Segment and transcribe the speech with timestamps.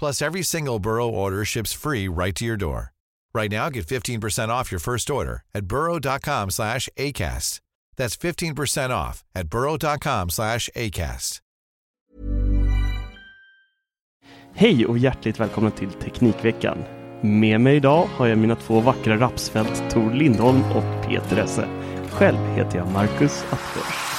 [0.00, 2.92] Plus, every single Burrow order ships free right to your door.
[3.34, 7.60] Right now, get 15% off your first order at burrow.com slash ACAST.
[7.96, 11.40] That's 15% off at burrow.com slash ACAST.
[14.54, 16.78] Hej och hjärtligt välkomna till Teknikveckan.
[17.20, 21.68] Med mig idag har jag mina två vackra rapsfält Tor Lindholm och Peter Esse.
[22.10, 24.09] Själv heter jag Marcus Attefors.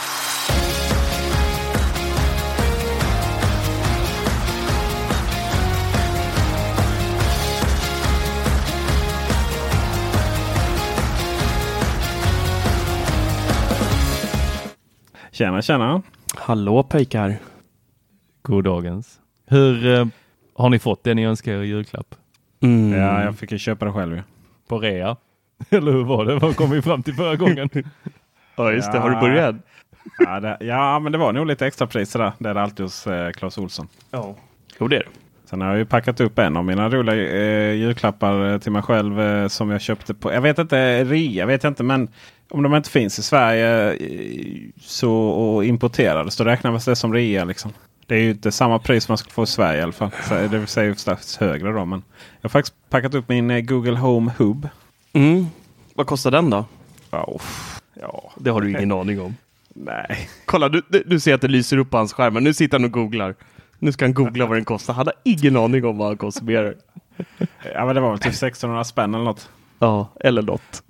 [15.41, 16.01] Tjena, tjena.
[16.35, 17.37] Hallå pojkar.
[18.41, 19.19] Goddagens.
[19.47, 20.05] Hur eh,
[20.55, 22.15] har ni fått det ni önskar er i julklapp?
[22.61, 22.99] Mm.
[22.99, 24.21] Ja, jag fick ju köpa det själv ju.
[24.67, 25.15] På rea?
[25.69, 26.35] Eller hur var det?
[26.35, 27.69] Vad kom vi fram till förra gången?
[28.55, 29.55] ja just det, har du börjat?
[30.19, 32.31] Ja, det, ja, men det var nog lite extra pris där.
[32.39, 33.87] Det är det alltid hos eh, Clas Olsson.
[34.11, 34.35] Ja.
[34.79, 35.09] Jo det är det.
[35.45, 38.81] Sen har jag ju packat upp en av mina roliga eh, julklappar eh, till mig
[38.81, 42.09] själv eh, som jag köpte på, jag vet inte, rea vet jag inte men
[42.51, 43.97] om de inte finns i Sverige
[44.81, 47.43] så, och importerade så räknas det som rea.
[47.43, 47.71] Liksom.
[48.07, 50.11] Det är ju inte samma pris man ska få i Sverige i alla fall.
[50.29, 51.85] Det vill säga strax högre då.
[51.85, 52.03] Men
[52.41, 54.69] jag har faktiskt packat upp min eh, Google Home Hub.
[55.13, 55.45] Mm.
[55.93, 56.65] Vad kostar den då?
[57.11, 57.39] Ja,
[57.93, 58.31] ja.
[58.37, 59.35] Det har du ingen aning om.
[59.73, 60.29] Nej.
[60.45, 62.33] Kolla, du, du ser att det lyser upp på hans skärm.
[62.33, 63.35] Nu sitter han och googlar.
[63.79, 64.93] Nu ska han googla vad den kostar.
[64.93, 66.75] Han har ingen aning om vad han konsumerar.
[67.73, 69.49] Ja, men det var väl typ 1600 spänn eller något.
[69.79, 70.83] Ja, eller något.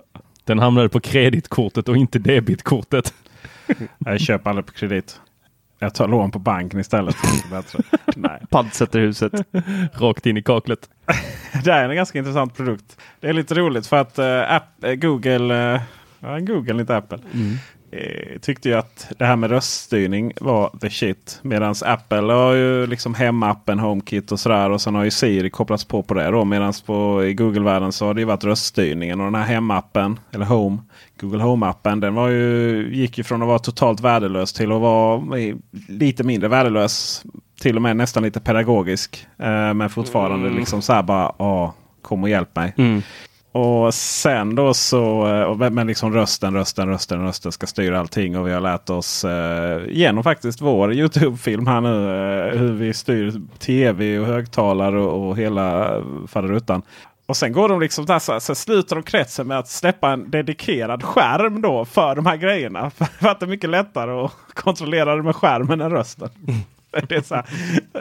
[0.44, 3.14] Den hamnade på kreditkortet och inte debitkortet.
[3.98, 5.20] Jag köper aldrig på kredit.
[5.78, 7.16] Jag tar lån på banken istället.
[8.16, 8.40] Nej.
[8.50, 9.32] Pantsätter huset.
[9.92, 10.88] Rakt in i kaklet.
[11.64, 12.96] det är en ganska intressant produkt.
[13.20, 15.80] Det är lite roligt för att uh, app, uh, Google, uh,
[16.20, 17.18] ja, Google inte Apple.
[17.34, 17.56] Mm.
[18.40, 21.38] Tyckte ju att det här med röststyrning var the shit.
[21.42, 24.70] Medan Apple har ju liksom hemappen HomeKit och sådär.
[24.70, 26.30] Och sen har ju Siri kopplats på på det.
[26.30, 26.44] då.
[26.44, 29.20] Medan på i Google-världen så har det ju varit röststyrningen.
[29.20, 30.78] Och den här hemappen, eller Home,
[31.20, 32.00] Google Home-appen.
[32.00, 35.22] Den var ju, gick ju från att vara totalt värdelös till att vara
[35.88, 37.24] lite mindre värdelös.
[37.60, 39.26] Till och med nästan lite pedagogisk.
[39.74, 40.58] men fortfarande mm.
[40.58, 41.72] liksom så här bara,
[42.02, 42.74] kom och hjälp mig.
[42.76, 43.02] Mm.
[43.52, 45.26] Och sen då så,
[45.72, 48.38] men liksom rösten, rösten, rösten, rösten ska styra allting.
[48.38, 52.10] Och vi har lärt oss eh, genom faktiskt vår Youtube-film här nu
[52.50, 55.96] eh, hur vi styr tv och högtalare och, och hela
[56.26, 56.82] faderuttan.
[57.26, 60.30] Och sen går de liksom där, så, så slutar de kretsen med att släppa en
[60.30, 62.90] dedikerad skärm då för de här grejerna.
[63.20, 66.28] För att det är mycket lättare att kontrollera det med skärmen än rösten.
[67.08, 67.44] Det är, så här,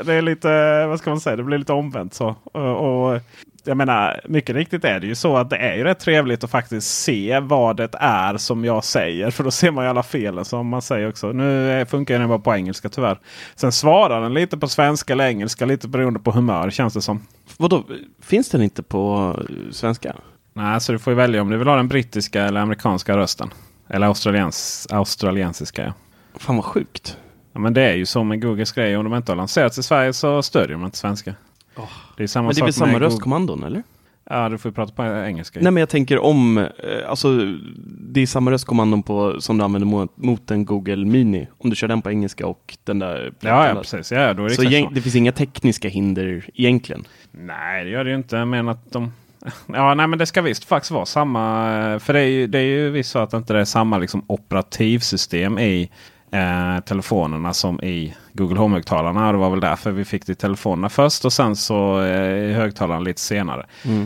[0.03, 2.35] det är lite, vad ska man säga, det blir lite omvänt så.
[2.43, 3.21] Och, och
[3.63, 6.51] jag menar, mycket riktigt är det ju så att det är ju rätt trevligt att
[6.51, 9.31] faktiskt se vad det är som jag säger.
[9.31, 11.31] För då ser man ju alla felen som man säger också.
[11.31, 13.19] Nu funkar den bara på engelska tyvärr.
[13.55, 17.27] Sen svarar den lite på svenska eller engelska lite beroende på humör känns det som.
[17.57, 17.83] Vadå,
[18.21, 19.35] finns den inte på
[19.71, 20.15] svenska?
[20.53, 23.53] Nej, så du får ju välja om du vill ha den brittiska eller amerikanska rösten.
[23.89, 25.83] Eller australiens, australiensiska.
[25.83, 25.93] Ja.
[26.39, 27.17] Fan vad sjukt.
[27.53, 28.97] Ja, men det är ju så med Googles grejer.
[28.97, 31.35] Om de inte har lanserats i Sverige så stödjer de inte svenska.
[31.75, 31.89] Oh.
[32.17, 33.83] Det är samma men det är väl samma röstkommandon eller?
[34.29, 35.59] Ja, du får prata på engelska.
[35.59, 36.65] Nej, men jag tänker om, eh,
[37.07, 37.37] alltså
[37.85, 41.47] det är samma röstkommandon på, som du använder mot, mot en Google Mini.
[41.57, 43.33] Om du kör den på engelska och den där.
[43.39, 44.11] Ja, ja precis.
[44.11, 47.03] Ja, då är det så, så det finns inga tekniska hinder egentligen?
[47.31, 48.45] Nej, det gör det ju inte.
[48.45, 49.11] Men att de...
[49.67, 51.99] Ja, nej, men det ska visst faktiskt vara samma.
[51.99, 54.23] För det är ju, det är ju visst så att det inte är samma liksom,
[54.27, 55.91] operativsystem i
[56.31, 59.31] eh, telefonerna som i Google Home-högtalarna.
[59.31, 62.53] Det var väl därför vi fick det i telefonerna först och sen så eh, i
[62.53, 63.65] högtalarna lite senare.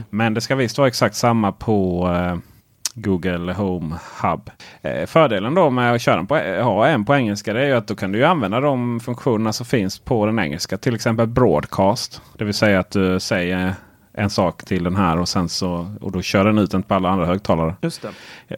[0.10, 2.38] Men det ska visst vara exakt samma på eh,
[2.96, 4.50] Google Home Hub.
[4.82, 7.74] Eh, fördelen då med att köra en på, ha en på engelska det är ju
[7.74, 10.78] att då kan du använda de funktionerna som finns på den engelska.
[10.78, 12.22] Till exempel broadcast.
[12.38, 13.74] Det vill säga att du säger
[14.18, 16.94] en sak till den här och sen så och då kör den ut den på
[16.94, 17.76] alla andra högtalare.
[17.82, 18.10] Just det.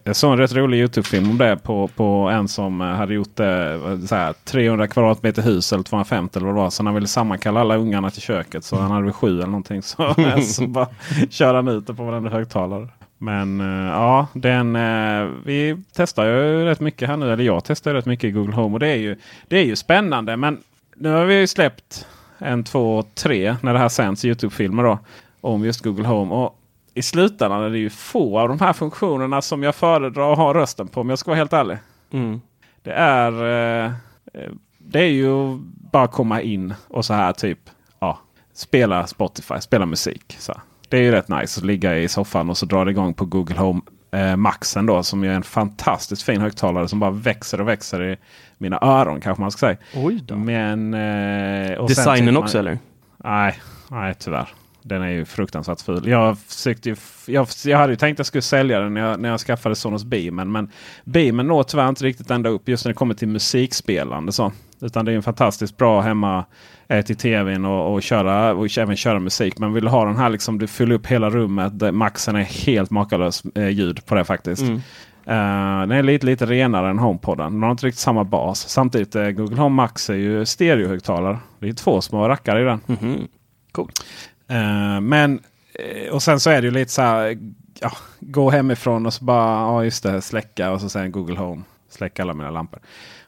[0.03, 3.39] Jag såg en rätt rolig Youtube-film om det på, på en som eh, hade gjort
[3.39, 6.69] här, 300 kvadratmeter hus eller 250 eller vad det var.
[6.69, 8.63] Så han ville sammankalla alla ungarna till köket.
[8.63, 9.81] Så han hade väl sju eller någonting.
[9.81, 10.15] Så,
[10.53, 10.87] så bara
[11.29, 12.87] kör han ut det på varenda högtalare.
[13.17, 17.33] Men eh, ja, den, eh, vi testar ju rätt mycket här nu.
[17.33, 18.73] Eller jag testar rätt mycket i Google Home.
[18.73, 19.15] Och det är ju,
[19.47, 20.37] det är ju spännande.
[20.37, 20.57] Men
[20.95, 22.07] nu har vi ju släppt
[22.37, 24.99] en, två, tre när det här sänds Youtube-filmer då.
[25.41, 26.35] Om just Google Home.
[26.35, 26.59] Och
[26.93, 30.53] i slutändan är det ju få av de här funktionerna som jag föredrar att ha
[30.53, 31.01] rösten på.
[31.01, 31.77] Om jag ska vara helt ärlig.
[32.11, 32.41] Mm.
[32.83, 33.91] Det är, eh,
[34.33, 35.57] eh, det är ju
[35.91, 37.59] bara komma in och så här typ
[37.99, 38.19] ja,
[38.53, 40.35] spela Spotify, spela musik.
[40.39, 40.53] Så.
[40.89, 43.25] Det är ju rätt nice att ligga i soffan och så drar det igång på
[43.25, 43.81] Google Home
[44.11, 48.17] eh, Maxen då som är en fantastiskt fin högtalare som bara växer och växer i
[48.57, 49.77] mina öron kanske man ska säga.
[49.95, 50.35] Oj då.
[50.35, 52.79] Men, eh, Designen tycker man- också eller?
[53.17, 54.47] Nej, nej tyvärr.
[54.87, 56.07] Den är ju fruktansvärt ful.
[56.07, 56.95] Jag, försökte
[57.25, 59.75] jag, jag hade ju tänkt att jag skulle sälja den när jag, när jag skaffade
[59.75, 60.51] Sonos Beamen.
[60.51, 60.71] Men
[61.03, 64.31] Beamen når tyvärr inte riktigt ända upp just när det kommer till musikspelande.
[64.31, 64.51] Så.
[64.81, 66.45] Utan det är en fantastiskt bra hemma
[66.87, 69.57] eh, till tvn och, och, köra, och även köra musik.
[69.57, 71.93] Men vill du ha den här liksom, du fyller upp hela rummet.
[71.93, 74.61] Maxen är helt makalös eh, ljud på det faktiskt.
[74.61, 74.81] Mm.
[75.27, 77.53] Eh, den är lite, lite renare än HomePoden.
[77.53, 78.69] Den har inte riktigt samma bas.
[78.69, 81.39] Samtidigt eh, Google Home Max är ju stereohögtalare.
[81.59, 82.79] Det är två små rackare i den.
[82.85, 83.27] Mhm.
[83.71, 84.05] Coolt.
[84.49, 85.39] Eh, men
[85.73, 87.37] eh, och sen så är det ju lite så här.
[87.79, 91.61] Ja, gå hemifrån och så bara ja just det, släcka och så sen Google Home.
[91.89, 92.79] Släcka alla mina lampor.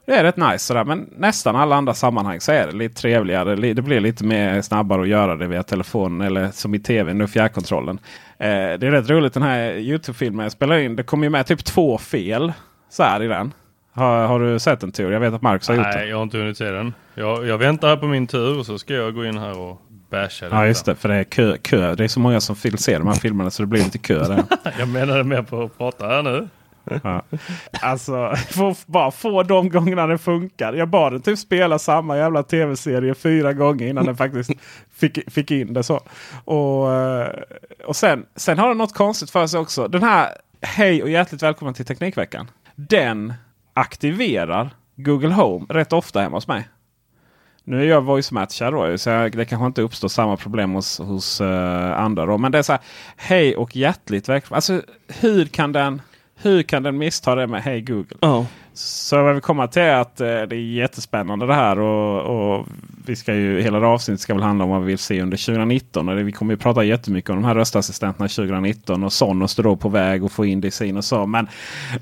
[0.06, 0.84] Det är rätt nice sådär.
[0.84, 3.56] Men nästan alla andra sammanhang så är det lite trevligare.
[3.56, 7.28] Det blir lite mer snabbare att göra det via telefonen eller som i tv nu
[7.28, 8.00] fjärrkontrollen.
[8.38, 10.96] Eh, det är rätt roligt den här Youtube-filmen jag spelar in.
[10.96, 12.54] Det kommer ju med typ två fel
[12.90, 13.54] så här i den.
[13.94, 15.12] Har, har du sett den tur?
[15.12, 15.98] Jag vet att Marcus har gjort det.
[15.98, 16.94] Nej, jag har inte hunnit se den.
[17.16, 19.82] Jag, jag väntar här på min tur och så ska jag gå in här och
[20.10, 21.58] basha Ja just det, för det är kö.
[21.58, 21.96] kö.
[21.96, 24.28] Det är så många som vill se de här filmerna så det blir lite kö
[24.28, 24.44] där.
[24.80, 26.48] Jag menade mer på att prata här nu.
[27.04, 27.24] Ja.
[27.82, 28.34] Alltså,
[28.86, 30.74] bara få de gångerna det funkar.
[30.74, 34.52] Jag bad den typ spela samma jävla tv-serie fyra gånger innan den faktiskt
[34.96, 35.84] fick, fick in det.
[35.84, 36.02] så.
[36.46, 37.30] Och, eh,
[37.86, 39.88] och sen, sen har den något konstigt för sig också.
[39.88, 40.30] Den här
[40.62, 42.52] Hej och hjärtligt välkommen till Teknikveckan.
[42.76, 43.34] Den
[43.74, 46.68] aktiverar Google Home rätt ofta hemma hos mig.
[47.70, 52.00] Nu är jag voice-matchad då, så det kanske inte uppstår samma problem hos, hos uh,
[52.00, 52.26] andra.
[52.26, 52.38] Då.
[52.38, 52.82] Men det är så här,
[53.18, 54.56] hej och hjärtligt välkommen.
[54.56, 56.02] Alltså hur kan den,
[56.42, 58.18] hur kan den missta det med hej Google?
[58.20, 58.46] Ja.
[58.74, 61.80] Så jag vill komma till att eh, det är jättespännande det här.
[61.80, 62.68] Och, och
[63.06, 65.38] vi ska ju, hela det avsnittet ska väl handla om vad vi vill se under
[65.38, 66.10] 2019.
[66.10, 69.04] Och det, vi kommer ju prata jättemycket om de här röstassistenterna 2019.
[69.04, 71.26] Och Sonos står då på väg att få in det i sin och så.
[71.26, 71.48] Men,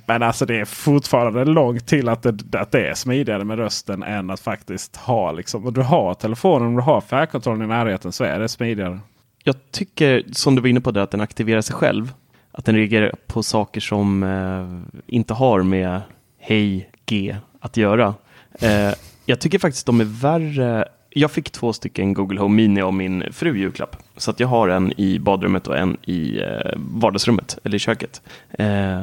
[0.06, 4.04] men alltså det är fortfarande långt till att det, att det är smidigare med rösten
[4.04, 5.66] än att faktiskt ha liksom.
[5.66, 9.00] Och du har telefonen, om du har fjärrkontrollen i närheten så är det smidigare.
[9.44, 12.14] Jag tycker, som du var inne på, det, att den aktiverar sig själv.
[12.58, 16.02] Att den reagerar på saker som eh, inte har med
[16.40, 18.14] Hej G att göra.
[18.60, 18.94] Eh,
[19.26, 20.88] jag tycker faktiskt de är värre.
[21.10, 23.96] Jag fick två stycken Google Home Mini av min fru i julklapp.
[24.18, 28.22] Så att jag har en i badrummet och en i eh, vardagsrummet, eller i köket.
[28.50, 29.02] Eh,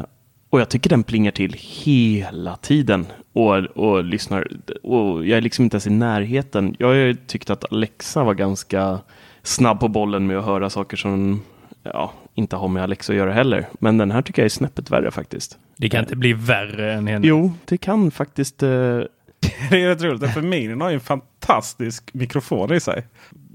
[0.51, 4.49] och jag tycker den plingar till hela tiden och, och lyssnar.
[4.83, 6.77] Och jag är liksom inte ens i närheten.
[6.79, 8.99] Jag har ju tyckt att Alexa var ganska
[9.43, 11.43] snabb på bollen med att höra saker som
[11.83, 13.67] ja, inte har med Alexa att göra heller.
[13.79, 15.59] Men den här tycker jag är snäppet värre faktiskt.
[15.77, 17.27] Det kan inte bli värre än henne.
[17.27, 18.63] Jo, det kan faktiskt.
[18.63, 18.69] Eh,
[19.71, 20.31] Det är rätt roligt.
[20.35, 23.07] För Minin har ju en fantastisk mikrofon i sig.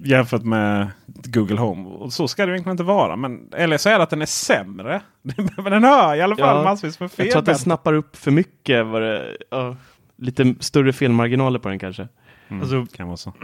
[0.03, 1.89] Jämfört med Google Home.
[1.89, 3.15] Och så ska det egentligen inte vara.
[3.15, 5.01] Men, eller så är det att den är sämre.
[5.21, 7.25] Men den hör i alla fall Ja, massvis med fel.
[7.25, 8.85] jag tror att den snappar upp för mycket.
[8.85, 9.75] Var det, ja,
[10.17, 12.07] lite större felmarginaler på den kanske.
[12.47, 13.33] Alltså, kan vara så.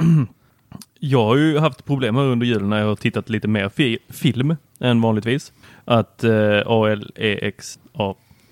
[0.99, 3.97] Jag har ju haft problem här under julen när jag har tittat lite mer fi
[4.09, 5.53] film än vanligtvis.
[5.85, 7.79] Att eh, ALEXA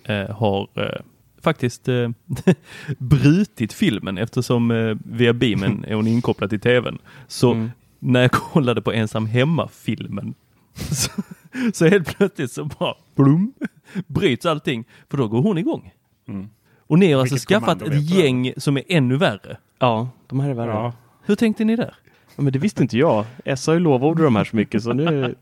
[0.03, 1.01] eh, har eh,
[1.41, 2.09] faktiskt eh,
[2.97, 6.97] brutit filmen eftersom eh, via beamen är hon inkopplad till tvn.
[7.27, 7.71] Så Mm.
[7.99, 10.33] när jag kollade på ensam hemma-filmen
[10.73, 11.11] så,
[11.73, 13.53] så helt plötsligt så bara blum,
[14.07, 15.91] bryts allting för då går hon igång.
[16.27, 16.49] Mm.
[16.87, 19.57] Och ni har alltså Vilket skaffat kommando ett gäng som är ännu värre.
[19.79, 20.71] Ja, de här är värre.
[20.71, 20.93] Ja.
[21.25, 21.95] Hur tänkte ni där?
[22.35, 23.25] Men det visste inte jag.
[23.45, 25.35] S har ju lovordat de här så mycket så nu...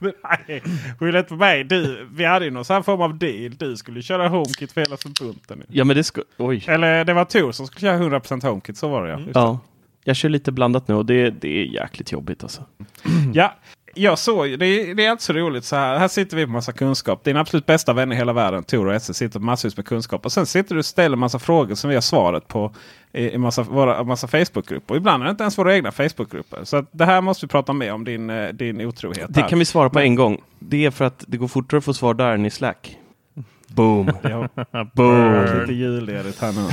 [0.00, 0.62] Nej,
[0.98, 1.64] skyll inte på mig.
[1.64, 3.54] Du, vi hade ju någon sån form av deal.
[3.56, 5.62] Du skulle köra HomeKit för hela bunten.
[5.68, 6.22] Ja, men det ska...
[6.36, 6.64] Oj.
[6.68, 8.76] Eller det var Tor som skulle köra 100% HomeKit.
[8.76, 9.18] Så var det ja.
[9.18, 9.60] Just Ja.
[10.06, 12.64] Jag kör lite blandat nu och det, det är jäkligt jobbigt alltså.
[13.34, 13.54] Ja,
[13.94, 15.98] jag såg det, är- det är inte så roligt så här.
[15.98, 17.24] Här sitter vi på massa kunskap.
[17.24, 20.24] Din absolut bästa vän i hela världen, Tor och Esse, sitter på massvis med kunskap.
[20.26, 22.72] Och sen sitter du och ställer massa frågor som vi har svaret på
[23.12, 24.94] i, i massa, våra, massa Facebookgrupper.
[24.94, 26.64] Och ibland är det inte ens våra egna Facebookgrupper.
[26.64, 29.26] Så att det här måste vi prata mer om, din, eh, din otrohet.
[29.28, 29.48] Det här.
[29.48, 30.40] kan vi svara på en gång.
[30.58, 32.96] Det är för att det går fortare att få svar där än i Slack.
[33.66, 34.06] Boom.
[34.94, 35.44] Boom.
[35.60, 36.68] lite julledigt här nu.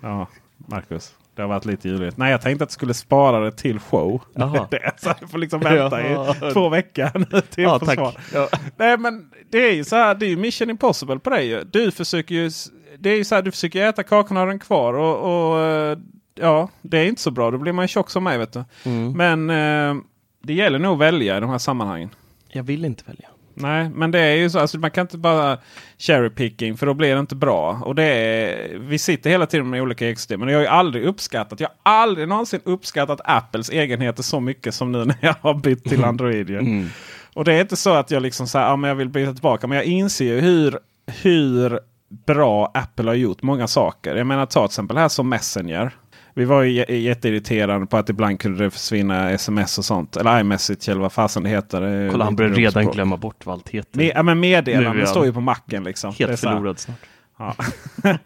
[0.00, 0.26] Ja,
[0.56, 1.12] Marcus.
[1.34, 2.16] Det har varit lite julledigt.
[2.16, 4.22] Nej, jag tänkte att jag skulle spara det till show.
[4.70, 6.34] Det, så jag får liksom vänta Ja.
[6.50, 7.94] i två veckor till Ja, få tack.
[7.98, 8.14] svar.
[8.34, 8.48] Ja.
[8.76, 11.64] Nej men det är ju så här, det är ju mission impossible på dig.
[11.72, 12.50] Du försöker ju,
[12.98, 14.94] det är ju så här, du försöker äta kakan och ha den kvar.
[14.94, 15.98] Och, och eh,
[16.34, 17.50] ja, det är inte så bra.
[17.50, 18.64] Då blir man tjock som mig vet du.
[18.84, 19.12] Mm.
[19.12, 19.50] Men
[19.98, 20.02] eh,
[20.42, 22.10] det gäller nog att välja i de här sammanhangen.
[22.48, 23.28] Jag vill inte välja.
[23.54, 24.58] Nej, men det är ju så.
[24.58, 25.58] Alltså, man kan inte bara
[25.98, 27.82] cherry picking för då blir det inte bra.
[27.84, 30.40] Och det är, vi sitter hela tiden med olika ekosystem.
[30.40, 31.60] Men jag har ju aldrig uppskattat.
[31.60, 35.84] Jag har aldrig någonsin uppskattat Apples egenheter så mycket som nu när jag har bytt
[35.84, 36.50] till Android.
[36.50, 36.58] ju.
[36.58, 36.88] Mm.
[37.34, 39.32] Och det är inte så att jag liksom så här, ja, men jag vill byta
[39.32, 39.66] tillbaka.
[39.66, 40.78] Men jag inser ju hur,
[41.22, 41.80] hur
[42.26, 44.16] bra Apple har gjort många saker.
[44.16, 45.90] Jag menar ta till exempel här som Messenger.
[46.36, 50.16] Vi var ju jätteirriterade på att ibland kunde det försvinna sms och sånt.
[50.16, 52.10] Eller iMessage eller vad fasen det heter.
[52.10, 53.98] Kolla, han börjar redan glömma bort vad allt heter.
[53.98, 55.84] Me ja, men meddelanden han står ju på macken.
[55.84, 56.14] Liksom.
[56.18, 56.98] Helt förlorad snart.
[57.36, 57.54] Ja.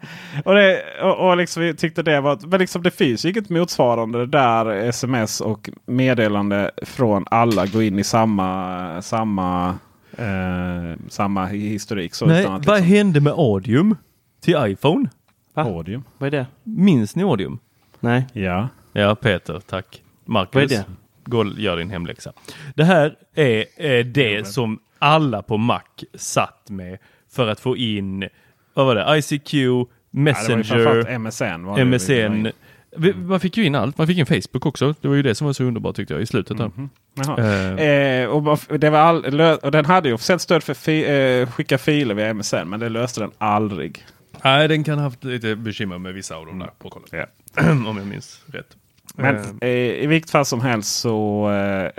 [0.45, 2.39] och det, och, och liksom, vi tyckte det var...
[2.47, 7.99] Men liksom, det finns ju inget motsvarande där sms och meddelande från alla går in
[7.99, 9.77] i samma, samma,
[10.17, 12.13] eh, samma historik.
[12.13, 13.95] Så Nej, utan att, vad liksom, hände med Audium
[14.41, 15.09] till iPhone?
[15.53, 15.63] Va?
[15.63, 16.03] Audium.
[16.17, 16.45] Vad är det?
[16.63, 17.59] Minns ni Audium?
[17.99, 18.25] Nej.
[18.33, 18.69] Ja.
[18.93, 20.01] Ja, Peter, tack.
[20.25, 20.83] Marcus, Vad är det?
[21.25, 22.33] gå och gör din hemläxa.
[22.75, 25.81] Det här är eh, det som alla på Mac
[26.13, 26.97] satt med
[27.31, 28.29] för att få in,
[28.73, 31.89] vad var det, ICQ, Ja, det var ju Messenger, framförallt MSN.
[31.89, 32.47] MSN.
[32.97, 33.97] Vi, man fick ju in allt.
[33.97, 34.95] Man fick in Facebook också.
[35.01, 36.57] Det var ju det som var så underbart tyckte jag i slutet.
[36.57, 36.71] Där.
[37.13, 37.37] Jaha.
[37.37, 41.05] Eh, Eh, och, det var all, och den hade ju officiellt stöd för fi,
[41.41, 42.69] eh, skicka filer via MSN.
[42.69, 44.05] Men det löste den aldrig.
[44.43, 47.07] Nej, den kan ha haft lite bekymmer med vissa av de där protokollen.
[47.55, 47.71] Ja.
[47.89, 48.75] Om jag minns rätt.
[49.15, 51.91] Men Eh, eh, i vilket fall som helst så eh,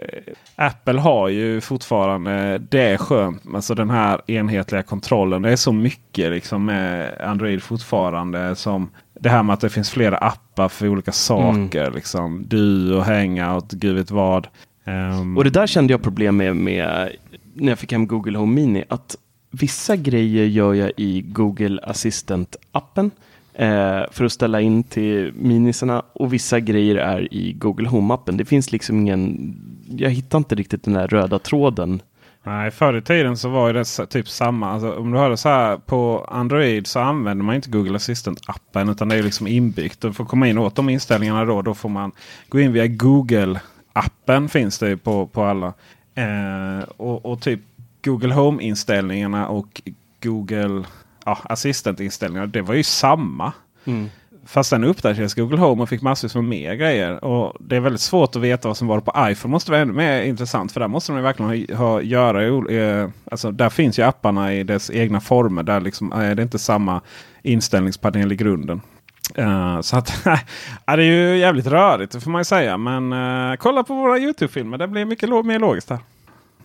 [0.56, 3.42] Apple har ju fortfarande det är skönt.
[3.54, 5.42] Alltså den här enhetliga kontrollen.
[5.42, 8.56] Det är så mycket liksom med Android fortfarande.
[8.56, 11.90] Som det här med att det finns flera appar för olika saker.
[11.90, 12.44] Liksom.
[12.49, 14.47] Du och Hangout, gud vet vad.
[14.85, 17.12] Ehm, Och det där kände jag problem med, med
[17.54, 18.85] när jag fick hem Google Home Mini.
[18.88, 19.16] Att
[19.50, 23.11] vissa grejer gör jag i Google Assistant-appen
[23.54, 28.37] eh, för att ställa in till minisarna och vissa grejer är i Google Home-appen.
[28.37, 29.54] Det finns liksom ingen,
[29.88, 32.02] jag hittar inte riktigt den där röda tråden.
[32.42, 34.71] Nej, förr i tiden så var det typ samma.
[34.71, 39.09] Alltså, om du hörde så här på Android så använder man inte Google Assistant-appen utan
[39.09, 40.04] det är liksom inbyggt.
[40.04, 42.12] Och för att komma in åt de inställningarna då, då får man
[42.49, 45.73] gå in via Google-appen finns det ju på, på alla.
[46.14, 47.61] Eh, och, och typ
[48.02, 49.83] Google Home-inställningarna och
[50.23, 50.85] Google
[51.25, 53.52] ja, Assistant-inställningarna, det var ju samma.
[54.47, 57.25] Fast den uppdaterades Google Home och fick massvis med mer grejer.
[57.25, 59.52] Och Det är väldigt svårt att veta vad som var på iPhone.
[59.52, 60.73] måste vara ännu mer intressant.
[60.73, 62.73] För där måste de verkligen ha, ha, göra.
[62.75, 65.62] Eh, alltså, där finns ju apparna i dess egna former.
[65.62, 67.00] Där liksom, är det inte samma
[67.42, 68.80] inställningspanel i grunden.
[69.35, 70.12] Eh, så att,
[70.87, 72.76] ja, det är ju jävligt rörigt det får man ju säga.
[72.76, 74.78] Men eh, kolla på våra YouTube-filmer.
[74.78, 75.99] Det blir mycket mer logiskt här.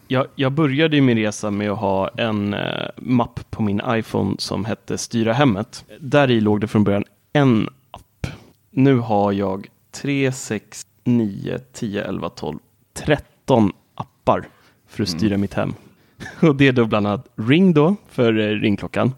[0.07, 4.65] Jag, jag började min resa med att ha en eh, mapp på min iPhone som
[4.65, 5.85] hette Styra hemmet.
[5.99, 8.27] Där i låg det från början en app.
[8.71, 12.59] Nu har jag 3, 6, 9, 10, 11, 12,
[12.93, 14.47] 13 appar
[14.87, 15.73] för att styra mitt hem.
[16.41, 19.11] Och det är då bland annat Ring då för eh, ringklockan.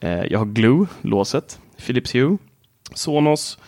[0.00, 2.38] Eh, jag har Glue, låset, Philips Hue,
[2.94, 3.58] Sonos,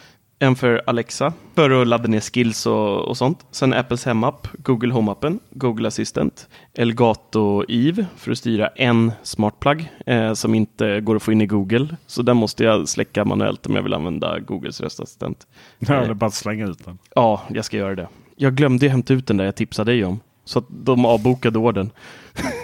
[0.42, 3.46] en för Alexa för att ladda ner skills och, och sånt.
[3.50, 9.92] Sen Apples hemapp, Google Home-appen, Google Assistant, Elgato Eve för att styra en smart plug
[10.06, 11.96] eh, som inte går att få in i Google.
[12.06, 15.46] Så den måste jag släcka manuellt om jag vill använda Googles röstassistent.
[15.78, 16.99] Ja, är bara slänga ut den.
[17.14, 18.08] Ja, jag ska göra det.
[18.37, 20.20] Jag glömde hämta ut den där jag tipsade dig om.
[20.44, 21.90] Så att de avbokade ordern.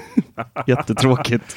[0.66, 1.56] Jättetråkigt.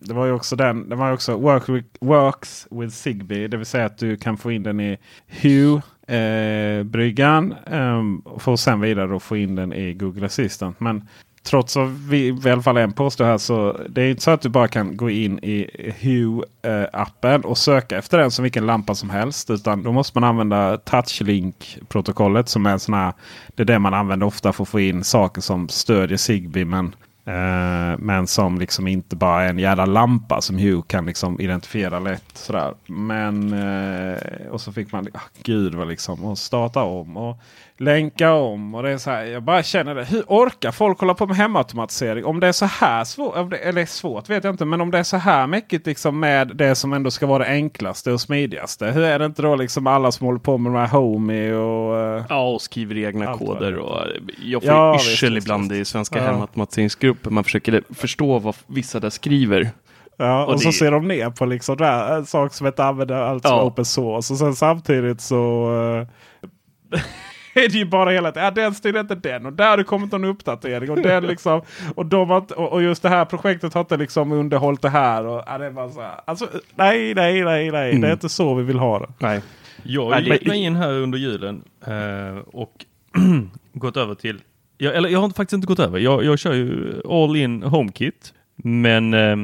[0.00, 0.88] Det var ju också den.
[0.88, 3.48] Det var ju också work with, Works with Zigbee.
[3.48, 4.98] Det vill säga att du kan få in den i
[5.42, 7.54] Hue-bryggan.
[7.66, 10.80] Eh, um, ehm, och sen vidare och få in den i Google Assistant.
[10.80, 11.08] Men
[11.46, 14.40] trots att vi i alla fall en påstår här så det är inte så att
[14.40, 18.94] du bara kan gå in i Hue-appen eh, och söka efter den som vilken lampa
[18.94, 19.50] som helst.
[19.50, 23.12] Utan då måste man använda TouchLink-protokollet som är en sån här.
[23.48, 26.64] Det är det man använder ofta för att få in saker som stödjer Zigbee.
[26.64, 26.94] Men
[27.26, 31.98] Eh, men som liksom inte bara är en jävla lampa som Hugh kan liksom identifiera
[31.98, 32.30] lätt.
[32.34, 32.74] Sådär.
[32.86, 37.40] Men eh, och så fick man, oh, gud vad liksom, och starta om och
[37.78, 38.74] länka om.
[38.74, 40.04] Och det är så här, jag bara känner det.
[40.04, 42.24] Hur orkar folk hålla på med hemautomatisering?
[42.24, 44.64] Om det är så här svårt, eller svårt vet jag inte.
[44.64, 47.50] Men om det är så här mycket liksom med det som ändå ska vara det
[47.50, 48.86] enklaste och smidigaste.
[48.86, 51.98] Hur är det inte då liksom alla som håller på med de här Homey och...
[52.00, 53.76] eh, Ja, och skriver egna koder.
[53.78, 54.00] Och
[54.42, 55.80] jag får Ja, yrsel visst, ibland visst.
[55.88, 56.24] i svenska Ja.
[56.24, 57.30] hemautomatiseringsgrupper.
[57.30, 59.70] Man försöker förstå vad vissa där skriver.
[60.18, 62.66] Ja, och, Och så det- ser de ner på liksom det här, en sak som
[62.66, 63.62] inte använder allt som Ja.
[63.62, 64.32] open source.
[64.32, 67.00] Och sen samtidigt så eh,
[67.64, 68.44] är det ju bara hela tiden.
[68.44, 70.90] Ja, den styr inte den och där har det kommit en uppdatering.
[70.90, 71.60] Och, den liksom,
[71.94, 75.26] och, de har, och, just det här projektet har inte liksom underhållit det här.
[75.26, 76.20] Och, ja, det är bara så här.
[76.24, 77.90] Alltså, nej, nej, nej, nej.
[77.90, 78.10] Det är Mm.
[78.12, 79.08] inte så vi vill ha det.
[79.18, 79.40] Nej.
[79.82, 82.72] Jag gett mig in här under julen eh, och
[83.72, 84.40] gått över till,
[84.78, 88.32] jag, eller jag har faktiskt inte gått över, jag, jag kör ju all in HomeKit.
[88.56, 89.36] Men eh,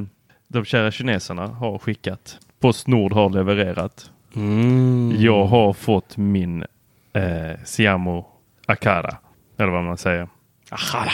[0.49, 4.11] de kära kineserna har skickat, Postnord har levererat.
[4.37, 5.15] Mm.
[5.19, 6.65] Jag har fått min
[7.13, 8.27] eh, Siamo
[8.67, 9.17] Akara,
[9.59, 10.29] eller vad man säger.
[10.71, 11.13] Ahara.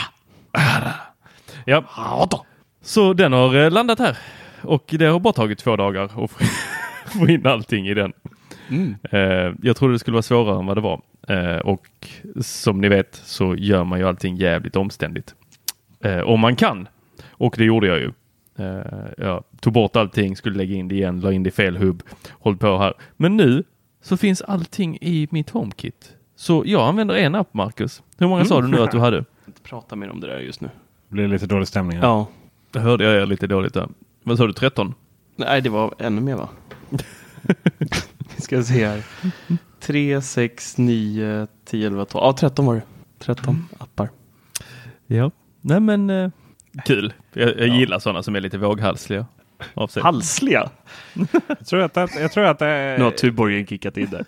[1.65, 1.83] Ja,
[2.81, 4.17] så den har eh, landat här
[4.61, 6.11] och det har bara tagit två dagar att
[7.11, 8.13] få- in allting i den.
[8.69, 8.95] Mm.
[9.11, 11.01] Eh, jag trodde det skulle vara svårare än vad det var.
[11.27, 11.87] Eh, och
[12.41, 15.35] som ni vet så gör man ju allting jävligt omständigt.
[16.25, 16.87] Om man kan.
[17.29, 18.11] Och det gjorde jag ju.
[19.17, 22.03] Jag tog bort allting, skulle lägga in det igen, la in det i fel hubb,
[22.31, 22.93] håll på här.
[23.17, 23.63] Men nu
[24.01, 26.15] så finns allting i mitt HomeKit.
[26.35, 28.03] Så jag använder en app, Marcus.
[28.17, 29.17] Hur många sa du nu att du hade?
[29.47, 30.69] inte prata mer om det där just nu.
[31.07, 31.97] Det blir lite dålig stämning.
[31.97, 32.07] Här.
[32.07, 32.27] Ja.
[32.71, 33.89] Det hörde jag er lite dåligt där.
[34.23, 34.93] Vad sa du, 13?
[35.35, 36.49] Nej, det var ännu mer va?
[38.35, 39.03] Vi ska se här.
[39.79, 42.23] 3, 6, 9, 10, 11, 12.
[42.25, 42.81] Ja, 13 var det.
[43.19, 44.09] 13 appar.
[45.07, 45.31] Ja.
[45.61, 46.29] Nej men eh,
[46.85, 47.13] kul.
[47.33, 49.25] Jag, jag gillar sådana som är lite våghalsliga.
[50.01, 50.69] Halsliga.
[51.47, 52.97] Jag tror att, jag tror att är...
[52.97, 54.25] Nu har Tuborgen kickat in där.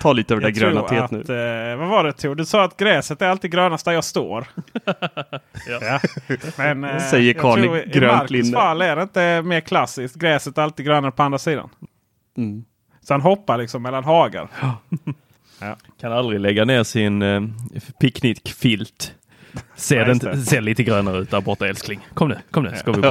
[0.00, 1.18] Ta lite av det där jag gröna teet nu.
[1.18, 2.34] eh, vad var det Tor?
[2.34, 4.46] Du sa att gräset är alltid grönast där jag står.
[5.80, 6.00] ja.
[6.58, 8.56] Men, eh, Säger jag karln i tror I grönt Marcus linne.
[8.56, 10.16] fall är det inte mer klassiskt.
[10.16, 11.68] Gräset är alltid grönare på andra sidan.
[12.36, 12.64] Mm.
[13.02, 14.48] Så han hoppar liksom mellan hagar.
[16.00, 17.42] Kan aldrig lägga ner sin eh,
[18.00, 19.14] picknickfilt.
[19.74, 22.06] Ser, den, ser lite grönare ut där borta älskling.
[22.14, 23.02] Kom nu, kom nu ska vi.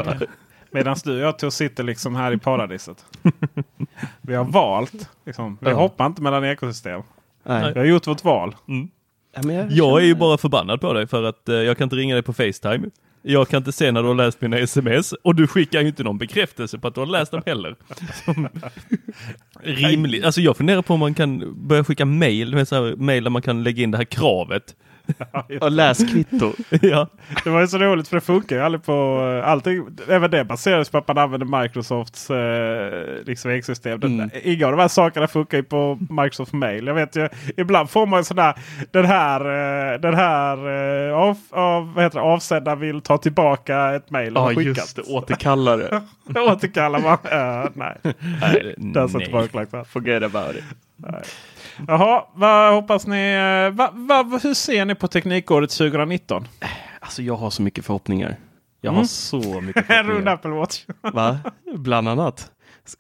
[0.74, 3.06] Medan du och jag Tor sitter liksom här i paradiset.
[4.22, 5.10] vi har valt.
[5.26, 5.76] Liksom, vi Ja.
[5.76, 7.02] hoppar inte mellan ekosystem.
[7.46, 7.74] Nej.
[7.74, 8.56] Vi har gjort vårt val.
[9.36, 11.86] Ja, men jag, Jag är ju bara förbannad på dig för att eh, jag kan
[11.86, 12.88] inte ringa dig på Facetime.
[13.26, 16.04] Jag kan inte se när du har läst mina sms och du skickar ju inte
[16.04, 17.76] någon bekräftelse på att du har läst dem heller.
[19.62, 20.26] Rimligt.
[20.26, 22.56] Alltså jag funderar på om man kan börja skicka mail,
[22.98, 24.76] mail där man kan lägga in det här kravet.
[25.48, 26.54] Ja, läskvitto.
[26.82, 27.08] ja.
[27.44, 29.88] Det var ju så roligt för det funkar ju aldrig på eh, allting.
[30.08, 34.02] Även det baseras på att man använder Microsofts eh, liksom ekosystem.
[34.04, 34.30] Mm.
[34.44, 36.88] Inga av de här sakerna funkar ju på Microsoft Mail.
[36.88, 38.54] Jag vet ju, ibland får man ju där,
[38.92, 40.58] den här, eh, den här
[41.10, 44.34] eh, av, av, vad heter det, avsändaren vill ta tillbaka ett mail.
[44.36, 44.66] Ja, skickat.
[44.66, 45.02] just det.
[45.02, 46.02] Återkallare.
[46.36, 47.14] Återkallar man.
[47.14, 47.98] Uh, nej,
[48.42, 49.88] Nej, doesn't work like that.
[49.88, 50.64] Forget about it.
[51.88, 53.18] Jaha, vad hoppas ni?
[53.70, 56.48] eh, Va, va, hur ser ni på Teknikåret 2019?
[57.00, 58.36] Alltså jag har så mycket förhoppningar.
[58.82, 58.98] Jag Mm.
[59.00, 60.34] har så mycket En rund förhoppningar.
[60.34, 60.86] Apple Watch.
[61.02, 61.40] Va?
[61.76, 62.52] Bland annat.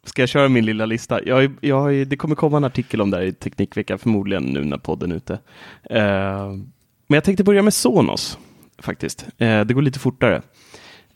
[0.03, 1.23] Ska jag köra min lilla lista?
[1.25, 4.77] Jag, jag, det kommer komma en artikel om det här i Teknikveckan förmodligen nu när
[4.77, 5.33] podden är ute.
[5.89, 6.47] Eh,
[7.07, 8.37] men jag tänkte börja med Sonos
[8.79, 9.25] faktiskt.
[9.37, 10.41] Eh, det går lite fortare.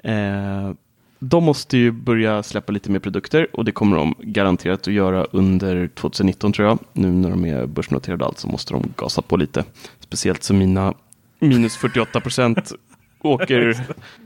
[0.04, 0.72] Eh,
[1.20, 5.24] de måste ju börja släppa lite mer produkter och det kommer de garanterat att göra
[5.24, 6.80] under 2019 tror jag.
[6.94, 9.64] Nu när de är börsnoterade och allt så måste de gasa på lite.
[10.00, 10.94] Speciellt som mina
[11.40, 12.72] minus 48 procent
[13.22, 13.74] åker,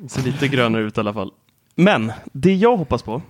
[0.08, 1.32] ser lite grönare ut i alla fall.
[1.76, 3.22] Men det jag hoppas på,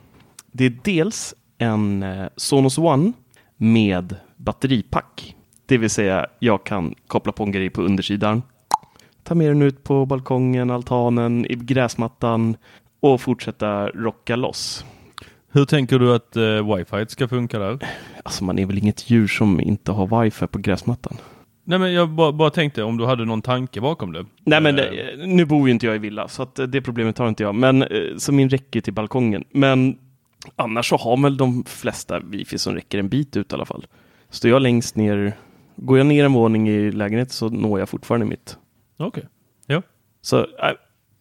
[0.51, 3.13] det är dels en eh, Sonos One
[3.57, 5.35] med batteripack.
[5.65, 8.41] Det vill säga, jag kan koppla på en grej på undersidan,
[9.23, 12.57] ta med den ut på balkongen, altanen, i gräsmattan
[13.01, 14.85] och fortsätta rocka loss.
[15.51, 17.79] Hur tänker du att eh, wifi ska funka där?
[18.23, 21.17] Alltså man är väl inget djur som inte har wifi på gräsmattan.
[21.63, 24.25] Nej men jag bara, bara tänkte om du hade någon tanke bakom det.
[24.43, 26.81] Nej men Eh, eh, nu bor ju inte jag i villa så att eh, det
[26.81, 27.55] problemet har inte jag.
[27.55, 27.85] Men
[28.17, 29.43] så min räcker till balkongen.
[29.51, 29.97] Men
[30.55, 33.85] annars så har väl de flesta wifi som räcker en bit ut i alla fall.
[34.29, 35.33] Står jag längst ner,
[35.75, 38.57] går jag ner en våning i lägenheten så når jag fortfarande mitt.
[38.97, 39.27] Okej.
[39.67, 39.81] Ja.
[40.21, 40.45] Så äh,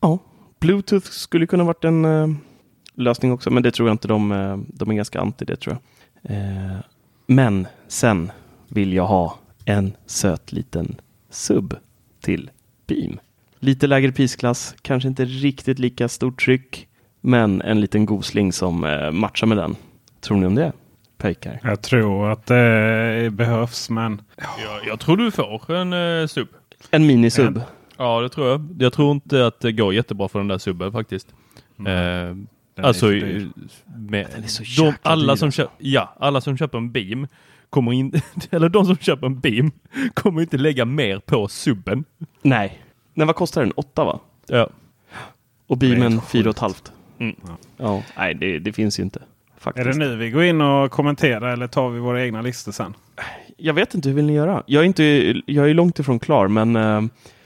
[0.01, 0.19] ja,
[0.61, 2.29] Bluetooth skulle kunna varit en eh,
[2.95, 3.51] lösning också.
[3.51, 6.37] Men det tror jag inte de, eh, de är ganska anti det tror jag.
[6.37, 6.77] Eh,
[7.27, 8.33] men sen
[8.69, 11.75] vill jag ha en söt liten sub
[12.21, 12.51] till
[12.87, 13.21] Beam.
[13.59, 16.89] Lite lägre prisklass, kanske inte riktigt lika stort tryck,
[17.21, 19.77] men en liten gosling som eh, matchar med den.
[20.21, 20.73] Tror ni om det?
[21.19, 21.61] Pejkar.
[21.63, 26.49] Jag tror att det behövs men Jag, jag tror du får en uh, sub.
[26.91, 27.61] En minisub.
[28.01, 28.77] Ja, det tror jag.
[28.79, 31.35] Jag tror inte att det går jättebra för den där subben faktiskt.
[31.79, 33.49] Eh, Den alltså, är
[33.97, 37.27] med, är de, alla, som köper, ja, alla som köper en beam
[37.71, 38.13] kommer in,
[38.51, 39.71] eller de som köper en beam
[40.15, 42.05] kommer inte lägga mer på subben.
[42.43, 42.83] Nej.
[43.15, 43.73] Nej, vad kostar den?
[43.73, 44.21] Åtta va?
[44.47, 44.69] Ja.
[45.67, 46.57] Och är beamen helt fyra och sjukt.
[46.57, 46.93] ett halvt.
[47.19, 47.37] Mm.
[47.77, 49.19] Ja, nej det, det finns ju inte.
[49.21, 49.87] Är Faktiskt.
[49.87, 52.95] det nu vi går in och kommenterar eller tar vi våra egna listor sen?
[53.57, 54.63] Jag vet inte, hur vill ni göra?
[54.67, 55.05] Jag är, inte,
[55.47, 57.03] jag är långt ifrån klar, men eh,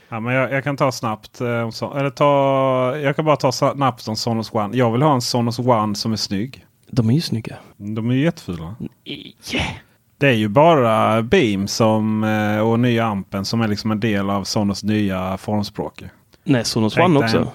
[0.09, 1.41] Ja, men jag, jag kan ta snabbt.
[1.41, 4.77] eh, så, eller ta, jag kan bara ta snabbt om Sonos One.
[4.77, 6.65] Jag vill ha en Sonos One som är snygg.
[6.91, 7.55] de är ju snygga.
[7.77, 8.75] De är jättefula.
[9.05, 9.67] Yeah.
[10.17, 14.29] Det är ju bara Beam som, eh, och nya ampen som är liksom en del
[14.29, 16.03] av Sonos nya formspråk.
[16.43, 17.37] Nej, Sonos Tänk One också.
[17.37, 17.47] en-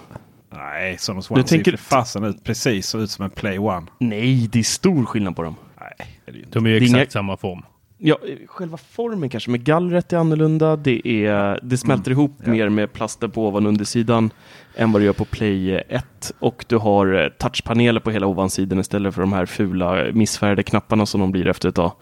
[0.53, 3.59] Nej, Sonos One Du ser tänker- för fasen ut precis så ut som en Play
[3.59, 3.87] One.
[3.99, 5.57] Nej, det är stor skillnad på dem.
[5.81, 5.93] Nej,
[6.25, 6.59] det är det ju inte.
[6.59, 7.63] De är ju är exakt inga- samma form.
[8.03, 10.77] Ja, själva formen kanske, men gallret är annorlunda.
[10.77, 12.51] Det, är, det smälter ihop ja.
[12.51, 14.31] mer med plaster på ovan och undersidan
[14.75, 16.33] än vad det gör på Play 1.
[16.39, 21.07] Och du har eh, touchpaneler på hela ovansidan istället för de här fula missfärgade knapparna
[21.07, 21.93] som de blir efter ett tag.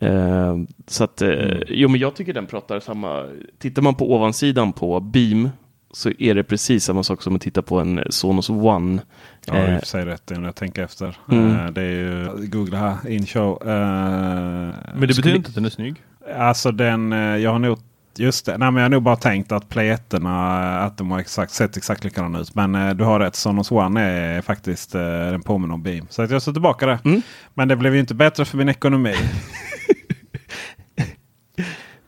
[0.00, 3.26] Eh, så att, eh, jo men jag tycker den pratar samma.
[3.58, 5.50] Tittar man på ovansidan på Beam
[5.90, 9.02] så är det precis samma sak som att titta på en Sonos One.
[9.46, 11.16] Ja, har i Eh, och för sig rätt när jag tänker efter.
[11.30, 11.56] Mm.
[11.56, 13.62] Eh, det är ju, googla här, in show.
[13.62, 16.02] Eh, Men det betyder inte att den är snygg.
[16.38, 17.78] Alltså den, eh, jag har nog
[18.18, 21.52] Just det, Nej, men jag har nog bara tänkt att 1 att de har exakt,
[21.52, 22.54] sett exakt likadana ut.
[22.54, 26.06] Men eh, du har rätt, Sonos One är faktiskt eh, den påminner om Beam.
[26.10, 26.98] Så att jag står tillbaka där.
[27.04, 27.22] Mm.
[27.54, 29.14] Men det blev ju inte bättre för min ekonomi.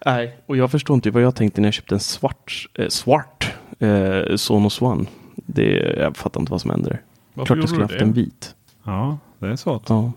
[0.07, 3.53] Nej, och jag förstår inte vad jag tänkte när jag köpte en svart, eh, svart
[3.79, 5.05] eh, Sonos One.
[5.37, 7.01] Det, jag fattar inte vad som händer.
[7.39, 8.55] Varför Klart jag skulle haft en vit.
[8.85, 9.83] ja, det är svårt.
[9.89, 10.13] Ja.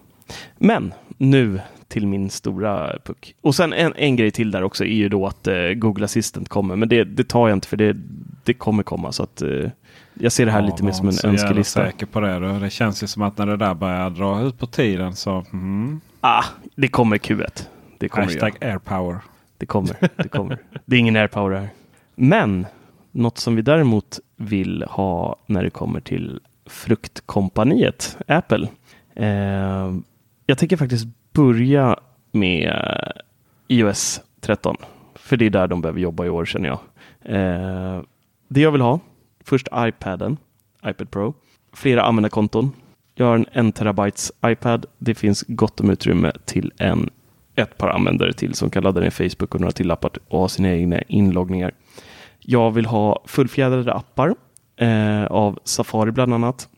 [0.58, 3.36] Men nu till min stora puck.
[3.42, 6.50] Och sen en, en grej till där också är ju då att eh, Google Assistant
[6.50, 6.76] kommer.
[6.76, 7.96] Men det, det tar jag inte för det,
[8.44, 9.12] det kommer komma.
[9.12, 9.70] Så att eh,
[10.14, 11.86] jag ser det här Ja, lite mer som en inte så jävla önskelista.
[11.86, 12.40] säker på det.
[12.40, 12.60] Då.
[12.60, 15.46] Det känns ju som att när det där börjar dra ut på tiden så...
[15.54, 16.44] Mm, Ah,
[16.76, 17.68] det kommer Q1.
[17.98, 19.18] Det kommer hashtag airpower.
[19.58, 20.58] Det kommer, det kommer.
[20.86, 21.70] Det är ingen airpower här.
[22.16, 22.66] Men
[23.12, 28.68] något som vi däremot vill ha när det kommer till fruktkompaniet Apple.
[29.16, 29.96] Eh,
[30.46, 32.00] jag tänker faktiskt börja
[32.32, 32.74] med
[33.68, 34.78] iOS 13.
[35.16, 36.80] För det är där de behöver jobba i år känner jag.
[37.22, 38.02] Eh,
[38.48, 39.00] det jag vill ha,
[39.44, 40.38] först iPaden,
[40.86, 41.34] iPad Pro,
[41.74, 42.72] flera användarkonton.
[43.16, 44.86] Jag har en 1 terabytes iPad.
[44.98, 47.10] Det finns gott om utrymme till en
[47.56, 50.50] ett par användare till som kan ladda ner Facebook och några till appar och ha
[50.50, 51.72] sina egna inloggningar.
[52.40, 54.36] Jag vill ha fullfjädrade appar
[54.82, 56.70] eh, av Safari bland annat.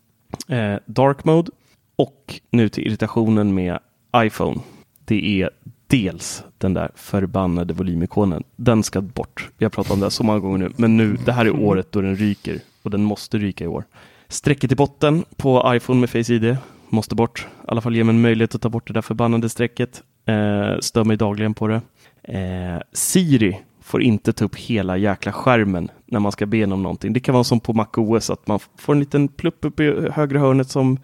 [0.47, 1.51] Eh, dark mode
[1.95, 3.79] och nu till irritationen med
[4.17, 4.61] iPhone.
[5.05, 5.49] Det är
[5.87, 8.43] dels den där förbannade volymikonen.
[8.55, 9.49] Den ska bort.
[9.57, 11.59] Vi har pratat om det här så många gånger nu, men nu, det här är
[11.59, 13.83] året då den ryker och den måste ryka i år.
[14.27, 16.57] Strecket i botten på iPhone med Face ID
[16.89, 17.47] måste bort.
[17.61, 20.03] I alla fall ge mig en möjlighet att ta bort det där förbannade strecket.
[20.25, 21.81] Eh, stör mig dagligen på det.
[22.23, 27.13] Eh, Siri får inte ta upp hela jäkla skärmen när man ska be om någonting.
[27.13, 30.39] Det kan vara som på MacOS att man får en liten plupp upp i högra
[30.39, 30.99] hörnet som,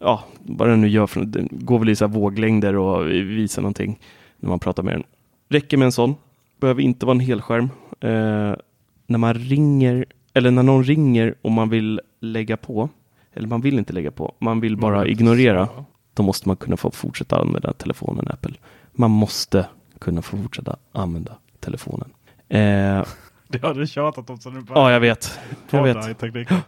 [0.00, 3.98] ja, vad den nu gör, för, den går väl i så våglängder och visar någonting
[4.36, 5.04] när man pratar med den.
[5.48, 6.14] Räcker med en sån.
[6.60, 7.70] Behöver inte vara en helskärm.
[8.00, 8.54] Eh,
[9.06, 12.88] när man ringer, eller när någon ringer och man vill lägga på,
[13.34, 15.68] eller man vill inte lägga på, man vill bara inte ignorera
[16.14, 18.54] då måste man kunna få fortsätta använda telefonen Apple.
[18.92, 19.66] Man måste
[19.98, 22.10] kunna få fortsätta använda telefonen.
[22.48, 23.04] Eh,
[23.52, 25.40] Det har du tjatat om sen du började ja, jag vet.
[25.70, 26.18] Jag vet.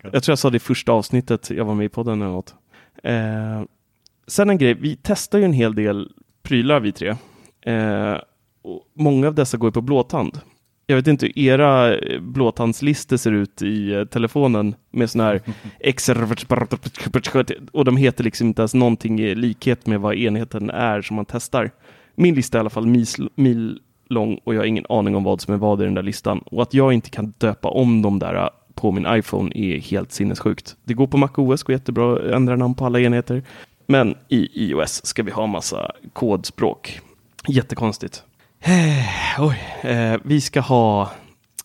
[0.03, 2.55] Jag tror jag sa det i första avsnittet jag var med i podden eller något.
[3.03, 3.62] Eh,
[4.27, 7.16] sen en grej, vi testar ju en hel del prylar vi tre.
[7.66, 8.16] Eh,
[8.62, 10.40] och många av dessa går på blåtand.
[10.87, 15.40] Jag vet inte hur era eh, blåtandslistor ser ut i eh, telefonen med sådana här
[17.73, 21.25] och de heter liksom inte ens någonting i likhet med vad enheten är som man
[21.25, 21.70] testar.
[22.14, 25.25] Min lista är i alla fall mil, mil lång och jag har ingen aning om
[25.25, 26.38] vad som är vad i den där listan.
[26.38, 30.12] Och att jag inte kan döpa om de där äh, på min iPhone är helt
[30.12, 30.77] sinnessjukt.
[30.85, 33.43] Det går på MacOS, går jättebra att ändra namn på alla enheter.
[33.87, 37.01] Men i iOS ska vi ha massa kodspråk.
[37.49, 38.23] Jättekonstigt.
[38.61, 39.90] Eh, oj.
[39.90, 41.11] Eh, vi ska ha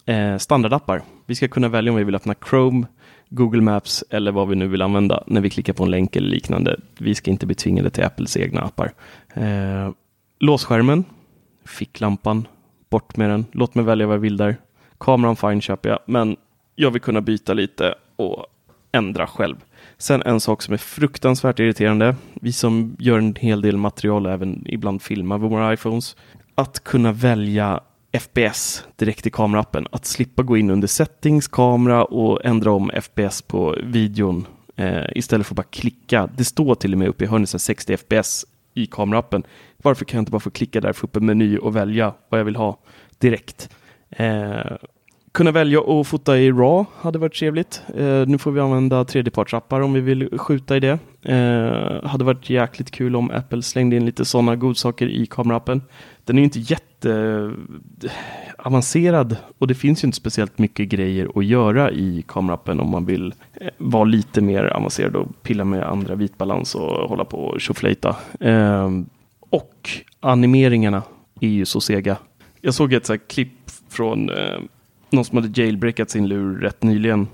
[0.05, 1.01] eh, standardappar.
[1.25, 2.87] Vi ska kunna välja om vi vill öppna Chrome,
[3.29, 6.29] Google Maps eller vad vi nu vill använda när vi klickar på en länk eller
[6.29, 6.79] liknande.
[6.97, 8.93] Vi ska inte bli tvingade till Apples egna appar.
[9.33, 9.91] Eh,
[10.39, 11.03] låsskärmen,
[11.69, 12.47] ficklampan,
[12.89, 13.45] bort med den.
[13.51, 14.57] Låt mig välja vad jag vill där.
[14.99, 16.37] Kameran fine köper jag, men
[16.75, 18.45] jag vill kunna byta lite och
[18.91, 19.55] ändra själv.
[19.97, 24.63] Sen en sak som är fruktansvärt irriterande, vi som gör en hel del material även
[24.65, 26.15] ibland filmar med våra iPhones,
[26.55, 27.81] att kunna välja
[28.19, 29.87] FPS direkt i kameraappen.
[29.91, 35.47] Att slippa gå in under settings, kamera och ändra om FPS på videon eh, istället
[35.47, 36.29] för att bara klicka.
[36.37, 39.43] Det står till och med uppe i hörnet 60 FPS i kameraappen.
[39.83, 42.39] Varför kan jag inte bara få klicka där, få upp en meny och välja vad
[42.39, 42.77] jag vill ha
[43.17, 43.69] direkt?
[44.09, 44.77] Eh,
[45.31, 47.81] kunna välja att fota i RAW hade varit trevligt.
[47.97, 50.99] Eh, nu får vi använda tredjepartsappar om vi vill skjuta i det.
[51.21, 55.81] Eh, hade varit jäkligt kul om Apple slängde in lite sådana godsaker i kameraappen.
[56.23, 61.45] Den är ju inte jätteavancerad eh, och det finns ju inte speciellt mycket grejer att
[61.45, 66.15] göra i kameraappen om man vill eh, vara lite mer avancerad och pilla med andra
[66.15, 68.15] vitbalans och hålla på och tjoflejta.
[68.39, 68.89] Eh,
[69.49, 71.03] och animeringarna
[71.41, 72.17] är ju så sega.
[72.61, 74.59] Jag såg ett så klipp från eh,
[75.09, 77.27] någon som hade jailbreakat sin lur rätt nyligen.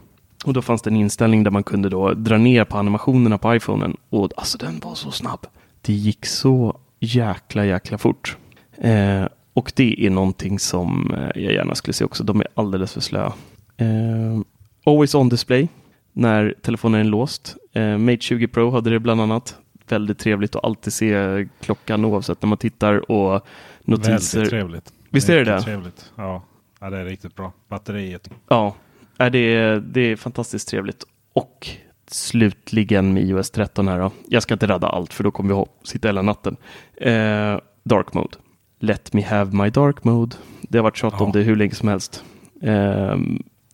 [0.45, 3.55] Och då fanns det en inställning där man kunde då dra ner på animationerna på
[3.55, 3.97] iPhonen.
[4.09, 5.47] Och alltså den var så snabb.
[5.81, 8.37] Det gick så jäkla jäkla fort.
[8.77, 12.23] Eh, och det är någonting som eh, jag gärna skulle se också.
[12.23, 13.33] De är alldeles för slöa.
[13.77, 14.41] Eh,
[14.85, 15.67] always on display
[16.13, 17.55] när telefonen är låst.
[17.73, 19.55] Eh, Mate 20 Pro hade det bland annat.
[19.87, 23.47] Väldigt trevligt att alltid se klockan oavsett när man tittar och
[23.81, 24.37] notiser.
[24.37, 24.93] Väldigt trevligt.
[25.09, 25.61] Visst är det det?
[25.61, 26.11] Trevligt.
[26.15, 26.43] Ja.
[26.79, 27.53] ja, det är riktigt bra.
[27.67, 28.29] Batteriet.
[28.47, 28.75] Ja,
[29.17, 31.03] det är, det är fantastiskt trevligt.
[31.33, 31.69] Och
[32.07, 34.11] slutligen med iOS 13 här då.
[34.27, 36.57] Jag ska inte rädda allt för då kommer vi sitta hela natten.
[36.95, 38.37] Eh, dark mode.
[38.79, 40.35] Let me have my dark mode.
[40.61, 42.23] Det har varit tjat om det hur länge som helst.
[42.61, 43.17] Eh,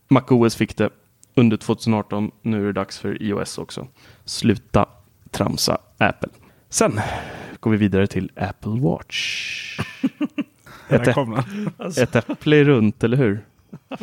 [0.07, 0.89] MacOS fick det
[1.35, 2.31] under 2018.
[2.41, 3.87] Nu är det dags för iOS också.
[4.25, 4.85] Sluta
[5.31, 6.29] tramsa Apple.
[6.69, 6.99] Sen
[7.59, 9.79] går vi vidare till Apple Watch.
[10.89, 11.43] ett, äpple,
[11.97, 13.45] ett äpple är runt, eller hur?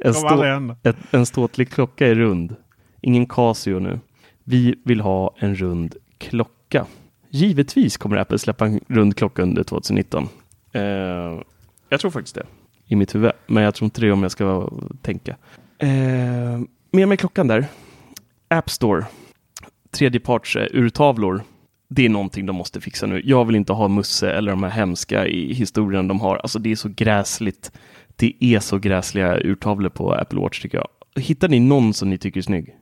[0.00, 0.44] en, stå,
[0.82, 2.56] ett, en ståtlig klocka är rund.
[3.00, 4.00] Ingen Casio nu.
[4.44, 6.86] Vi vill ha en rund klocka.
[7.30, 10.28] Givetvis kommer Apple släppa en rund klocka under 2019.
[10.74, 10.80] Uh,
[11.88, 12.46] jag tror faktiskt det
[12.86, 14.70] i mitt huvud, men jag tror inte det om jag ska
[15.02, 15.36] tänka.
[15.82, 17.66] Uh, med mig klockan där.
[18.48, 19.04] App Store.
[19.96, 21.42] Tredjeparts urtavlor.
[21.88, 23.22] Det är någonting de måste fixa nu.
[23.24, 26.36] Jag vill inte ha Musse eller de här hemska i historien de har.
[26.36, 27.72] Alltså det är så gräsligt.
[28.16, 30.88] Det är så gräsliga urtavlor på Apple Watch tycker jag.
[31.22, 32.74] Hittar ni någon som ni tycker är snygg?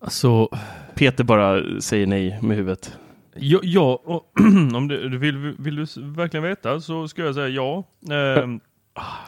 [0.00, 0.48] Alltså...
[0.94, 2.98] Peter bara säger nej med huvudet.
[3.34, 4.32] Ja, ja och,
[4.74, 7.84] om du, vill, vill du verkligen veta så ska jag säga ja.
[8.02, 8.46] Eh,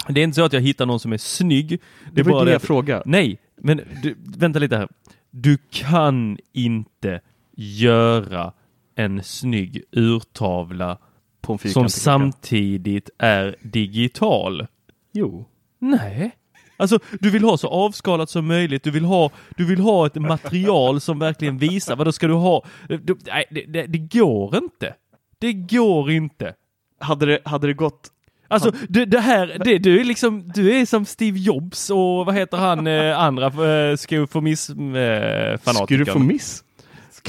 [0.08, 1.68] det är inte så att jag hittar någon som är snygg.
[1.68, 1.78] Det,
[2.12, 3.02] det var bara det jag frågade.
[3.06, 4.88] Nej, men du, vänta lite här.
[5.30, 7.20] Du kan inte
[7.56, 8.52] göra
[8.94, 10.98] en snygg urtavla
[11.40, 14.66] på en som samtidigt är digital.
[15.12, 15.44] Jo.
[15.78, 16.36] Nej.
[16.76, 18.82] Alltså, du vill ha så avskalat som möjligt.
[18.82, 21.96] Du vill ha, du vill ha ett material som verkligen visar.
[21.96, 22.64] Vad då ska du ha?
[22.88, 24.94] Du, nej, det, det, det, går inte.
[25.38, 26.54] Det går inte.
[27.00, 28.10] Hade det, hade det gått
[28.50, 32.34] Alltså det, det, här, det, du är liksom, du är som Steve Jobs och vad
[32.34, 35.58] heter han eh, andra eh, skoformism eh?
[35.60, 36.64] Skoformism?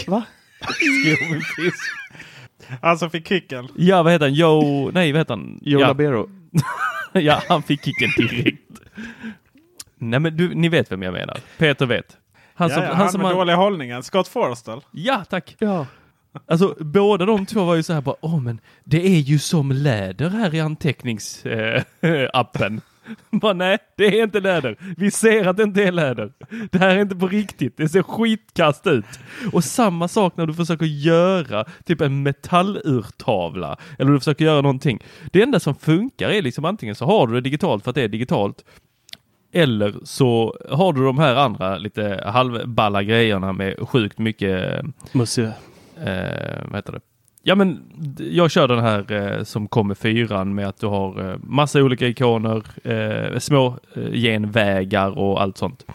[0.07, 0.23] Va?
[0.61, 1.93] Skoformism.
[2.81, 3.67] Alltså fick kicken?
[3.75, 4.33] Ja, vad heter han?
[4.33, 5.59] Joe, nej vad heter han?
[5.61, 5.87] Joe ja.
[5.87, 6.29] Labero.
[7.13, 8.61] ja, han fick kicken direkt.
[9.97, 11.37] Nej men du, ni vet vem jag menar.
[11.57, 12.17] Peter vet.
[12.53, 13.37] Han som, ja, ja, han, han som med har...
[13.37, 14.03] dåliga hållningen.
[14.03, 14.81] Scott Forstall.
[14.91, 15.55] Ja, tack.
[15.59, 15.85] Ja.
[16.47, 19.71] Alltså båda de två var ju så här bara, åh men det är ju som
[19.71, 22.75] läder här i anteckningsappen.
[22.75, 22.81] Eh,
[23.31, 24.77] bara nej, det är inte läder.
[24.97, 26.31] Vi ser att det inte är läder.
[26.71, 27.77] Det här är inte på riktigt.
[27.77, 29.19] Det ser skitkast ut.
[29.53, 34.99] Och samma sak när du försöker göra typ en metallurtavla eller du försöker göra någonting.
[35.31, 38.03] Det enda som funkar är liksom antingen så har du det digitalt för att det
[38.03, 38.65] är digitalt
[39.53, 45.51] eller så har du de här andra lite halvballa grejerna med sjukt mycket eh, Monsieur.
[46.01, 47.01] Eh, vad heter det?
[47.43, 47.83] Ja men
[48.17, 52.07] jag kör den här eh, som kommer fyran med att du har eh, massa olika
[52.07, 55.85] ikoner, eh, små eh, genvägar och allt sånt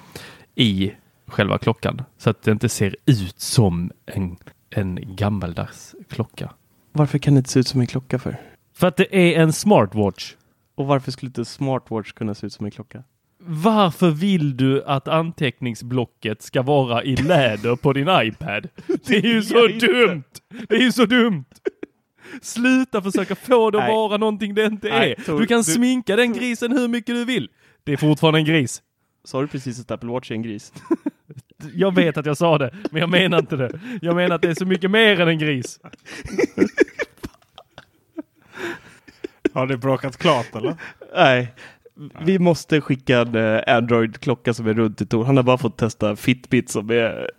[0.54, 0.92] i
[1.26, 2.02] själva klockan.
[2.18, 4.36] Så att det inte ser ut som en,
[4.70, 6.50] en gammaldags klocka.
[6.92, 8.36] Varför kan det inte se ut som en klocka för?
[8.74, 10.34] För att det är en smartwatch.
[10.74, 13.02] Och varför skulle inte smartwatch kunna se ut som en klocka?
[13.48, 18.68] Varför vill du att anteckningsblocket ska vara i läder på din iPad?
[19.06, 20.24] Det är ju så dumt!
[20.68, 21.44] Det är ju så dumt!
[22.42, 25.38] Sluta försöka få det att vara någonting det inte är.
[25.38, 25.64] Du kan du...
[25.64, 27.48] sminka den grisen hur mycket du vill.
[27.84, 28.82] Det är fortfarande en gris.
[29.24, 30.72] Sa du precis att Apple Watch är en gris?
[31.74, 33.80] jag vet att jag sa det, men jag menar inte det.
[34.02, 35.80] Jag menar att det är så mycket mer än en gris.
[39.52, 40.76] Har det bråkat klart eller?
[41.14, 41.54] Nej,
[42.24, 45.24] vi måste skicka en eh, Android-klocka som är runt i Tor.
[45.24, 47.30] Han har bara fått testa Fitbit som är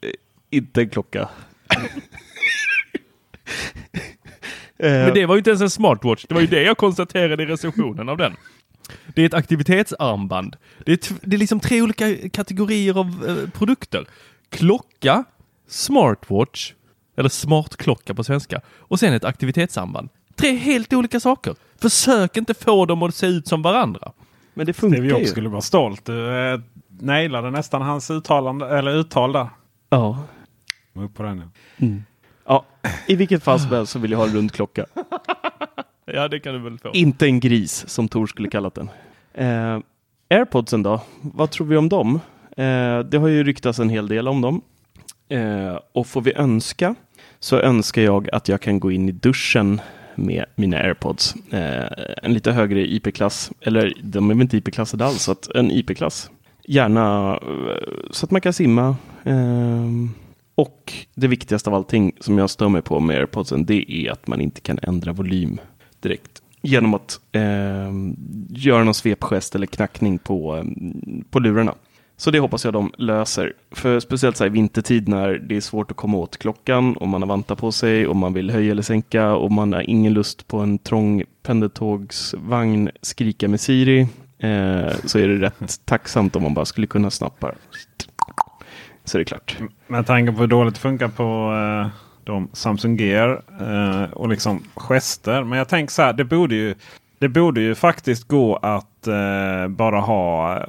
[0.00, 0.10] eh,
[0.50, 1.28] inte en klocka.
[4.78, 6.24] Eh, Men det var ju inte ens en smartwatch.
[6.28, 8.36] Det var ju det jag konstaterade i recensionen av den.
[9.14, 10.56] Det är ett aktivitetsarmband.
[10.86, 14.06] Det är, det är liksom tre olika kategorier av eh, produkter.
[14.48, 15.24] Klocka,
[15.68, 16.72] smartwatch,
[17.16, 20.08] eller smartklocka på svenska, och sen ett aktivitetsarmband.
[20.36, 21.54] Tre helt olika saker.
[21.80, 24.12] Försök inte få dem att se ut som varandra.
[24.54, 25.26] Men det funkar Steve Jobs ju.
[25.26, 26.04] skulle vara stolt.
[26.04, 26.60] Du eh,
[27.00, 29.48] nailade nästan hans uttalande, eller uttal där.
[29.88, 30.18] Ja.
[30.94, 31.50] Upp på den.
[31.76, 32.02] nu.
[32.46, 32.64] ja,
[33.06, 34.86] i vilket fall som helst så vill jag ha en rund klocka.
[36.06, 36.90] Ja, det kan du väl få.
[36.92, 38.90] Inte en gris som Tor skulle kallat den.
[39.34, 39.78] Eh,
[40.30, 41.00] Airpodsen då?
[41.20, 42.20] Vad tror vi om dem?
[42.56, 44.62] Eh, det har ju ryktats en hel del om dem.
[45.28, 46.94] Eh, och får vi önska
[47.40, 49.80] så önskar jag att jag kan gå in i duschen
[50.16, 51.34] med mina airpods.
[51.50, 55.70] Eh, en lite högre IP-klass, eller de är väl inte IP-klassade alls, så att en
[55.70, 56.30] IP-klass.
[56.64, 58.96] Gärna eh, så att man kan simma.
[59.24, 59.90] Eh,
[60.54, 64.26] och det viktigaste av allting som jag stör mig på med airpodsen, det är att
[64.26, 65.60] man inte kan ändra volym
[66.00, 66.42] direkt.
[66.62, 67.92] Genom att eh,
[68.48, 70.64] göra någon svepgest eller knackning på, eh,
[71.30, 71.74] på lurarna.
[72.16, 73.52] Så det hoppas jag de löser.
[73.70, 77.08] För speciellt så här i vintertid när det är svårt att komma åt klockan och
[77.08, 80.12] man har vantar på sig och man vill höja eller sänka och man har ingen
[80.12, 84.00] lust på en trång pendeltågsvagn skrika med Siri.
[84.38, 87.54] Eh, så är det rätt tacksamt om man bara skulle kunna snabbt bara
[89.04, 89.56] så är det klart.
[89.86, 94.62] Med tanke på hur dåligt det funkar på eh, de Samsung Gear eh, och liksom
[94.76, 95.44] gester.
[95.44, 96.74] Men jag tänker så här, det borde ju,
[97.18, 100.64] det borde ju faktiskt gå att eh, bara ha eh,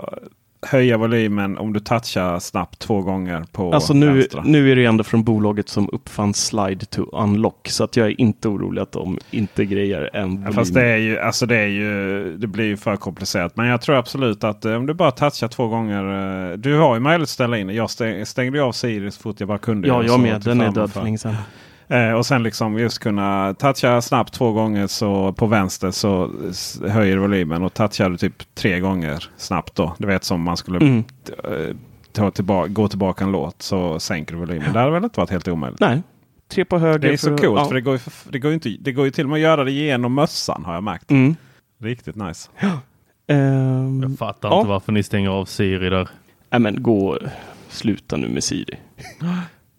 [0.66, 4.44] höja volymen om du touchar snabbt två gånger på Alltså nu, vänstra.
[4.46, 7.68] nu är det ändå från bolaget som uppfann slide to unlock.
[7.70, 10.44] Så att jag är inte orolig att de inte grejer en volym.
[10.46, 13.56] Ja, Fast det är ju, alltså det är ju, det blir ju för komplicerat.
[13.56, 16.52] Men jag tror absolut att eh, om du bara touchar två gånger.
[16.52, 17.70] eh, Du har ju möjlighet att ställa in.
[17.70, 19.88] Jag stäng, stängde ju av Siri så fort jag bara kunde.
[19.88, 20.42] Ja, jag med.
[20.42, 21.36] Den är död för länge sedan.
[21.88, 26.32] Eh, och sen liksom just kunna toucha snabbt två gånger så på vänster så
[26.88, 27.64] höjer volymen.
[27.64, 29.96] Och touchar du typ tre gånger snabbt då.
[29.98, 31.04] Du vet som man skulle Mm.
[31.44, 31.76] eh,
[32.12, 34.74] ta tillbaka, gå tillbaka en låt så sänker du volymen.
[34.74, 35.80] Det hade väl inte varit helt omöjligt.
[35.80, 36.02] Nej,
[36.48, 37.00] tre på höger.
[37.00, 37.66] Det är så för- coolt ja.
[37.68, 39.36] för det går, ju, för, det, går ju inte, det går ju till och med
[39.38, 41.12] att göra det genom mössan har jag märkt.
[41.12, 41.36] Mm.
[41.82, 42.50] Riktigt nice.
[43.28, 44.58] Ehm, Jag fattar Ja.
[44.58, 46.10] inte varför ni stänger av Siri där.
[46.52, 47.18] nej, men gå,
[47.70, 48.78] sluta nu med Siri.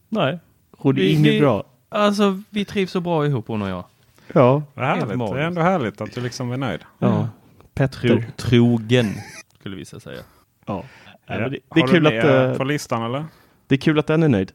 [0.09, 0.39] Nej.
[0.79, 1.65] Och det är inget bra.
[1.89, 3.85] Alltså, vi trivs så bra ihop hon och jag.
[4.33, 4.63] Ja.
[4.75, 5.09] Vad härligt.
[5.19, 6.81] Det är ändå härligt att du liksom är nöjd.
[6.99, 7.29] ja.
[7.75, 8.27] Tro, Petter.
[8.37, 9.15] trogen,
[9.61, 10.21] skulle vissa säga.
[10.67, 10.85] Ja.
[11.27, 13.25] Men det, det, är Har kul du att, med eh, på listan eller?
[13.67, 14.53] det är kul att den är nöjd.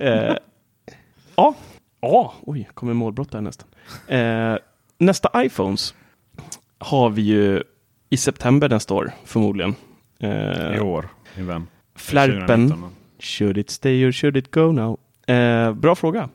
[0.00, 0.10] Eh,
[1.36, 1.54] ja.
[2.00, 3.68] ja, oj, kommer målbrott där nästan.
[4.08, 4.56] Eh,
[4.98, 5.94] nästa iPhones
[6.78, 7.62] har vi ju
[8.10, 9.74] i september nästa år förmodligen.
[10.18, 11.66] Eh, I år, min vän.
[11.94, 12.68] Flärpen.
[12.68, 12.90] 2019.
[13.20, 14.98] Should it stay or should it go now?
[15.36, 16.28] Eh, bra fråga.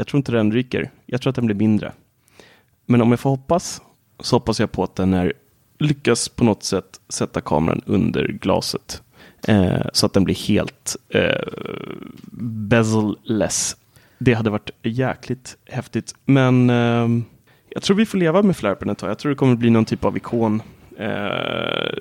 [0.00, 0.90] Jag tror inte den ryker.
[1.06, 1.92] Jag tror att den blir mindre.
[2.86, 3.82] Men om jag får hoppas
[4.20, 5.32] så hoppas jag på att den är,
[5.78, 9.02] lyckas på något sätt sätta kameran under glaset.
[9.48, 11.42] Eh, så att den blir helt eh,
[12.68, 13.76] bezel-less.
[14.18, 16.14] Det hade varit jäkligt häftigt.
[16.24, 17.08] Men eh,
[17.68, 19.10] jag tror vi får leva med flärpen ett tag.
[19.10, 20.62] Jag tror det kommer bli någon typ av ikon
[20.98, 21.92] eh,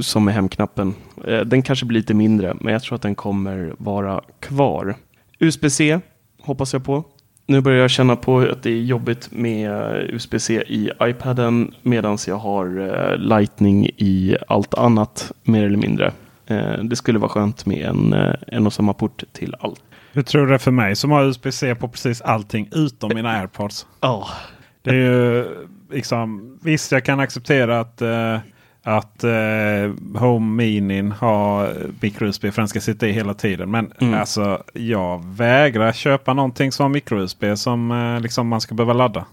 [0.00, 0.94] som är hemknappen.
[1.26, 4.96] Eh, den kanske blir lite mindre, men jag tror att den kommer vara kvar.
[5.38, 6.00] USB-C
[6.40, 7.04] hoppas jag på.
[7.46, 9.70] Nu börjar jag känna på att det är jobbigt med
[10.10, 16.12] USB-C i iPaden medan jag har eh, Lightning i allt annat mer eller mindre.
[16.46, 19.80] Eh, det skulle vara skönt med en, eh, en och samma port till allt.
[20.12, 23.30] Hur tror du det är för mig som har USB-C på precis allting utom mina
[23.30, 23.86] airpods?
[24.00, 24.26] Ja,
[24.82, 25.46] Det är ju
[25.92, 28.38] liksom, visst jag kan acceptera att, eh,
[28.86, 29.30] att eh,
[30.20, 33.70] Home Minin har micro-USB för den ska sitta i hela tiden.
[33.70, 34.14] Men Mm.
[34.20, 39.24] alltså jag vägrar köpa någonting som micro-USB som eh, liksom man ska behöva ladda.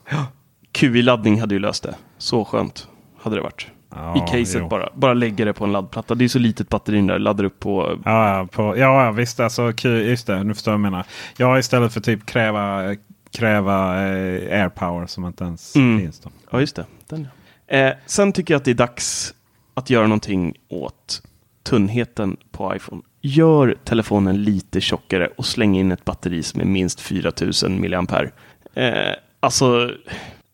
[0.71, 1.95] QI-laddning hade ju löst det.
[2.17, 2.87] Så skönt
[3.21, 3.67] hade det varit.
[3.95, 4.67] Ja, I caset jo.
[4.67, 4.89] bara.
[4.93, 6.15] Bara lägga det på en laddplatta.
[6.15, 7.19] Det är så litet batteri där.
[7.19, 7.99] Laddar upp på...
[8.05, 9.39] Ja, på, ja, ja visst.
[9.39, 11.05] Alltså, Q, just det, nu förstår jag vad jag menar.
[11.37, 12.95] Ja, istället för typ kräva,
[13.37, 15.99] kräva eh, AirPower som inte ens Mm.
[15.99, 16.19] finns.
[16.19, 16.29] Då.
[16.51, 16.85] Ja, just det.
[17.09, 17.27] Den,
[17.67, 17.75] ja.
[17.77, 19.33] eh, sen tycker jag att det är dags
[19.73, 21.21] att göra någonting åt
[21.63, 23.01] tunnheten på iPhone.
[23.21, 28.21] Gör telefonen lite tjockare och släng in ett batteri som är minst 4000 mAh.
[28.73, 29.91] Eh, alltså,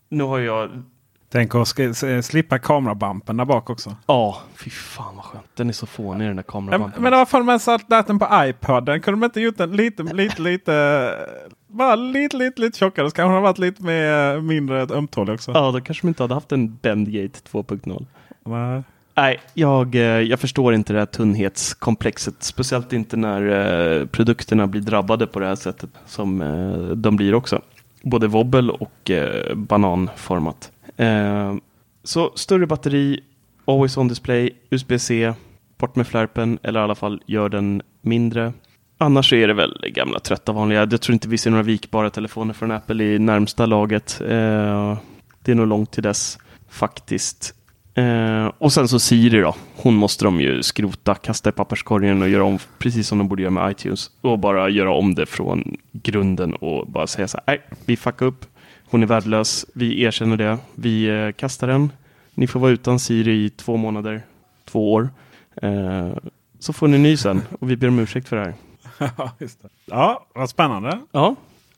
[0.09, 0.69] nu har jag...
[1.29, 1.67] Tänk att
[2.25, 3.95] slippa kamerabumpen där bak också.
[4.05, 5.45] Ja, fy fan vad skönt.
[5.55, 7.03] Den är så fånig den där kamerabumpen.
[7.03, 9.01] men vad fan man satt den på iPoden?
[9.01, 11.15] Kunde de inte gjort den lite, lite, lite,
[11.67, 13.09] bara lite, lite, lite tjockare?
[13.09, 15.51] Så kanske den har varit lite mer, mindre ömtålig också.
[15.51, 18.05] Ja, då kanske de inte hade haft en Bendgate 2.0.
[19.17, 19.39] Nej.
[19.53, 22.35] Jag, eh, jag förstår inte det här tunnhetskomplexet.
[22.39, 23.41] Speciellt inte när
[24.01, 27.61] eh, produkterna blir drabbade på det här sättet som eh, de blir också.
[28.01, 29.11] Både wobbel och
[29.55, 30.71] bananformat.
[32.03, 33.19] Så större batteri,
[33.65, 35.33] always on display, USB-C,
[35.77, 38.53] bort med flärpen eller i alla fall gör den mindre.
[38.97, 40.87] Annars så är det väl gamla trötta vanliga.
[40.91, 44.15] Jag tror inte vi ser några vikbara telefoner från Apple i närmsta laget.
[44.19, 46.37] Det är nog långt till dess
[46.69, 47.56] faktiskt.
[47.97, 49.55] Eh, och sen så Siri då.
[49.75, 53.41] Hon måste de ju skrota, kasta i papperskorgen och göra om precis som de borde
[53.41, 54.11] göra med iTunes.
[54.21, 57.43] Och bara göra om det från grunden och bara säga så här.
[57.47, 58.45] Nej, vi fuckar upp.
[58.89, 59.65] Hon är värdelös.
[59.73, 60.57] Vi erkänner det.
[60.75, 61.91] Vi eh, kastar den.
[62.33, 64.21] Ni får vara utan Siri i två månader,
[64.65, 65.09] två år.
[65.61, 66.09] Eh,
[66.59, 68.53] så får ni ny sen och vi ber om ursäkt för det här.
[69.85, 70.99] Ja, vad spännande.
[71.11, 71.35] Ja,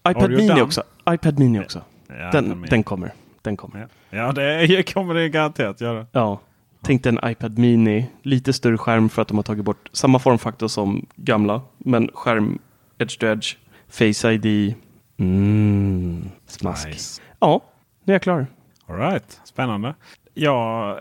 [0.10, 0.62] iPad Mini done?
[0.62, 0.84] också.
[1.10, 1.82] iPad Mini också.
[2.08, 3.12] Ja, Den, den kommer.
[3.42, 3.80] Den kommer.
[4.10, 4.18] Ja.
[4.18, 6.06] ja, det kommer det garanterat göra.
[6.12, 6.40] Ja.
[6.82, 10.20] Tänk dig en iPad Mini, lite större skärm för att de har tagit bort samma
[10.20, 12.60] formfaktor som gamla, men skärm
[12.98, 13.56] edge to edge,
[13.90, 14.76] Face ID.
[15.18, 16.88] Mm, smask.
[16.88, 17.22] Nice.
[17.40, 17.62] Ja,
[18.04, 18.48] nu är jag klar.
[18.86, 19.42] All right.
[19.44, 19.96] Spännande.
[20.34, 21.00] Ja,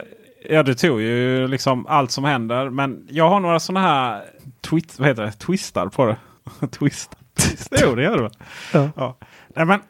[0.48, 2.70] ja, det tog ju liksom allt som händer.
[2.70, 4.24] Men jag har några sådana här
[4.60, 5.32] twit, vad heter det?
[5.32, 6.16] twistar på det.
[6.70, 7.16] Twist.
[7.82, 8.32] jo, det gör det väl?
[8.96, 9.16] Ja.
[9.48, 9.80] Nej, men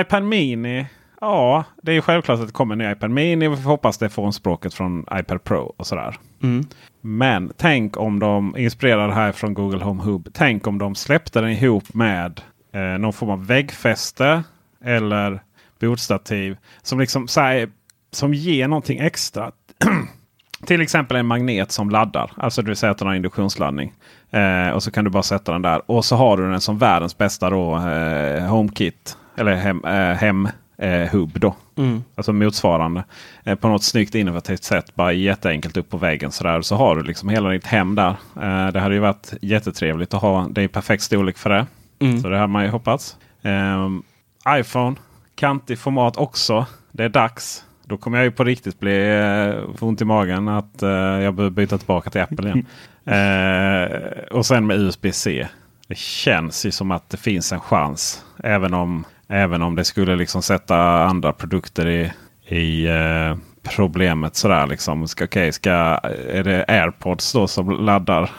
[0.00, 0.86] iPad Mini.
[1.22, 3.48] Ja, det är ju självklart att det kommer en ny iPad Mini.
[3.48, 6.16] Vi hoppas det får språket från iPad Pro och sådär.
[6.42, 6.64] Mm.
[7.00, 10.28] Men tänk om de inspirerade här från Google Home Hub.
[10.32, 12.40] Tänk om de släppte den ihop med
[12.72, 14.42] eh, någon form av väggfäste
[14.84, 15.42] eller
[15.80, 16.56] bordstativ.
[16.82, 17.70] Som liksom här,
[18.10, 19.52] som ger någonting extra.
[20.66, 22.30] Till exempel en magnet som laddar.
[22.36, 23.92] Alltså det vill säga att den har induktionsladdning.
[24.30, 25.90] Eh, och så kan du bara sätta den där.
[25.90, 29.16] Och så har du den som världens bästa då, eh, HomeKit.
[29.36, 30.48] Eller hem, eh, hem
[30.82, 31.54] eh, hub då.
[31.76, 32.04] Mm.
[32.14, 33.04] Alltså motsvarande.
[33.44, 34.94] Eh, på något snyggt innovativt sätt.
[34.94, 36.32] Bara jätteenkelt upp på väggen.
[36.32, 36.62] Sådär.
[36.62, 38.16] Så har du liksom hela ditt hem där.
[38.42, 40.48] Eh, det hade ju varit jättetrevligt att ha.
[40.50, 41.66] Det är perfekt storlek för det.
[41.98, 42.20] Mm.
[42.20, 43.16] Så det hade man ju hoppats.
[43.42, 44.02] Ehm,
[44.48, 44.96] iPhone.
[45.34, 46.66] Kantig format också.
[46.92, 47.64] Det är dags.
[47.84, 51.50] Då kommer jag ju på riktigt bli eh, ont i magen att eh, jag behöver
[51.50, 52.66] byta tillbaka till Apple igen.
[53.04, 53.88] Eh,
[54.30, 55.48] och sen med USB-C.
[55.88, 58.24] Det känns ju som att det finns en chans.
[58.44, 62.12] Även om, även om det skulle liksom sätta andra produkter i,
[62.56, 63.36] i eh,
[63.76, 64.36] problemet.
[64.36, 65.08] Sådär liksom.
[65.08, 68.30] Ska, okay, ska, är det AirPods då som laddar?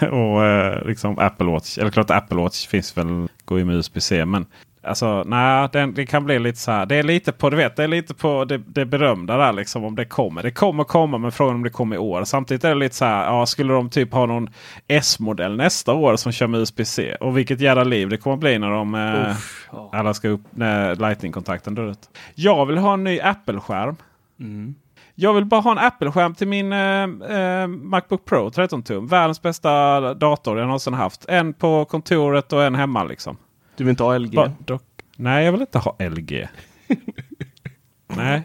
[0.10, 1.78] och eh, liksom Apple Watch.
[1.78, 4.24] Eller klart Apple Watch finns väl, går ju med USB-C.
[4.24, 4.46] Men
[4.82, 6.86] Alltså nej, den, det kan bli lite så här.
[6.86, 9.84] Det är lite på, du vet, det är lite på det, det berömda där liksom
[9.84, 10.42] om det kommer.
[10.42, 12.24] Det kommer komma men frågan om det kommer i år.
[12.24, 13.24] Samtidigt är det lite så här.
[13.24, 14.50] Ja, skulle de typ ha någon
[14.88, 17.16] S-modell nästa år som kör med USB-C?
[17.20, 19.90] Och vilket jävla liv det kommer bli när de eh, Uff, ja.
[19.92, 22.10] alla ska upp när Lightning-kontakten dör ut.
[22.34, 23.96] Jag vill ha en ny Apple-skärm.
[24.40, 24.74] Mm.
[25.14, 27.02] Jag vill bara ha en Apple-skärm till min eh,
[27.38, 29.06] eh, Macbook Pro 13 tum.
[29.06, 31.24] Världens bästa dator jag någonsin haft.
[31.28, 33.36] En på kontoret och en hemma liksom.
[33.80, 34.36] Du vill inte ha LG?
[34.36, 34.82] Ba- dock-
[35.16, 36.48] Nej, jag vill inte ha LG.
[38.16, 38.42] Nej,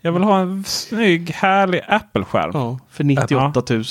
[0.00, 2.50] jag vill ha en snygg härlig Apple-skärm.
[2.54, 2.60] Ja.
[2.60, 3.84] Ja, för 98 000.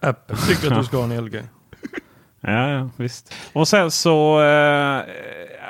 [0.00, 1.42] Apple tycker att du ska ha en LG.
[2.40, 3.34] Ja, visst.
[3.52, 4.42] Och sen så...
[4.42, 5.00] Eh,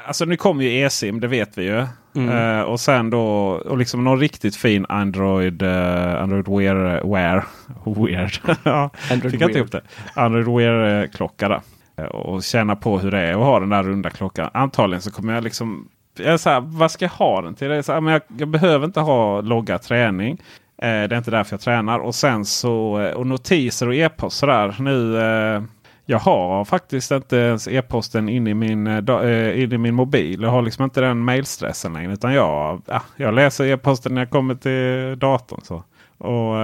[0.06, 1.86] alltså nu kommer ju eSIM, det vet vi ju.
[2.16, 2.58] Mm.
[2.58, 7.10] Eh, och sen då och liksom någon riktigt fin Android, eh, Android Wear.
[7.12, 7.44] Wear.
[8.06, 8.56] Weird.
[8.62, 9.82] ja, Android fick jag inte ihop det.
[10.14, 11.60] Android Wear-klocka där.
[11.98, 14.50] Eh, och känna på hur det är att ha den där runda klockan.
[14.54, 15.88] Antagligen så kommer jag liksom...
[16.18, 17.70] Jag är så här, vad ska jag ha den till?
[17.70, 20.42] Jag, så här, men jag, jag behöver inte ha logga träning.
[20.82, 21.98] Eh, det är inte därför jag tränar.
[21.98, 24.76] Och sen så eh, och notiser och e-post sådär.
[24.78, 25.62] Nu, eh,
[26.06, 30.42] jag har faktiskt inte ens e-posten inne i min, eh, eh i min mobil.
[30.42, 32.12] Jag har liksom inte den mailstressen längre.
[32.12, 35.60] Utan jag, ah, jag läser e-posten när jag kommer till datorn.
[35.62, 35.84] Så.
[36.18, 36.54] Och,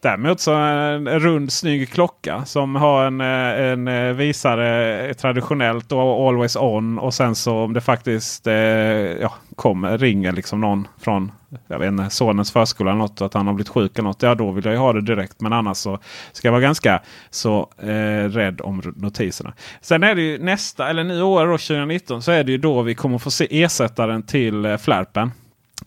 [0.00, 6.28] Däremot så en rund snygg klocka som har en, eh, en eh, visare traditionellt och
[6.28, 6.98] always on.
[6.98, 11.32] Och sen så om det faktiskt eh, ja, kommer, ringer liksom någon från
[11.66, 13.20] jag vet inte, sonens förskola eller något.
[13.20, 14.22] Att han har blivit sjuk eller något.
[14.22, 15.40] Ja då vill jag ju ha det direkt.
[15.40, 15.98] Men annars så
[16.32, 19.52] ska jag vara ganska så eh, rädd om notiserna.
[19.80, 22.82] Sen är det ju nästa, eller nu år då, 2019 så är det ju då
[22.82, 25.32] vi kommer få se ersättaren till eh, flärpen.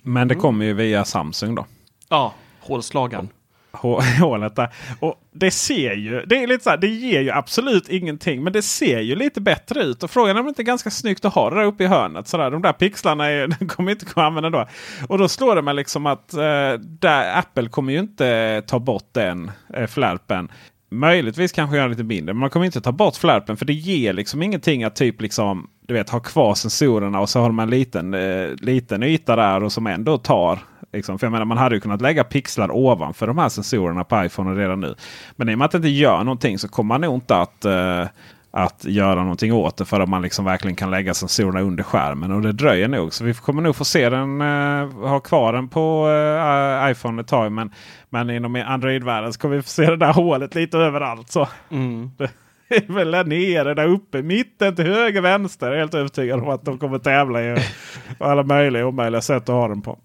[0.04, 1.66] Men det kommer ju via Samsung då
[2.10, 3.30] Ja, hålslagaren.
[4.20, 4.70] hålet där.
[5.00, 8.44] Och det ser ju, det är lite så här, det ger ju absolut ingenting.
[8.44, 10.04] Men det ser ju lite bättre ut.
[10.04, 11.88] Och frågan är om det inte är ganska snyggt att ha det där uppe i
[11.88, 12.28] hörnet.
[12.28, 12.52] Så där.
[12.52, 14.68] De där pixlarna är, de kommer inte kunna använda då.
[15.08, 19.10] Och då slår det mig liksom att eh, där, Apple kommer ju inte ta bort
[19.12, 20.52] den eh, flärpen.
[20.94, 22.34] Möjligtvis kanske göra lite mindre.
[22.34, 23.58] Men man kommer inte ta bort flärpen.
[23.58, 27.40] För det ger liksom ingenting att typ liksom du vet, ha kvar sensorerna och så
[27.40, 30.60] har man en liten, eh, liten yta där och som ändå tar
[30.94, 31.20] Liksom.
[31.20, 34.62] För jag menar, man hade ju kunnat lägga pixlar ovanför de här sensorerna på iPhone
[34.62, 34.96] redan nu.
[35.36, 37.66] Men i och med att det inte gör någonting så kommer man nog inte att
[37.66, 38.06] uh,
[38.54, 42.32] att göra någonting åt det förrän man liksom verkligen kan lägga sensorerna under skärmen.
[42.32, 43.14] Och det dröjer nog.
[43.14, 47.28] Så vi kommer nog få se den, uh, ha kvar den på uh, iPhone ett
[47.28, 47.52] tag.
[47.52, 47.72] Men,
[48.10, 51.32] men inom Android-världen så kommer vi få se det där hålet lite överallt.
[51.32, 51.48] Så.
[51.70, 52.12] Mm.
[52.70, 55.68] Det är väl där nere, där uppe, mitten till höger, vänster.
[55.68, 57.58] Jag är helt övertygad om att de kommer tävla i
[58.20, 60.00] alla möjliga och omöjliga sätt att ha den på.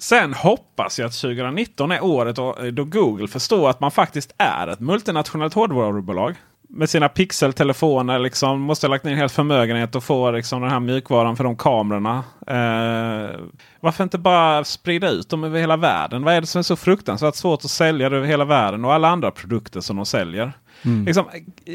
[0.00, 4.68] Sen hoppas jag att 2019 är året eh, då Google förstår att man faktiskt är
[4.68, 6.36] ett multinationellt hårdvarubolag
[6.72, 10.70] med sina pixeltelefoner liksom måste ha lagt ner en hel förmögenhet och få liksom den
[10.70, 12.24] här mjukvaran för de kamerorna.
[12.46, 13.40] Eh,
[13.80, 16.24] varför inte bara sprida ut dem över hela världen?
[16.24, 19.08] Vad är det som är så fruktansvärt svårt att sälja över hela världen och alla
[19.08, 20.52] andra produkter som de säljer?
[20.84, 21.04] Mm.
[21.04, 21.24] Liksom,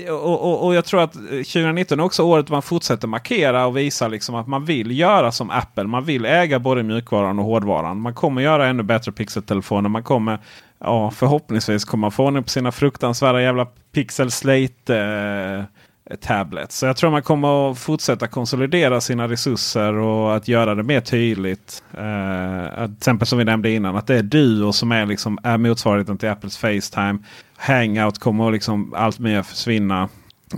[0.09, 3.77] och, och, och, jag tror att eh, 2019 är också året man fortsätter markera och
[3.77, 5.83] visa liksom att man vill göra som Apple.
[5.83, 8.01] Man vill äga både mjukvaran och hårdvaran.
[8.01, 9.89] Man kommer göra ännu bättre pixeltelefoner.
[9.89, 10.39] Man kommer
[10.79, 15.63] ja, förhoppningsvis kommer man få ordning på sina fruktansvärda jävla Pixel Slate eh,
[16.09, 16.71] Eh, tablet.
[16.71, 21.01] Så jag tror man kommer att fortsätta konsolidera sina resurser och att göra det mer
[21.01, 21.83] tydligt.
[21.93, 25.57] Eh, till exempel som vi nämnde innan att det är Duo som är, liksom, är
[25.57, 27.17] motsvarigheten till Apples Facetime.
[27.57, 30.09] Hangout kommer liksom allt mer försvinna.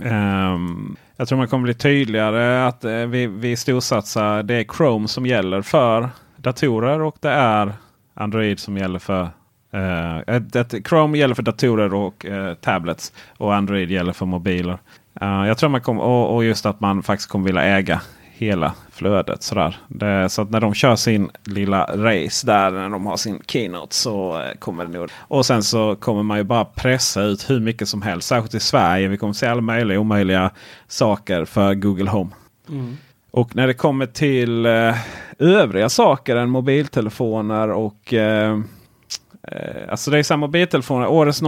[0.02, 0.58] Eh,
[1.16, 4.42] jag tror man kommer bli tydligare att eh, vi, vi storsatsar.
[4.42, 7.72] Det är Chrome som gäller för datorer och det är
[8.14, 9.28] Android som gäller för
[9.74, 13.12] Uh, Chrome gäller för datorer och uh, tablets.
[13.36, 14.78] Och Android gäller för mobiler.
[15.22, 18.00] Uh, jag tror man kommer, och, och, just att man faktiskt kommer vilja äga
[18.32, 19.42] hela flödet.
[19.42, 19.76] Sådär.
[19.88, 23.94] Det, så att när de kör sin lilla race där, när de har sin keynote
[23.94, 25.08] så kommer det nog.
[25.18, 28.28] Och sen så kommer man ju bara pressa ut hur mycket som helst.
[28.28, 29.08] Särskilt i Sverige.
[29.08, 30.50] Vi kommer se alla möjliga omöjliga
[30.88, 32.30] saker för Google Home.
[32.68, 32.96] Mm.
[33.30, 34.66] Och när det kommer till
[35.38, 38.58] övriga saker än mobiltelefoner och Eh,
[39.52, 41.06] Eh, alltså det är samma mobiltelefoner.
[41.06, 41.42] Årets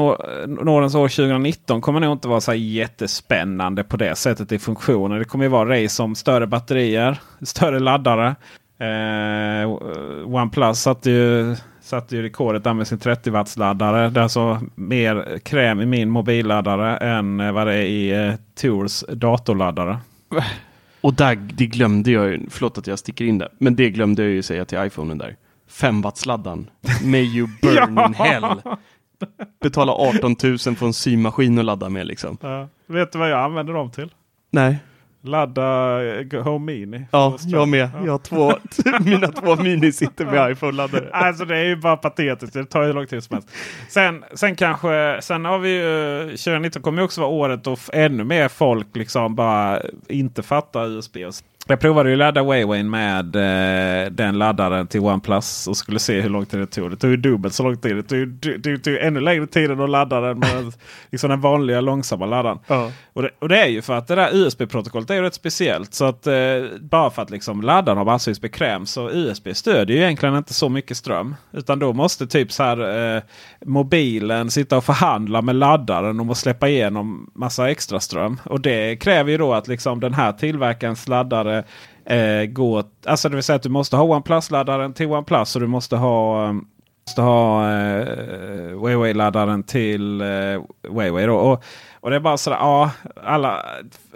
[0.46, 5.18] Nådens år 2019 kommer nog inte vara så jättespännande på det sättet i funktioner.
[5.18, 8.34] Det kommer ju vara race om större batterier, större laddare.
[8.78, 9.70] Eh,
[10.26, 14.10] OnePlus satte ju, satte ju rekordet där med sin 30 watts laddare.
[14.10, 18.34] Det är alltså mer kräm i min mobilladdare än eh, vad det är i eh,
[18.54, 19.98] Tours datorladdare.
[21.00, 24.22] Och där, det glömde jag ju, förlåt att jag sticker in där, men det glömde
[24.22, 25.36] jag ju säga till iPhonen där.
[25.70, 26.70] 5 watt-sladdan.
[27.04, 28.62] May you burn in hell.
[29.62, 32.38] Betala 18 000 för en symaskin att ladda med liksom.
[32.40, 32.68] Ja.
[32.86, 34.10] Vet du vad jag använder dem till?
[34.50, 34.78] Nej.
[35.22, 37.06] Ladda eh, Home Mini.
[37.10, 37.90] Ja, jag med.
[38.04, 38.52] Jag har två,
[39.04, 41.10] mina två Mini sitter med iPhone-laddare.
[41.12, 42.54] Alltså det är ju bara patetiskt.
[42.54, 43.48] Det tar ju lång tid som helst.
[43.88, 48.24] Sen, sen kanske, sen har vi ju, 2019 kommer ju också vara året då ännu
[48.24, 51.16] mer folk liksom bara inte fattar USB.
[51.70, 56.30] Jag provade ju ladda Huawei med eh, den laddaren till OnePlus och skulle se hur
[56.30, 56.90] lång tid det tog.
[56.90, 57.96] Det tog ju dubbelt så lång tid.
[57.96, 60.72] Det tog, det, det tog ännu längre tid än att ladda den med
[61.10, 62.58] liksom den vanliga långsamma laddaren.
[62.66, 62.92] Ja.
[63.12, 65.94] Och, det, och det är ju för att det där USB-protokollet är rätt speciellt.
[65.94, 66.34] Så att eh,
[66.80, 70.68] bara för att liksom laddaren har massvis bekräm så USB stödjer ju egentligen inte så
[70.68, 71.36] mycket ström.
[71.52, 73.22] Utan då måste typ så här eh,
[73.64, 78.40] mobilen sitta och förhandla med laddaren om att släppa igenom massa extra ström.
[78.44, 81.59] Och det kräver ju då att liksom den här tillverkarens laddare
[82.04, 82.82] eh, gå...
[83.06, 86.48] Alltså det vill säga att du måste ha OnePlus-laddaren till OnePlus och du måste ha,
[86.48, 86.66] um,
[87.06, 88.06] måste ha eh,
[88.78, 90.26] Huawei-laddaren till eh,
[90.88, 91.26] Huawei.
[91.26, 91.36] Då.
[91.36, 91.64] Och,
[92.00, 92.90] och det är bara sådär, ja,
[93.24, 93.64] alla,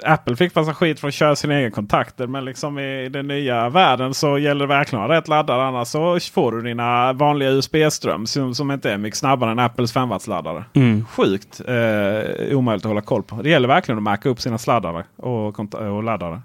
[0.03, 2.27] Apple fick massa skit för att köra sina egna kontakter.
[2.27, 5.63] Men liksom i den nya världen så gäller det verkligen att ha rätt laddare.
[5.63, 9.93] Annars så får du dina vanliga USB-ström som, som inte är mycket snabbare än Apples
[9.93, 11.05] 5 laddare mm.
[11.07, 13.43] Sjukt eh, omöjligt att hålla koll på.
[13.43, 16.41] Det gäller verkligen att märka upp sina sladdare och, och laddare.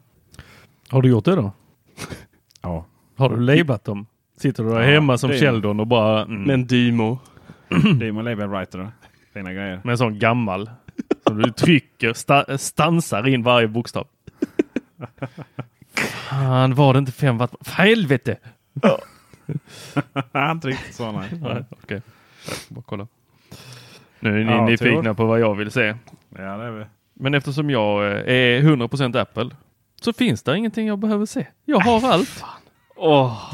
[0.90, 1.52] Har du gjort det då?
[2.62, 2.86] ja.
[3.16, 4.06] Har du lablat dem?
[4.38, 6.22] Sitter du där ja, hemma som Sheldon och bara...
[6.22, 6.44] Mm.
[6.44, 7.20] Med en Dymo.
[8.00, 8.92] Dymo label writer.
[9.34, 9.82] Fina grejer.
[9.84, 10.70] Med en sån gammal.
[11.28, 14.08] Som du trycker, sta stansar in varje bokstav.
[15.94, 17.56] Fan, var det inte fem watt?
[17.62, 18.38] För helvete!
[18.82, 19.00] Ja.
[20.52, 21.30] inte riktigt så nej.
[21.42, 22.02] nej okay.
[22.70, 23.08] Bara kolla.
[24.20, 25.96] Nu är ni ja, nyfikna på vad jag vill se.
[26.30, 26.86] Ja, det är vi.
[27.14, 29.50] Men eftersom jag eh, är 100% Apple
[30.04, 31.48] så finns det ingenting jag behöver se.
[31.66, 32.44] Jag har Ay, allt.
[32.96, 33.54] Oh.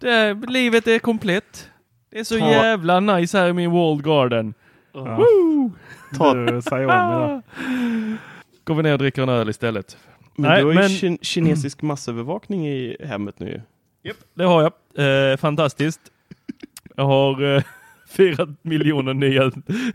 [0.00, 1.70] Det, livet är komplett.
[2.10, 2.50] Det är så Ta.
[2.50, 4.54] jävla nice här i min walled garden.
[4.92, 5.16] Ja.
[5.16, 5.72] Woo!
[6.18, 6.34] Ta.
[6.34, 7.42] Du, säg om idag.
[8.64, 9.96] Går vi ner och dricker en öl istället.
[10.36, 10.88] Men Nej, du har men...
[10.88, 13.62] ju kinesisk massövervakning i hemmet nu.
[14.04, 15.32] Yep, det har jag.
[15.32, 16.00] Eh, fantastiskt.
[16.96, 17.62] Jag har eh,
[18.08, 19.52] fyra miljoner nya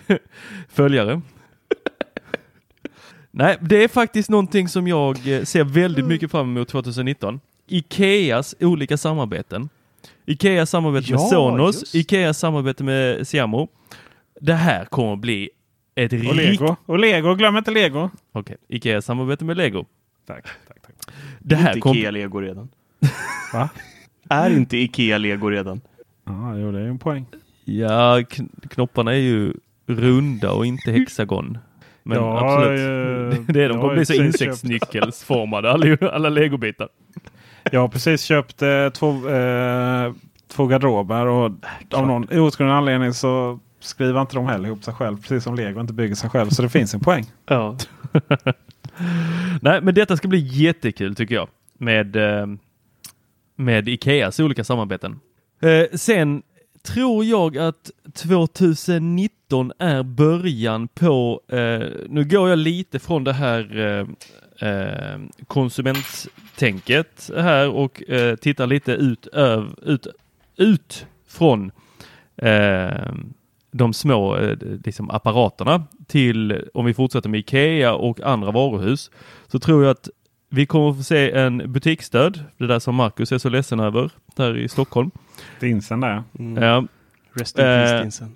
[0.69, 1.21] följare.
[3.35, 7.39] Nej, det är faktiskt någonting som jag eh, ser väldigt mycket fram emot 2019.
[7.67, 9.69] Ikeas olika samarbeten.
[10.25, 11.95] Ikea samarbete med Ja, Sonos, just.
[11.95, 13.67] Ikea samarbete med Siamo.
[14.41, 15.49] Det här kommer bli
[15.95, 16.35] ett Och riktigt...
[16.37, 16.75] Lego.
[16.85, 18.09] Och Lego, glöm inte Lego.
[18.31, 19.85] Okej, Ikea samarbete med Lego.
[20.27, 21.15] Tack, tack, tack.
[21.39, 21.95] Det Är här inte kommer...
[21.99, 22.69] Ikea Lego redan?
[23.53, 23.69] Va?
[24.29, 25.81] Är inte Ikea Lego redan?
[26.25, 27.25] Ja, jo, det är en poäng.
[27.65, 29.53] Ja, kn- knopparna är ju
[29.87, 31.57] runda och inte hexagon.
[32.03, 36.89] Men har absolut, ju- det är de kommer bli så insektsnyckelsformade, alla, alla legobitar.
[37.71, 40.13] Jag har precis köpt eh, två, eh,
[40.47, 41.51] två garderober och
[41.93, 45.21] av någon outgrundlig anledning så skriver inte de heller ihop sig själv.
[45.21, 46.49] Precis som Lego inte bygger sig själv.
[46.49, 47.25] Så det finns en poäng.
[47.45, 47.77] Ja.
[49.61, 51.47] Nej, men detta ska bli jättekul tycker jag.
[51.77, 52.45] Med, eh,
[53.55, 55.19] med Ikeas olika samarbeten.
[55.61, 56.41] Eh, sen
[56.83, 63.77] tror jag att 2019 är början på, eh, nu går jag lite från det här
[63.77, 70.07] eh, eh, konsumenttänket här och eh, tittar lite ut, öv, ut,
[70.57, 71.71] ut från
[72.37, 73.13] eh,
[73.71, 79.11] de små eh, liksom apparaterna till, om vi fortsätter med Ikea och andra varuhus,
[79.47, 80.09] så tror jag att
[80.53, 84.11] vi kommer att få se en butiksdöd, det där som Marcus är så ledsen över,
[84.35, 85.11] där i Stockholm.
[85.59, 86.23] Dinsen där.
[86.39, 86.63] Mm.
[86.63, 86.85] Ja.
[87.33, 88.35] Rest in peace Eh, Dinsen.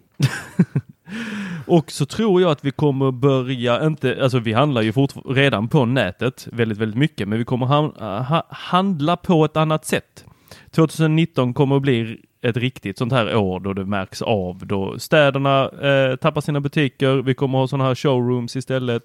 [1.65, 5.67] Och så tror jag att vi kommer börja, inte, alltså vi handlar ju fort, redan
[5.67, 7.85] på nätet väldigt, väldigt mycket, men vi kommer han,
[8.23, 10.25] ha, handla på ett annat sätt.
[10.71, 15.63] 2019 kommer att bli ett riktigt sånt här år då det märks av, då städerna
[15.63, 17.15] eh, tappar sina butiker.
[17.15, 19.03] Vi kommer ha sådana här showrooms istället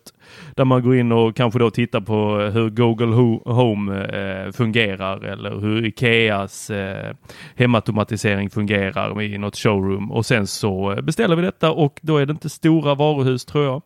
[0.57, 5.24] där man går in och kanske då tittar på eh, hur Google Home eh, fungerar
[5.24, 7.14] eller hur Ikeas eh,
[7.57, 10.12] hemautomatisering fungerar i något showroom.
[10.12, 13.64] Och sen så eh, beställer vi detta och då är det inte stora varuhus tror
[13.64, 13.83] jag,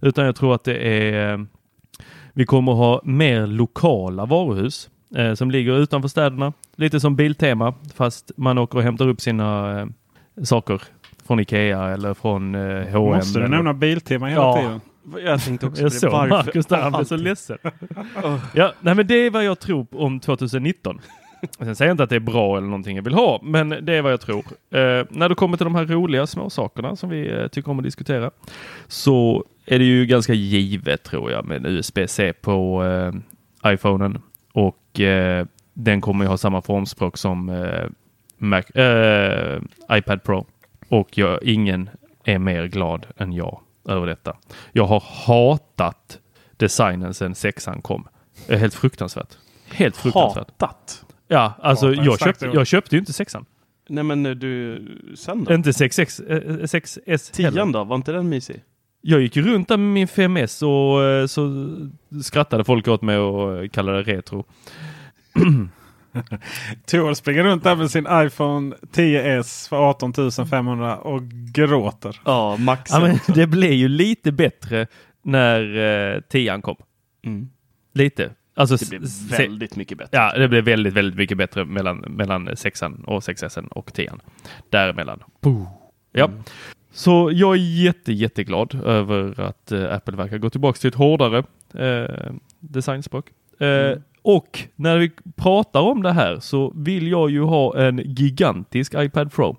[0.00, 1.38] utan jag tror att det är eh,
[2.34, 6.52] vi kommer ha mer lokala varuhus eh, som ligger utanför städerna.
[6.76, 9.86] Lite som Biltema fast man åker och hämtar upp sina eh,
[10.44, 10.82] saker
[11.26, 12.60] från Ikea eller från eh,
[12.92, 13.16] H&M.
[13.16, 13.56] Måste du eller...
[13.56, 14.56] nämna Biltema hela Ja.
[14.56, 14.80] tiden?
[15.24, 16.12] Jag tänkte också Jag såg?
[16.12, 17.58] Marcus där, han blev så ledsen.
[18.54, 21.00] ja, nej men det är vad jag tror om 2019.
[21.58, 23.94] Sen säger jag inte att det är bra eller någonting jag vill ha, men det
[23.94, 24.44] är vad jag tror.
[24.70, 27.78] Eh, när det kommer till de här roliga små sakerna som vi eh, tycker om
[27.78, 28.30] att diskutera
[28.88, 32.84] så är det ju ganska givet tror jag med USB-C på
[33.64, 34.18] eh, iPhonen
[34.52, 37.88] och eh, den kommer ju ha samma formspråk som eh,
[38.38, 39.60] Mac, eh,
[39.92, 40.46] iPad Pro
[40.88, 41.90] och jag, ingen
[42.24, 44.36] är mer glad än jag över detta.
[44.72, 46.18] Jag har hatat
[46.56, 48.08] designen sedan sexan kom.
[48.46, 49.36] Är helt fruktansvärt.
[49.72, 50.50] Helt fruktansvärt.
[50.60, 51.04] Hatat.
[51.28, 52.54] Ja, alltså Hatar är jag ord.
[52.54, 53.44] jag köpte ju inte sexan.
[53.88, 54.86] Nej men eh, du,
[55.16, 55.54] sen då?
[55.54, 57.50] Inte 6X, eh, 6S heller.
[57.50, 57.84] Tian då?
[57.84, 58.62] Var inte den mysig?
[59.00, 61.76] Jag gick ju runt där med min 5S och eh, så
[62.22, 64.44] skrattade folk åt mig och eh, kallade det retro.
[66.86, 70.12] Tor springer runt där med sin iPhone 10s för 18
[70.50, 72.20] 500 och gråter.
[72.24, 72.90] Ja, Max.
[72.90, 74.86] Ja, men det blev ju lite bättre
[75.22, 75.76] när
[76.14, 76.76] eh, 10 kom.
[77.24, 77.48] mm.
[77.94, 78.30] Lite.
[78.54, 80.16] Alltså, Det blev väldigt mycket bättre.
[80.18, 84.12] Ja, det blev väldigt, väldigt mycket bättre mellan, mellan 6 och 6S och 10
[84.70, 85.22] Däremellan.
[86.12, 86.24] Ja.
[86.24, 86.42] Mm.
[86.92, 91.44] Så jag är jätte, jätteglad över att eh, Apple verkar gå tillbaka till ett hårdare
[91.74, 93.26] eh, designspråk.
[93.58, 94.02] Eh, Mm.
[94.22, 99.32] Och när vi pratar om det här så vill jag ju ha en gigantisk iPad
[99.32, 99.56] Pro.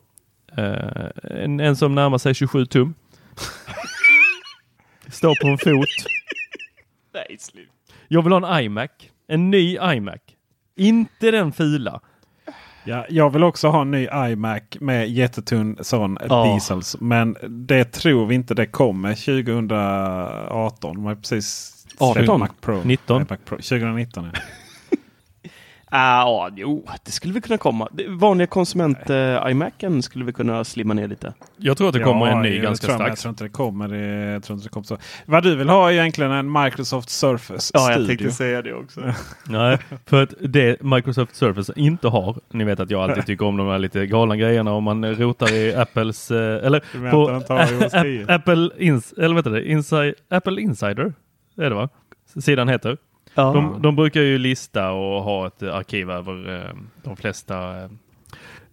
[0.58, 2.94] Eh, en, en som närmar sig 27 tum.
[5.08, 5.90] Står på en fot.
[7.14, 7.70] Nej, slut.
[8.08, 8.92] Jag vill ha en iMac.
[9.28, 10.22] En ny iMac.
[10.76, 12.02] Inte den fila.
[12.84, 16.44] Ja, jag vill också ha en ny iMac med jättetunn sån Ja.
[16.54, 16.96] diesels.
[17.00, 20.96] Men det tror vi inte det kommer 2018.
[20.96, 22.14] De har precis 18.
[22.26, 22.82] släppt Mac Pro.
[22.84, 23.22] 19.
[23.22, 23.58] iMac Pro.
[23.58, 24.40] 2019 ja.
[25.94, 27.88] Ah, ja, jo, det skulle vi kunna komma.
[28.10, 31.34] Vanliga konsument-iMacen skulle vi kunna slimma ner lite.
[31.58, 33.22] Jag tror att det kommer Ja, en ny jag ganska men Jag strax.
[33.22, 33.88] tror inte det kommer.
[33.88, 34.98] det- Jag tror inte det kommer så.
[35.26, 39.02] Vad du vill ha är egentligen en Microsoft Surface Ja, jag tänkte säga det också.
[39.48, 43.58] Nej, för att det Microsoft Surface inte har, ni vet att jag alltid tycker om
[43.58, 47.54] de här lite galna grejerna om man rotar i Apples, eh, eller Du på inte
[47.54, 48.26] ha iOS 10.
[48.36, 51.14] Apple, ins, eller vet det, Inside, Apple Insider,
[51.58, 51.90] är det va?
[52.42, 52.98] Sidan heter.
[53.36, 53.44] Ja.
[53.54, 57.90] De, de brukar ju lista och ha ett arkiv över eh, de flesta eh,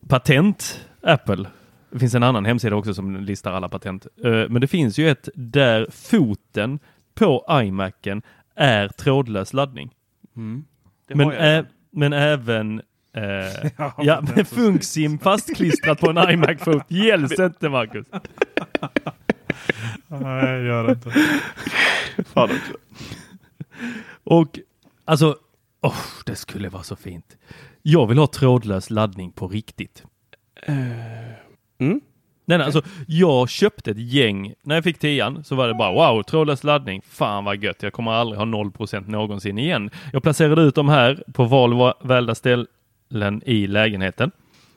[0.09, 1.47] patent Apple.
[1.91, 4.07] Det finns en annan hemsida också som listar alla patent.
[4.25, 6.79] Eh, men det finns ju ett där foten
[7.15, 8.23] på iMacen
[8.55, 9.91] är trådlös laddning.
[10.37, 10.65] Mm.
[11.09, 12.83] Men, ä- men även
[13.17, 13.23] eh,
[13.77, 16.85] Ja, ja, men Funksim fastklistrat på en iMac-fot.
[16.89, 18.07] Gälls inte Marcus.
[20.09, 21.11] Nej, gör det inte.
[22.25, 22.73] Fan också.
[24.29, 24.59] Och
[25.05, 25.37] alltså,
[25.81, 27.37] oh, det skulle vara så fint.
[27.83, 30.05] Jag vill ha trådlös laddning på riktigt.
[30.67, 32.01] Mm.
[32.45, 35.93] Nej, nej, alltså, jag köpte ett gäng, när jag fick tian så var det bara
[35.93, 39.91] wow, trådlös laddning, fan vad gött, jag kommer aldrig ha 0% någonsin igen.
[40.13, 41.45] Jag placerade ut dem här på
[42.01, 44.31] valda ställen i lägenheten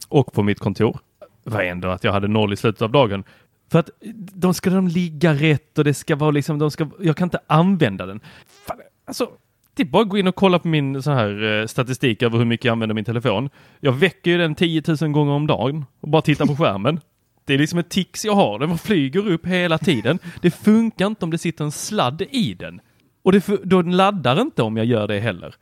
[0.07, 0.99] och på mitt kontor.
[1.43, 3.23] Det var ändå att jag hade noll i slutet av dagen.
[3.71, 3.89] För att
[4.33, 7.39] de ska de ligga rätt och det ska vara liksom, de ska, jag kan inte
[7.47, 8.19] använda den.
[8.67, 8.77] Fan,
[9.11, 9.29] alltså,
[9.73, 12.37] det är bara att gå in och kolla på min så här, eh, statistik över
[12.37, 13.49] hur mycket jag använder min telefon.
[13.79, 16.99] Jag väcker ju den 10 000 gånger om dagen och bara tittar på skärmen.
[17.45, 18.59] Det är liksom ett tics jag har.
[18.59, 20.19] Den flyger upp hela tiden.
[20.41, 22.81] Det funkar inte om det sitter en sladd i den.
[23.23, 25.55] Och det, då den laddar inte om jag gör det heller.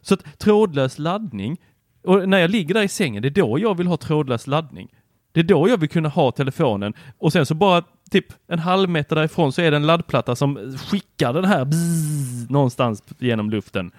[0.00, 1.56] Så att trådlös laddning,
[2.04, 4.88] och när jag ligger där i sängen, det är då jag vill ha trådlös laddning.
[5.32, 7.82] Det är då jag vill kunna ha telefonen och sen så bara
[8.12, 12.50] typ en halv meter därifrån så är det en laddplatta som skickar den här bzzz,
[12.50, 13.90] någonstans genom luften.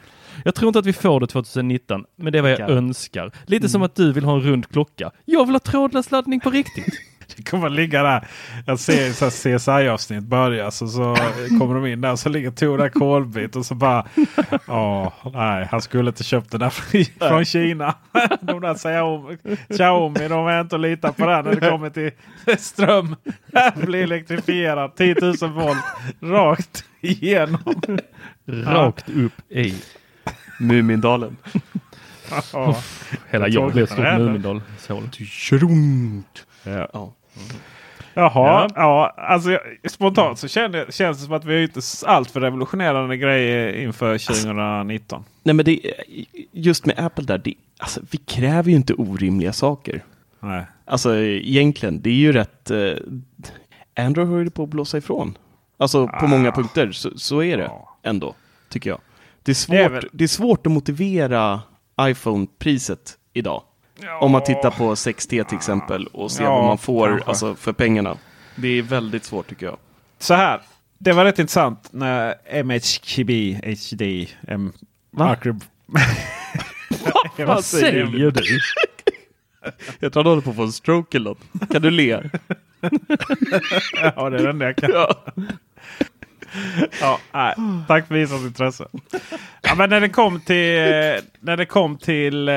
[0.46, 3.32] Jag tror inte att vi får det 2019, men det är vad jag önskar.
[3.46, 5.12] Lite som att du vill ha en rund klocka.
[5.26, 6.94] Jag vill ha trådlös laddning på riktigt.
[7.38, 8.28] Det kommer att ligga där.
[8.66, 11.16] Jag ser så här CSI-avsnitt börjas och så
[11.60, 14.06] kommer de in där och så ligger Tor där kolbit och så bara.
[14.68, 16.70] Åh, nej, han skulle inte köpt den där
[17.30, 17.96] från Kina.
[18.42, 19.38] De där Xiaomi,
[19.70, 22.12] Xiaomi de är inte att lita på den när det kommer till
[22.58, 23.16] ström.
[23.76, 25.78] Blir elektrifierad 10 000 volt
[26.22, 27.76] rakt igenom.
[28.46, 29.76] Rakt upp i
[30.60, 31.38] Mumindalen.
[32.54, 32.78] Ja.
[33.30, 34.00] hela Jag blev stort.
[34.00, 34.62] Mumindal-hål.
[36.64, 37.14] Ja.
[37.36, 37.42] Ja.
[38.16, 38.70] Jaha, Ja.
[38.76, 39.14] ja.
[39.24, 39.62] alltså jag,
[39.92, 45.24] spontant så känner, känns det som att vi inte allt för revolutionerande grejer inför 2019.
[45.44, 45.80] Nej men det,
[46.52, 50.04] just med Apple där, det, alltså, vi kräver ju inte orimliga saker.
[50.40, 50.66] Nej.
[50.86, 52.72] Alltså egentligen, det är ju rätt...
[52.72, 52.94] Eh,
[53.96, 55.38] Android höll på att blåsa ifrån.
[55.78, 57.98] Alltså på många punkter, så, så är det Ja.
[58.04, 58.36] ändå,
[58.70, 59.00] tycker jag.
[59.44, 61.62] Det är, svårt, Det det är är, väl- svårt att motivera
[62.02, 63.64] iPhone-priset idag.
[64.20, 67.74] Om man tittar på 6T till exempel och ser Ja, vad man får alltså, för
[67.74, 68.18] pengarna.
[68.56, 69.78] Det är väldigt svårt tycker jag.
[70.20, 70.62] Så här.
[70.98, 74.74] Det var rätt intressant när MHKB, HD, M...
[75.12, 75.38] Va?
[77.38, 78.32] Vad säger du?
[80.00, 81.72] Jag tror du håller på att få en stroke eller något.
[81.72, 82.20] Kan du le?
[84.16, 84.92] Ja, det är den där jag kan.
[87.02, 87.20] Ja.
[87.32, 87.56] Nej.
[87.88, 88.88] Tack för visat intresse.
[89.62, 90.86] Ja, men när det kom till,
[91.40, 92.54] när det kom till eh,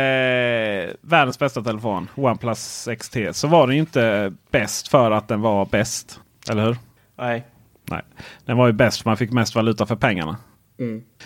[1.00, 5.66] världens bästa telefon, OnePlus XT, så var den ju inte bäst för att den var
[5.66, 6.20] bäst.
[6.50, 6.76] Eller hur?
[7.18, 7.44] Nej.
[7.90, 8.02] Nej,
[8.44, 10.36] den var ju bäst för man fick mest valuta för pengarna.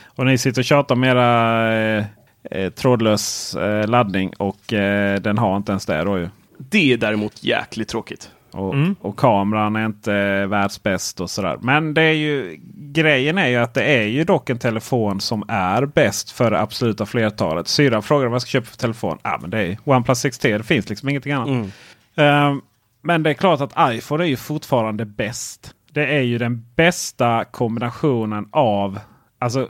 [0.04, 2.04] Och ni sitter och tjatar om era eh,
[2.50, 6.28] eh, trådlös eh, laddning och eh, den har inte ens det då ju.
[6.58, 8.30] Det är däremot jäkligt tråkigt.
[8.52, 8.96] Och, Mm.
[9.00, 11.58] och kameran är inte världsbäst och sådär.
[11.60, 15.44] Men det är ju, grejen är ju att det är ju dock en telefon som
[15.48, 17.68] är bäst för det absoluta flertalet.
[17.68, 19.18] Syrran frågar vad jag ska köpa för telefon.
[19.22, 20.58] Ja, men det är OnePlus 6T.
[20.58, 21.48] Det finns liksom ingenting annat.
[21.48, 21.70] Mm.
[22.16, 22.60] Ehm,
[23.02, 25.74] men det är klart att iPhone är ju fortfarande bäst.
[25.92, 28.98] Det är ju den bästa kombinationen av
[29.38, 29.68] alltså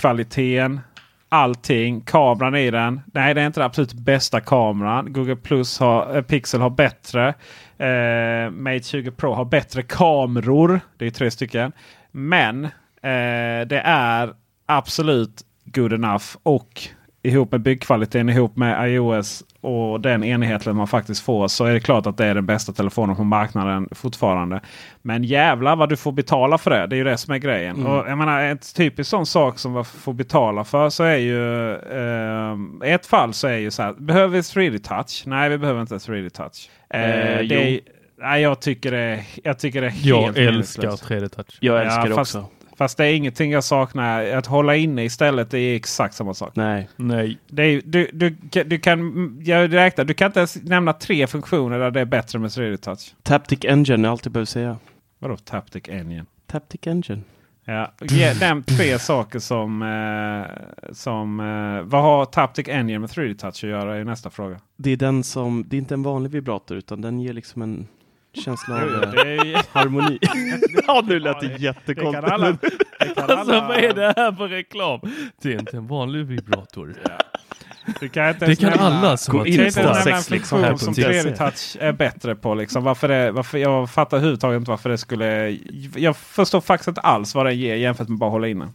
[0.00, 0.80] byggkvaliteten,
[1.28, 3.00] allting, kameran i den.
[3.14, 5.12] Nej, det är inte den absolut bästa kameran.
[5.12, 7.34] Google Plus har, eh, Pixel har bättre.
[7.80, 10.80] Eh, Mate 20 Pro har bättre kameror.
[10.98, 11.72] Det är tre stycken.
[12.10, 14.34] Men eh, det är
[14.66, 16.24] absolut good enough.
[16.42, 16.82] Och
[17.22, 21.80] ihop med byggkvaliteten, ihop med iOS och den enheten man faktiskt får så är det
[21.80, 24.60] klart att det är den bästa telefonen på marknaden fortfarande.
[25.02, 26.86] Men jävlar vad du får betala för det.
[26.86, 27.86] Det är ju det som är grejen.
[27.86, 31.72] Och jag menar, ett typiskt sån sak som man får betala för så är ju...
[31.74, 33.92] Eh, ett fall så är ju så här.
[33.92, 35.22] Behöver vi 3D touch?
[35.26, 36.70] Nej, vi behöver inte 3D touch.
[36.94, 37.80] Eh, Eh, det
[38.18, 41.04] nej, jag tycker det, jag tycker det är helt Jag älskar meningslöst.
[41.04, 41.58] 3D-touch.
[41.60, 42.46] Jag älskar det också.
[42.76, 44.24] Fast det är ingenting jag saknar.
[44.24, 46.56] Att hålla inne istället det är exakt samma sak.
[46.56, 46.88] Nej.
[46.96, 47.38] Nej.
[47.46, 48.30] Det är, du, du,
[48.64, 52.38] du kan, jag räknar, du kan inte ens nämna tre funktioner där det är bättre
[52.38, 53.14] med 3D touch.
[53.22, 54.76] Taptic Engine är allt jag behöver säga.
[55.18, 56.24] Vadå Taptic Engine?
[56.46, 57.22] Taptic Engine.
[57.64, 59.82] Ja, ge, nämn tre saker som...
[59.82, 63.96] Eh, som eh, vad har Taptic Engine med 3D touch att göra?
[63.96, 64.60] är nästa fråga.
[64.76, 67.88] Det är den som, det är inte en vanlig vibrator utan den ger liksom en
[68.44, 70.18] känsla av eh, Det, är, ju- harmoni.
[70.86, 72.24] ja, nu lät det jättekonstigt.
[72.24, 72.50] alla...
[72.50, 72.60] Det
[73.16, 75.00] Alltså vad är det här för reklam?
[75.42, 76.94] Det är inte en vanlig vibrator.
[78.00, 79.84] Du kan inte Det kan nämna- alla som har testat.
[79.84, 80.76] nämna en sex, liksom, som här på
[81.30, 82.54] 3D touch är bättre på.
[82.54, 82.84] Liksom.
[82.84, 85.58] Varför det, varför, jag fattar överhuvudtaget inte varför det skulle...
[85.96, 88.68] Jag förstår faktiskt inte alls vad det ger jämfört med bara hålla inne.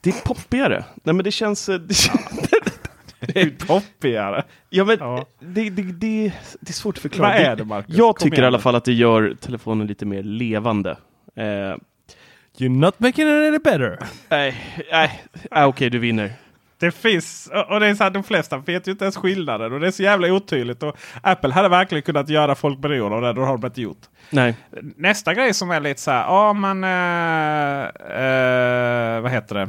[0.00, 0.84] Det är poppigare.
[1.04, 1.66] Nej men det känns...
[3.26, 4.44] Det, Det är poppigare.
[4.70, 5.26] ja, men Ja.
[5.40, 7.28] Det, det, det, det är svårt att förklara.
[7.32, 7.96] Vad är det Marcus?
[7.96, 8.62] Jag Kom tycker i igen alla nu.
[8.62, 10.90] fall att det gör telefonen lite mer levande.
[11.36, 11.42] Eh,
[12.58, 13.98] You're not making it any better.
[14.28, 14.54] Nej,
[14.92, 16.32] nej, ah, okej du vinner.
[16.82, 19.80] Det finns, och det är så här, de flesta vet ju inte ens skillnaden och
[19.80, 20.82] det är så jävla otydligt.
[20.82, 23.98] Och Apple hade verkligen kunnat göra folk beroende av det, då har de inte gjort.
[24.30, 24.56] Nej.
[24.96, 27.82] Nästa grej som är lite så här, ja men eh,
[28.24, 29.68] eh, vad heter det?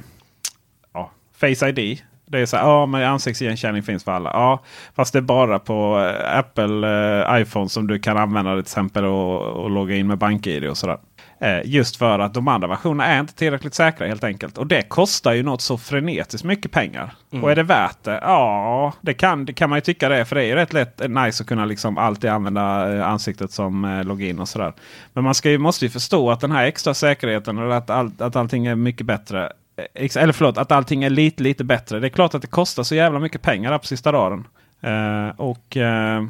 [0.93, 2.01] Ja, Face ID.
[2.25, 4.29] Det är så här, ja men ansiktsigenkänning finns för alla.
[4.29, 4.63] Ja,
[4.95, 6.87] fast det är bara på eh, Apple
[7.27, 10.69] eh, iPhone som du kan använda det till exempel och, och logga in med BankID
[10.69, 10.97] och sådär.
[11.43, 14.57] Eh, just för att de andra versionerna är inte tillräckligt säkra helt enkelt.
[14.57, 17.13] Och det kostar ju något så frenetiskt mycket pengar.
[17.41, 18.19] Och är det värt det?
[18.21, 20.23] Ja, det kan, det kan man ju tycka det är.
[20.25, 23.51] För det är ju rätt lätt eh, nice att kunna liksom alltid använda eh, ansiktet
[23.51, 24.73] som login och sådär.
[25.13, 28.11] Men man ska ju, måste ju förstå att den här extra säkerheten och att, all,
[28.17, 29.51] att allting är mycket bättre.
[29.95, 31.99] Eller förlåt, att allting är lite, lite bättre.
[31.99, 34.47] Det är klart att det kostar så jävla mycket pengar på sista raden.
[34.83, 36.27] Uh, och uh,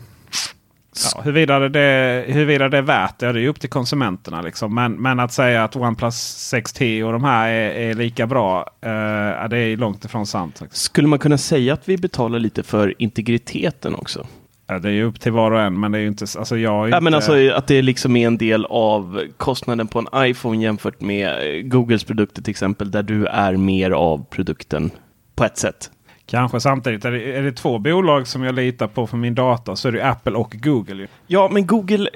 [1.16, 4.42] Ja, huruvida, det, huruvida det är värt det, det är upp till konsumenterna.
[4.42, 4.76] Liksom.
[4.76, 9.50] Men, men att säga att OnePlus 6T och de här är, är lika bra, eh,
[9.50, 10.60] det är långt ifrån sant.
[10.60, 10.84] faktiskt.
[10.84, 14.28] Skulle man kunna säga att vi betalar lite för integriteten också?
[14.68, 16.26] Ja, det är ju upp till var och en, men det är ju inte...
[16.38, 20.00] Alltså jag Ja, men inte, alltså att det liksom är en del av kostnaden på
[20.00, 24.92] en iPhone jämfört med eh, Googles produkter till exempel, där du är mer av produkten
[25.36, 25.92] på ett sätt.
[26.26, 27.06] Kanske samtidigt.
[27.06, 29.92] Är det, är det två bolag som jag litar på för min data så är
[29.92, 30.96] det Apple och Google.
[30.96, 31.08] Ju.
[31.28, 32.10] Ja, men Google,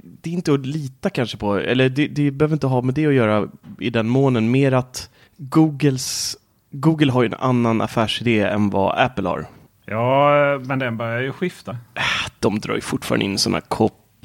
[0.00, 3.06] det är inte att lita kanske på, eller det, det behöver inte ha med det
[3.06, 3.48] att göra
[3.78, 6.36] i den månen, mer att Googles,
[6.70, 9.46] Google har ju en annan affärsidé än vad Apple har.
[9.86, 11.76] Ja, men den börjar ju skifta.
[12.38, 13.60] De drar ju fortfarande in sådana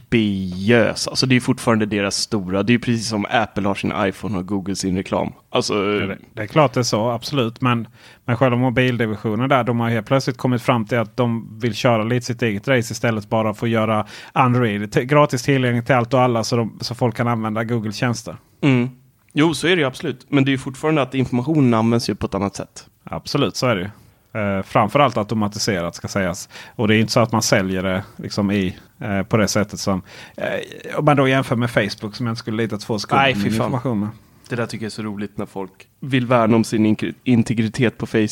[0.10, 4.38] kopiösa, alltså det är fortfarande deras stora, det är precis som Apple har sin iPhone
[4.38, 5.34] och Google sin reklam.
[5.50, 7.62] Alltså, Det, det är klart det är så, absolut.
[7.62, 7.88] Men,
[8.26, 12.04] men själva mobildivisionen där, de har helt plötsligt kommit fram till att de vill köra
[12.04, 13.30] lite sitt eget race istället.
[13.30, 17.16] Bara för att göra Android gratis tillgängligt till allt och alla så, de, så folk
[17.16, 18.38] kan använda Googles tjänster.
[18.62, 18.90] mm.
[19.34, 20.26] Jo, så är det ju absolut.
[20.30, 22.86] Men det är fortfarande att informationen används ju på ett annat sätt.
[23.04, 23.90] Absolut, så är det ju.
[24.38, 26.50] Eh, framförallt automatiserat ska sägas.
[26.76, 29.80] Och det är inte så att man säljer det liksom i, eh, på det sättet
[29.80, 30.02] som...
[30.38, 33.36] Eh, om man då jämför med Facebook som jag inte skulle lita två sekunder Nej,
[33.36, 34.10] fy information med.
[34.50, 37.98] Det där tycker jag är så roligt när folk vill värna om sin in- integritet
[37.98, 38.28] på, face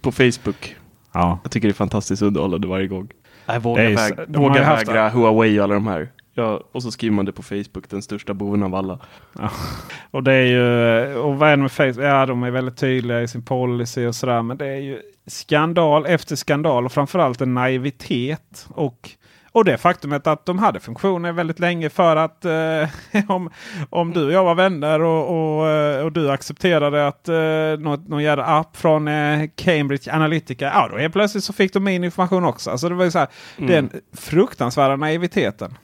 [0.00, 0.76] på Facebook.
[1.12, 1.38] Ja.
[1.42, 3.08] Jag tycker det är fantastiskt underhållande varje gång.
[3.46, 5.74] Nej, Det våga, är väg, så- de har våga ju haft- vägra Huawei och alla
[5.74, 6.08] de här.
[6.34, 8.98] Ja, och så skriver man det på Facebook, den största boven av alla.
[10.10, 12.04] Och det är ju, och vad är det med Facebook?
[12.04, 14.42] Ja, de är väldigt tydliga i sin policy och sådär.
[14.42, 15.00] Men det är ju
[15.30, 18.66] skandal efter skandal och framförallt en naivitet.
[18.68, 19.10] Och,
[19.52, 22.88] och det faktumet att de hade funktioner väldigt länge för att eh,
[23.28, 23.50] om,
[23.90, 28.08] om du och jag var vänner och, och, eh, och du accepterade att eh, något,
[28.08, 30.64] någon jävla app från eh, Cambridge Analytica.
[30.64, 32.70] Ja, då helt plötsligt så fick de min information också.
[32.70, 35.74] Alltså det var ju så här, den fruktansvärda naiviteten.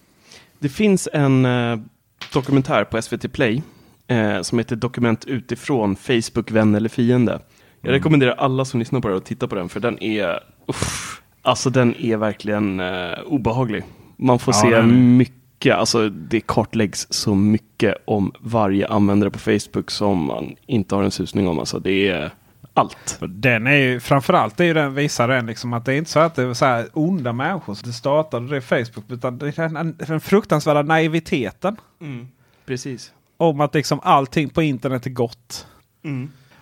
[0.59, 1.79] Det finns en eh,
[2.33, 3.63] dokumentär på SVT Play
[4.07, 7.41] eh, som heter Dokument utifrån Facebook, vän eller fiende.
[7.81, 11.23] Jag rekommenderar alla som lyssnar på det att titta på den för den är, uff,
[11.43, 13.83] alltså den är verkligen eh, obehaglig.
[14.17, 19.39] Man får Ja, se den- mycket, alltså det kartläggs så mycket om varje användare på
[19.39, 21.59] Facebook som man inte har en susning om.
[21.59, 22.31] Alltså det är
[22.75, 23.19] allt.
[23.29, 26.19] Den är ju framförallt är ju den, visar den liksom att det är inte så
[26.19, 29.05] att det är så här onda människor som startade det Facebook.
[29.11, 31.77] Utan det är den, den fruktansvärda naiviteten.
[32.67, 33.13] Precis.
[33.37, 35.67] Om att liksom allting på internet är gott.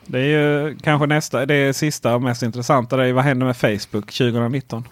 [0.07, 2.96] Det är ju kanske nästa, det är sista och mest intressanta.
[2.96, 4.88] Det är vad händer med Facebook 2019?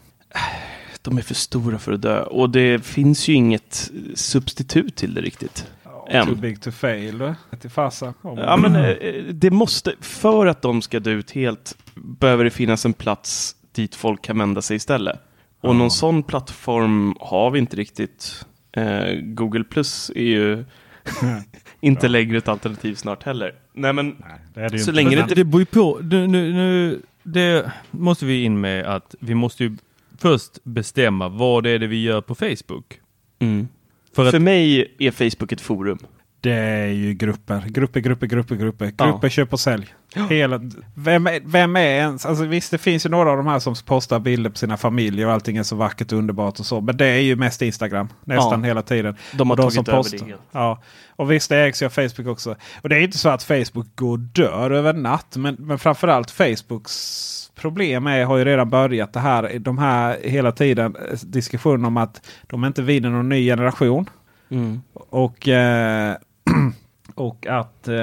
[1.03, 5.21] De är för stora för att dö och det finns ju inget substitut till det
[5.21, 5.67] riktigt.
[6.11, 6.27] Än.
[6.27, 7.35] Too big to fail.
[7.61, 8.15] Till farsa.
[8.23, 8.95] Om- Ja, men eh,
[9.33, 13.95] det måste, för att de ska dö ut helt, behöver det finnas en plats dit
[13.95, 15.19] folk kan vända sig istället.
[15.61, 18.45] Och någon sån plattform har vi inte riktigt.
[18.73, 20.65] Eh, Google Plus är ju
[21.83, 23.55] inte längre ett alternativ snart heller.
[23.73, 24.93] Nej, men Nej, det är det så inte.
[24.93, 25.35] länge det Men- inte...
[25.35, 25.99] Det beror ju på.
[26.03, 29.77] Nu, nu, nu, det måste vi in med att vi måste ju
[30.19, 33.01] först bestämma vad det är det vi gör på Facebook.
[33.39, 33.69] Mm.
[34.15, 35.99] För att, För mig är Facebook ett forum.
[36.43, 38.93] Det är ju grupper, grupper, grupper, grupper, grupper.
[38.99, 39.07] Ja.
[39.07, 39.95] Grupper, köp och sälj.
[40.31, 40.61] Hela,
[40.95, 42.27] vem, är, vem är ens?
[42.27, 45.27] Alltså visst, det finns ju några av de här som postar bilder på sina familjer
[45.27, 46.81] och allting är så vackert och underbart och så.
[46.81, 48.67] Men det är ju mest Instagram nästan Ja.
[48.67, 49.17] hela tiden.
[49.33, 50.41] De har och tagit över det helt.
[50.53, 50.83] Ja,
[51.17, 52.57] och visst det ägs ju av Facebook också.
[52.83, 55.37] Och det är inte så att Facebook går och dör över natt.
[55.37, 60.53] Men, men framförallt Facebooks problem är, har ju redan börjat det här, de här hela
[60.53, 64.11] tiden eh, diskussionen om att de inte vinner någon ny generation.
[64.51, 64.83] Mm.
[64.95, 66.17] Och, eh,
[67.15, 67.95] och att eh,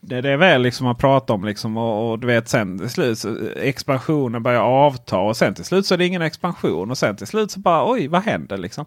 [0.00, 2.90] det, det är väl liksom man pratar om liksom och, och du vet sen till
[2.90, 6.98] slut så, expansionen börjar avta och sen till slut så är det ingen expansion och
[6.98, 8.84] sen till slut så bara oj vad händer liksom.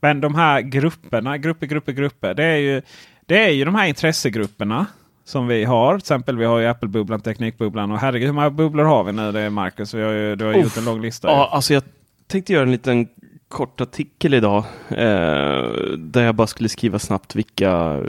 [0.00, 2.34] Men de här grupperna, grupper, grupper, grupper.
[2.34, 2.82] Det är ju,
[3.26, 4.86] det är ju de här intressegrupperna
[5.24, 5.92] som vi har.
[5.92, 9.32] Till exempel vi har ju Apple-bubblan, Teknikbubblan och herregud hur många bubblor har vi nu
[9.32, 9.94] det är Marcus?
[9.94, 11.28] Vi har ju, du har ju gjort en lång lista.
[11.28, 11.82] Ja, alltså jag
[12.26, 13.08] tänkte göra en liten
[13.48, 14.64] kort artikel idag.
[14.88, 14.96] Eh,
[15.98, 18.02] där jag bara skulle skriva snabbt vilka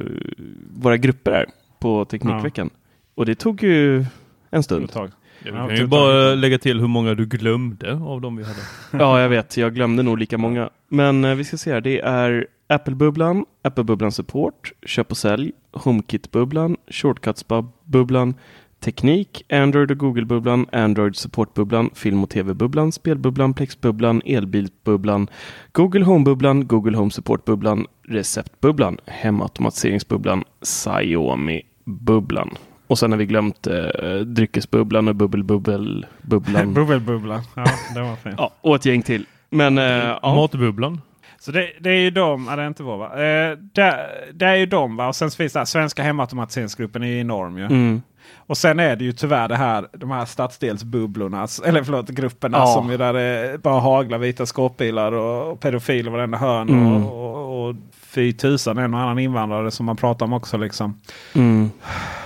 [0.73, 1.45] våra grupper är
[1.79, 2.69] på Teknikveckan.
[3.15, 4.05] Och det tog ju
[4.49, 4.85] en stund.
[4.85, 5.11] Ett tag.
[5.43, 8.43] Ja, vi Ja, kan ju bara lägga till hur många du glömde av dem vi
[8.43, 8.59] hade.
[9.03, 9.57] Ja, jag vet.
[9.57, 10.69] Jag glömde nog lika många.
[10.87, 11.81] Men eh, vi ska se här.
[11.81, 18.33] Det är Apple-bubblan, Apple-bubblan Support, Köp och sälj, HomeKit-bubblan, Shortcuts-bubblan,
[18.79, 25.27] Teknik, Android och Google-bubblan, Android Support-bubblan, Film och TV-bubblan, Spelbubblan, Plex-bubblan, Elbil-bubblan,
[25.71, 32.57] Google Home-bubblan, Google Home Support-bubblan, Recept-bubblan, Hemautomatiseringsbubblan, Xiaomi-bubblan.
[32.87, 36.73] Och sen har vi glömt eh, Dryckesbubblan och Bubbel-bubbel-bubblan.
[36.73, 37.41] Bubbelbubblan.
[37.55, 38.35] Ja, det var fint.
[38.37, 39.25] ja, och ett gäng till.
[39.49, 39.83] Men eh,
[40.21, 40.35] ja.
[40.35, 41.01] Matbubblan.
[41.39, 43.05] Så det, det är ju de, ja, det är inte vår va?
[43.05, 45.07] Eh, det, det är ju de va?
[45.07, 47.63] Och sen finns det här, Svenska hemautomatiseringsgruppen är ju enorm ju.
[47.65, 48.01] Mm.
[48.35, 52.65] Och sen är det ju tyvärr det här, de här stadsdelsbubblorna, eller förlåt grupperna Ja.
[52.73, 56.69] som ju där det bara haglar vita skåpbilar och, och pedofiler varenda hörn.
[56.69, 57.05] Mm.
[57.05, 60.99] Och, och, och fy tusan en och annan invandrare som man pratar om också liksom.
[61.35, 61.69] Mm.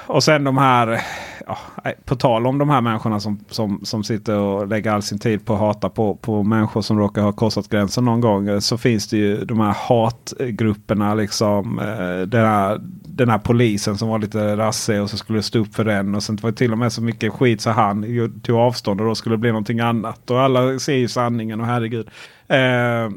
[0.07, 1.01] Och sen de här,
[1.47, 1.57] ja,
[2.05, 5.45] på tal om de här människorna som, som, som sitter och lägger all sin tid
[5.45, 8.47] på att hata på, på människor som råkar ha korsat gränsen någon gång.
[8.47, 11.13] eh, Så finns det ju de här hatgrupperna.
[11.15, 12.79] Liksom, eh, den, här,
[13.15, 16.15] den här polisen som var lite rassig och så skulle stå upp för den.
[16.15, 18.05] Och sen var det till och med så mycket skit så han
[18.43, 20.31] tog avstånd och då skulle det bli någonting annat.
[20.31, 22.09] Och alla ser ju sanningen och herregud.
[22.47, 23.09] Eh,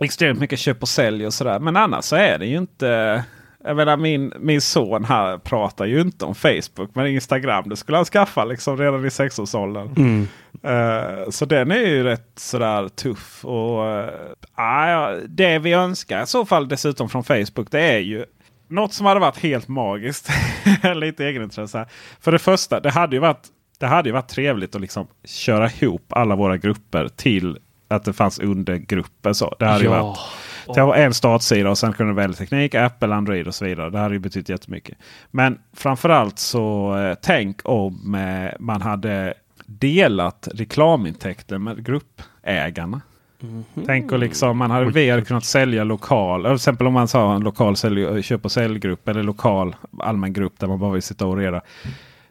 [0.00, 1.58] extremt mycket köp och sälj och sådär.
[1.58, 3.24] Men annars så är det ju inte...
[3.64, 7.96] Jag menar min, min son här pratar ju inte om Facebook men Instagram det skulle
[7.98, 9.94] han skaffa liksom redan i sexårsåldern.
[9.96, 10.28] Mm.
[10.62, 13.44] Eh, så den är ju rätt sådär tuff.
[13.44, 14.10] Och,
[14.56, 18.24] ja, det vi önskar i så fall dessutom från Facebook det är ju
[18.68, 20.30] något som hade varit helt magiskt.
[20.94, 21.86] Lite egenintresse.
[22.20, 23.46] För det första, det hade ju varit,
[23.78, 27.58] det hade ju varit trevligt att liksom köra ihop alla våra grupper till
[27.88, 29.32] att det fanns undergrupper.
[29.32, 29.56] Så.
[29.58, 30.18] Det hade ju varit
[30.74, 33.90] det var en startsida och sen kunde du välja teknik, Apple, Android och så vidare.
[33.90, 34.98] Det hade ju betytt jättemycket.
[35.30, 39.34] Men framförallt så eh, tänk om eh, man hade
[39.66, 43.00] delat reklamintäkter med gruppägarna.
[43.86, 46.42] Tänk och liksom man hade väl kunnat sälja lokal.
[46.42, 50.58] Till exempel om man sa en lokal sälj, köp och säljgrupp eller lokal allmän grupp
[50.58, 51.60] där man bara vill sitta och reda.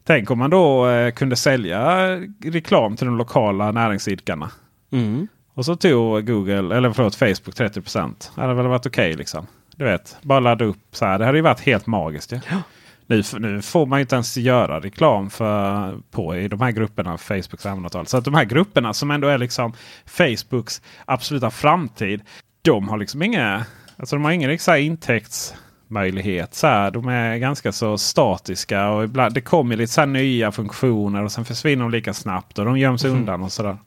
[0.04, 2.08] Tänk om man då eh, kunde sälja
[2.44, 4.52] reklam till de lokala näringsidkarna.
[4.92, 5.28] Mm.
[5.54, 8.32] Och så tog Google, eller förlåt Facebook 30 procent.
[8.36, 9.48] Det hade väl varit okej liksom.
[9.76, 11.20] Du vet, bara ladda upp så här.
[11.20, 12.32] Det hade ju varit helt magiskt.
[12.32, 12.62] Ja.
[13.08, 17.18] Nu, nu får man ju inte ens göra reklam för, på i de här grupperna.
[17.18, 18.08] Facebooks användartal.
[18.08, 19.74] Så att de här grupperna som ändå är liksom
[20.06, 22.22] Facebooks absoluta framtid.
[22.62, 23.66] De har liksom inga,
[23.98, 26.54] alltså de har ingen så här intäktsmöjlighet.
[26.56, 31.24] Så här, de är ganska så statiska och ibland, det kommer lite så nya funktioner
[31.24, 33.78] och sen försvinner de lika snabbt och de göms undan och sådär.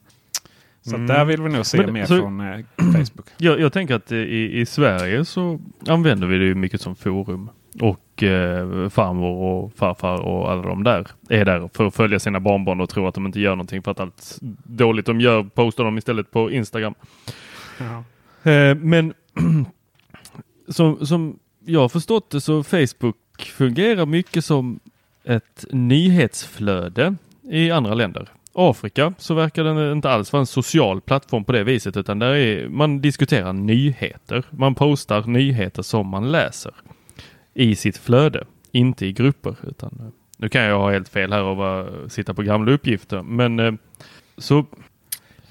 [0.81, 3.27] Så att där vill vi nog se Men, mer så- från eh, Facebook.
[3.37, 7.49] Jag, jag tänker att i, i Sverige så använder vi det ju mycket som forum.
[7.81, 12.39] Och eh, farmor och farfar och alla de där är där för att följa sina
[12.39, 15.83] barnbarn och tro att de inte gör någonting för att allt dåligt de gör postar
[15.83, 16.93] de istället på Instagram.
[18.43, 19.13] Eh, men
[20.67, 23.17] som, som jag har förstått det så Facebook
[23.57, 24.79] fungerar mycket som
[25.23, 27.15] ett nyhetsflöde
[27.49, 28.29] i andra länder.
[28.53, 32.33] Afrika så verkar den inte alls vara en social plattform på det viset utan där
[32.33, 34.43] är, man diskuterar nyheter.
[34.49, 36.73] Man postar nyheter som man läser
[37.63, 39.55] i sitt flöde, inte i grupper.
[39.67, 40.05] Utan, eh,
[40.37, 43.73] nu kan jag ha helt fel här och bara sitta på gamla uppgifter men eh,
[44.37, 44.65] så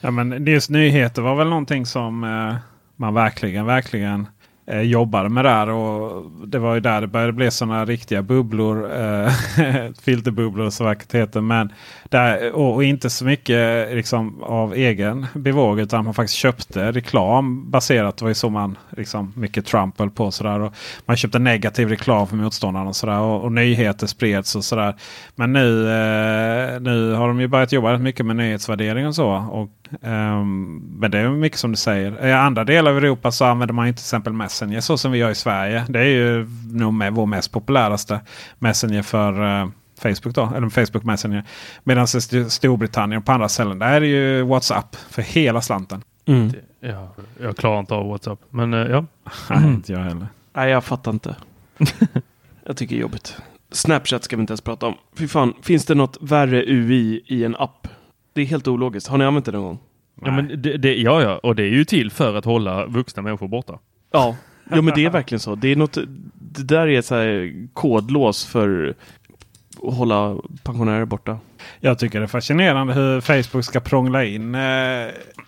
[0.00, 2.56] Ja, men just nyheter var väl någonting som eh,
[2.96, 4.26] man verkligen, verkligen
[4.66, 5.68] eh, jobbade med där.
[5.68, 9.00] Och det var ju där det började bli sådana riktiga bubblor.
[9.00, 9.32] Eh,
[10.02, 11.40] filterbubblor så vackert heter.
[11.40, 11.72] Men
[12.08, 17.70] där, och, och inte så mycket liksom, av egen bevåg utan man faktiskt köpte reklam
[17.70, 18.16] baserat.
[18.16, 20.30] Det var ju så man liksom, mycket Trump höll på.
[20.30, 20.74] Sådär, och
[21.06, 24.94] man köpte negativ reklam för motståndarna och, sådär, och, och nyheter spreds och sådär.
[25.34, 29.28] Men nu, eh, nu har de ju börjat jobba rätt mycket med nyhetsvärdering och så.
[29.30, 30.44] Och, eh,
[30.98, 32.26] men det är mycket som du säger.
[32.26, 35.18] I andra delar av Europa så använder man ju till exempel Messenger så som vi
[35.18, 35.84] gör i Sverige.
[35.88, 38.20] Det är ju nog med vår mest populäraste
[38.58, 39.68] Messenger för eh,
[39.98, 41.44] Facebook då, eller Facebook Messenger.
[41.84, 45.60] Medan i St- Storbritannien och på andra ställen där är det ju WhatsApp för hela
[45.60, 46.02] slanten.
[46.26, 46.52] Mm.
[46.80, 47.08] ja,
[47.40, 48.38] jag klarar inte av WhatsApp.
[48.50, 49.04] Men eh, ja,
[49.50, 50.26] Nej, inte jag heller.
[50.52, 51.36] Nej, jag fattar inte.
[52.64, 53.36] jag tycker det är jobbigt.
[53.70, 54.94] Snapchat ska vi inte ens prata om.
[55.16, 57.88] Fy fan, finns det något värre UI i en app?
[58.32, 59.08] Det är helt ologiskt.
[59.08, 59.78] Har ni använt det någon gång?
[60.24, 63.22] ja, men det, det, ja, ja, och det är ju till för att hålla vuxna
[63.22, 63.78] människor borta.
[64.12, 64.36] Ja,
[64.70, 65.54] ja men det är verkligen så.
[65.54, 65.98] Det, är något,
[66.34, 68.94] det där är ett så här kodlås för
[69.82, 71.38] hålla pensionärer borta.
[71.80, 74.60] Jag tycker det är fascinerande hur Facebook ska prångla in eh,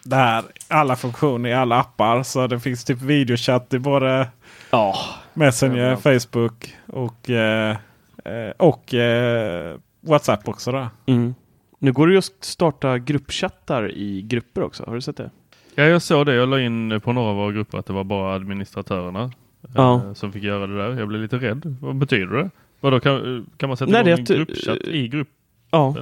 [0.04, 2.22] det här, alla funktioner i alla appar.
[2.22, 4.28] Så det finns typ videochatt i både
[4.70, 4.94] Ja.
[5.34, 5.96] Messenger.
[5.96, 7.76] Facebook och, eh,
[8.24, 10.72] eh, och eh, WhatsApp också.
[10.72, 10.86] Då.
[11.06, 11.34] Mm.
[11.78, 14.84] Nu går det ju att starta gruppchattar i grupper också.
[14.86, 15.30] Har du sett det?
[15.74, 16.34] Ja, jag såg det.
[16.34, 19.30] Jag la in på några av våra grupper att det var bara administratörerna
[19.74, 19.94] Ja.
[19.94, 20.98] eh, som fick göra det där.
[20.98, 21.76] Jag blev lite rädd.
[21.80, 22.50] Vad betyder det?
[22.80, 25.28] Vadå, kan, kan man sätta Nej, det är igång en gruppchatt i grupp?
[25.70, 25.96] Ja,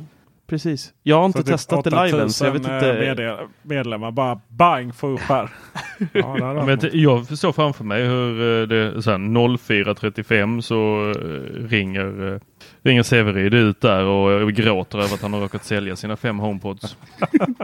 [0.47, 0.93] precis.
[1.03, 3.25] Jag har inte Så typ testat det live än så jag vet 8000, inte.
[3.25, 5.51] eh, medlemmar bara bang få upp här.
[6.13, 11.11] ja, Men jag, jag förstår framför mig hur eh, det är så här 04.35 så
[11.11, 12.41] eh, ringer, eh,
[12.83, 16.39] ringer Severyd ut där och eh, gråter över att han har råkat sälja sina fem
[16.39, 16.97] HomePods.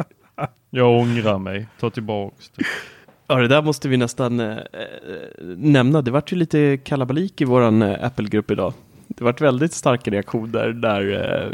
[0.71, 1.67] jag ångrar mig.
[1.81, 2.65] Ta tillbaks det.
[3.27, 4.57] Ja, det där måste vi nästan eh, eh,
[5.57, 6.03] nämna.
[6.03, 8.73] Det vart ju lite kalabalik i våran eh, Apple-grupp idag.
[9.15, 11.53] Det vart väldigt starka reaktioner där eh,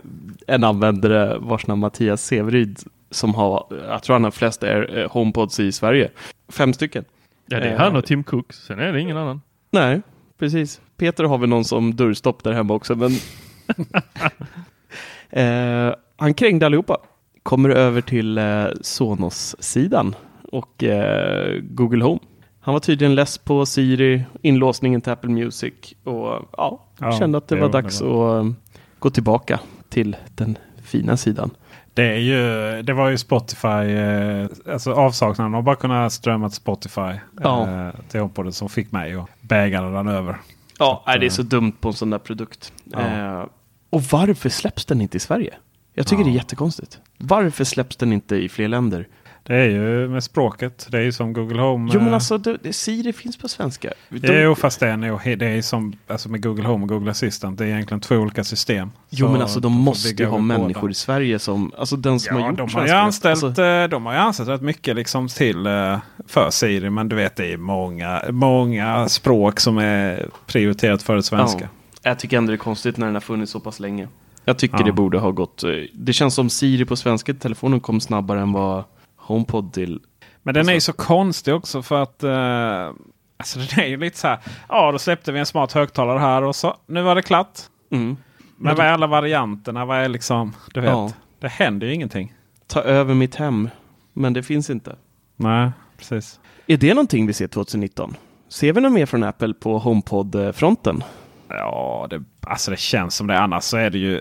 [0.54, 2.78] en användare vars namn Mattias Severyd
[3.10, 6.10] som har, jag tror han har flest Air, eh, HomePods i Sverige.
[6.48, 7.04] Fem stycken.
[7.46, 8.52] Ja, det är han och Tim Cook.
[8.52, 9.40] Sen är det ingen annan.
[9.70, 10.02] Nej,
[10.38, 10.80] precis.
[10.96, 13.10] Peter har väl någon som dörrstopp där hemma också, men
[15.90, 16.98] eh, han krängde allihopa.
[17.42, 20.14] Kommer över till eh, Sonos-sidan
[20.52, 22.20] och eh, Google Home.
[22.60, 27.48] Han var tydligen less på Siri, inlåsningen till Apple Music och ja, Ja, kände att
[27.48, 28.50] det det var dags att eh,
[28.98, 31.50] gå tillbaka till den fina sidan.
[31.94, 36.56] Det, är ju, det var ju Spotify, eh, alltså avsaknaden av bara kunna strömma till
[36.56, 37.68] Spotify Ja.
[37.86, 40.36] eh, till HomePoden som fick mig att bägaren den över.
[40.78, 42.72] Ja, att, det är eh, så dumt på en sån där produkt.
[42.84, 43.48] Ja.
[43.90, 45.54] Och varför släpps den inte i Sverige?
[45.94, 46.26] Jag tycker Ja.
[46.26, 46.98] det är jättekonstigt.
[47.18, 49.08] Varför släpps den inte i fler länder?
[49.50, 50.86] Det är ju med språket.
[50.90, 51.90] Det är ju som Google Home.
[51.94, 53.92] Jo men eh, alltså, det, det, Siri finns på svenska.
[54.08, 57.10] De, Jo, fast det är, nog, det är som alltså med Google Home och Google
[57.10, 57.58] Assistant.
[57.58, 58.90] Det är egentligen två olika system.
[59.10, 60.58] jo Så men alltså de måste ju ha upp båda.
[60.58, 63.62] människor i Sverige som, alltså den som har Ja, gjort de har, ju anställt, alltså,
[63.62, 66.90] eh, de har ju anställt rätt mycket liksom till eh, för Siri.
[66.90, 71.68] Men du vet det är många, många språk som är prioriterat före svenska.
[72.02, 74.08] Jag tycker ändå det är konstigt när den har funnits så pass länge.
[74.44, 74.84] Jag tycker Ja.
[74.84, 78.84] det borde ha gått, det känns som Siri på svenska telefonen kom snabbare än vad
[79.20, 80.00] HomePod till.
[80.42, 82.90] Men den är ju Alltså- så konstig också för att eh,
[83.36, 84.38] alltså den är ju lite så här.
[84.68, 87.58] Ja, då släppte vi en smart högtalare här och så nu var det klart.
[87.90, 88.16] Mm.
[88.56, 89.84] Men vad är alla varianterna?
[89.84, 90.90] Vad är liksom, du vet.
[90.90, 91.10] Ja.
[91.40, 92.34] Det händer ju ingenting.
[92.66, 93.70] Ta över mitt hem,
[94.12, 94.96] men det finns inte.
[95.36, 96.40] Nej, precis.
[96.66, 98.14] Är det någonting vi ser 2019?
[98.48, 101.02] Ser vi något mer från Apple på HomePod-fronten?
[101.48, 103.38] Ja, det, alltså det känns som det.
[103.38, 104.20] Annars så är det ju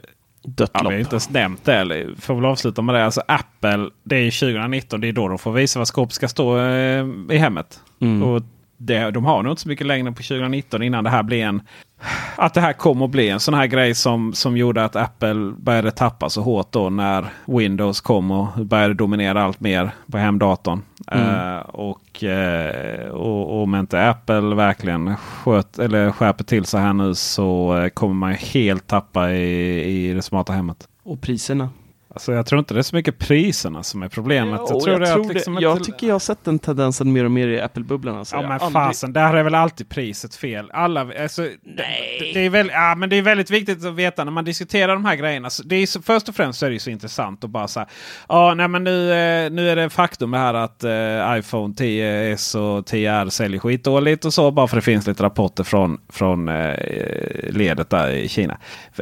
[0.55, 0.99] Dött Ja, vi har lopp.
[0.99, 1.75] inte ens nämnt det.
[1.75, 3.05] Eller, får väl avsluta med det.
[3.05, 5.01] Alltså Apple, det är ju 2019.
[5.01, 7.79] Det är då de får visa vad skåpet ska stå eh, i hemmet.
[8.01, 8.23] Mm.
[8.23, 8.41] Och
[8.81, 11.61] det, de har nog inte så mycket längre på 2019 innan det här blir en...
[12.35, 15.53] Att det här kommer att bli en sån här grej som, som gjorde att Apple
[15.57, 20.81] började tappa så hårt då när Windows kom och började dominera allt mer på hemdatorn.
[21.07, 21.55] Mm.
[21.55, 27.15] Eh, och, eh, och, om inte Apple verkligen sköt, eller skärper till sig här nu
[27.15, 30.87] så eh, kommer man helt tappa i, i det smarta hemmet.
[31.03, 31.69] Och priserna?
[32.13, 34.59] Alltså jag tror inte det är så mycket priserna som är problemet.
[34.63, 35.33] Ja, jag tror, det är att det.
[35.33, 38.17] liksom jag inte- tycker jag har sett den tendensen mer och mer i Apple-bubblan.
[38.17, 38.35] Alltså.
[38.35, 40.71] Ja Jag men aldrig- fasen, där är väl alltid priset fel.
[40.73, 41.55] Alla, alltså, Nej.
[42.19, 44.93] Det, det, är väl, ja, men det är väldigt viktigt att veta när man diskuterar
[44.93, 45.49] de här grejerna.
[45.49, 47.67] Så det är så, först och främst så är det ju så intressant att bara
[47.67, 47.87] säga.
[48.29, 52.55] Ja, nej, men nu, eh, nu är det faktum det här att eh, iPhone 10s
[52.57, 54.51] och 10R säljer skitdåligt och så.
[54.51, 56.73] Bara för det finns lite rapporter från, från eh,
[57.49, 58.57] ledet där i Kina.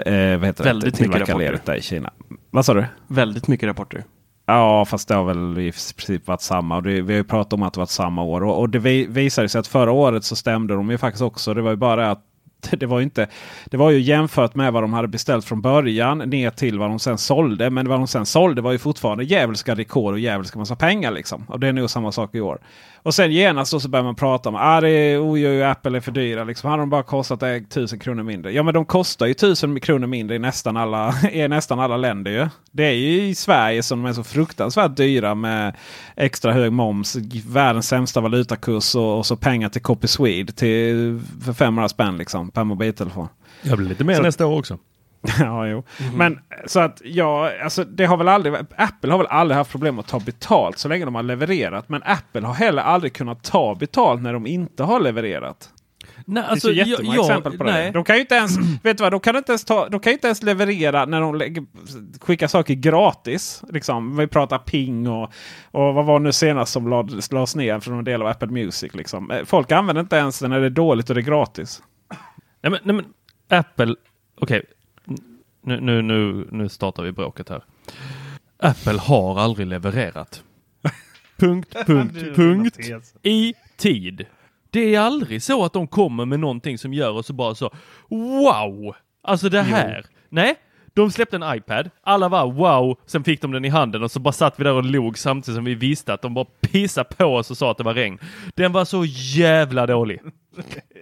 [0.05, 1.07] Eh, vad heter Väldigt det?
[1.07, 1.59] mycket rapporter.
[1.65, 2.11] där i Kina.
[2.49, 2.85] Vad sa du?
[3.07, 4.03] Väldigt mycket rapporter.
[4.45, 6.75] Ja, fast det har väl i princip varit samma.
[6.75, 8.43] Och det, vi har ju pratat om att det varit samma år.
[8.43, 11.53] Och, och det vi, visade sig att förra året så stämde de ju faktiskt också.
[11.53, 12.23] Det var ju bara att
[12.71, 13.27] det var, ju inte,
[13.65, 16.99] det var ju jämfört med vad de hade beställt från början ner till vad de
[16.99, 17.69] sen sålde.
[17.69, 21.11] Men vad de sen sålde var ju fortfarande djävulska rekord och djävulska massa pengar.
[21.11, 21.45] Liksom.
[21.47, 22.59] Och det är nog samma sak i år.
[23.07, 26.01] Och sen genast då så börjar man prata om att ah, oj, oj, Apple är
[26.01, 26.43] för dyra.
[26.43, 26.69] Liksom.
[26.69, 28.51] Hade de bara kostat eh, tusen kronor mindre.
[28.51, 32.31] Ja men de kostar ju tusen kronor mindre i nästan alla, i nästan alla länder.
[32.31, 32.47] Ju.
[32.71, 35.75] Det är ju i Sverige som de är så fruktansvärt dyra med
[36.15, 37.15] extra hög moms,
[37.47, 42.51] världens sämsta valutakurs och, och så pengar till Copy Swede till, för 500 spänn liksom,
[42.51, 43.27] per mobiltelefon.
[43.61, 44.77] Jag blir lite mer Så- nästa år också.
[45.39, 45.83] ja, jo.
[46.15, 49.99] Men så att ja, alltså det har väl aldrig, Apple har väl aldrig haft problem
[49.99, 51.89] att ta betalt så länge de har levererat.
[51.89, 55.69] Men Apple har heller aldrig kunnat ta betalt när de inte har levererat.
[56.25, 57.71] Nej, Det finns ju jättemånga exempel på det.
[57.71, 57.91] nej.
[57.91, 60.13] De kan ju inte ens, vet du vad, de kan inte ens, ta, de kan
[60.13, 61.63] inte ens leverera när de lägger,
[62.21, 63.63] skickar saker gratis.
[63.69, 64.17] Liksom.
[64.17, 65.23] Vi pratar ping och,
[65.71, 68.93] och vad var nu senast som lades, lades ner från en del av Apple Music.
[68.95, 69.31] Liksom.
[69.31, 71.81] Eh, Folk använder inte ens det när det är dåligt och det är gratis.
[72.63, 73.05] Nej, men, nej, men
[73.59, 73.95] Apple,
[74.41, 74.57] okej.
[74.57, 74.65] N-
[75.67, 77.63] nu, nu, nu, nu startar vi bråket här.
[78.57, 80.43] Apple har aldrig levererat.
[81.37, 82.77] punkt, punkt, punkt.
[83.23, 84.25] I tid.
[84.69, 87.73] Det är aldrig så att de kommer med någonting som gör oss bara så
[88.09, 88.95] wow!
[89.23, 90.05] Alltså det här.
[90.29, 90.55] Nej,
[90.93, 91.89] de släppte en iPad.
[92.03, 92.99] Alla var wow.
[93.05, 95.55] Sen fick de den i handen och så bara satt vi där och log samtidigt
[95.55, 98.19] som vi visste att de bara pissade på oss och sa att det var regn.
[98.55, 100.21] Den var så jävla dålig.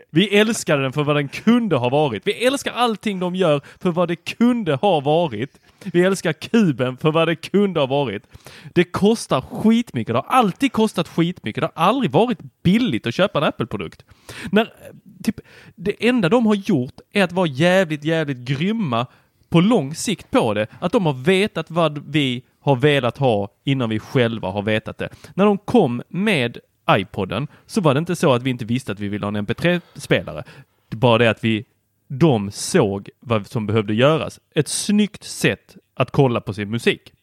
[0.10, 2.28] Vi älskade den för vad den kunde ha varit.
[2.28, 5.60] Vi älskar allting de gör för vad det kunde ha varit.
[5.84, 8.24] Vi älskar kuben för vad det kunde ha varit.
[8.74, 10.14] Det kostar skitmycket.
[10.14, 11.62] Det har alltid kostat skitmycket.
[11.62, 14.06] Det har aldrig varit billigt att köpa en Apple-produkt.
[14.52, 14.74] När,
[15.24, 15.40] typ,
[15.76, 19.08] det enda de har gjort är att vara jävligt, jävligt grymma
[19.50, 20.68] på lång sikt på det.
[20.80, 25.10] Att de har vetat vad vi har velat ha innan vi själva har vetat det.
[25.34, 26.58] När de kom med
[26.90, 29.48] iPoden så var det inte så att vi inte visste att vi ville ha en
[29.48, 30.44] MP3-spelare.
[30.90, 31.66] Det bara det att vi,
[32.08, 34.40] de såg vad som behövde göras.
[34.56, 37.14] Ett snyggt sätt att kolla på sin musik.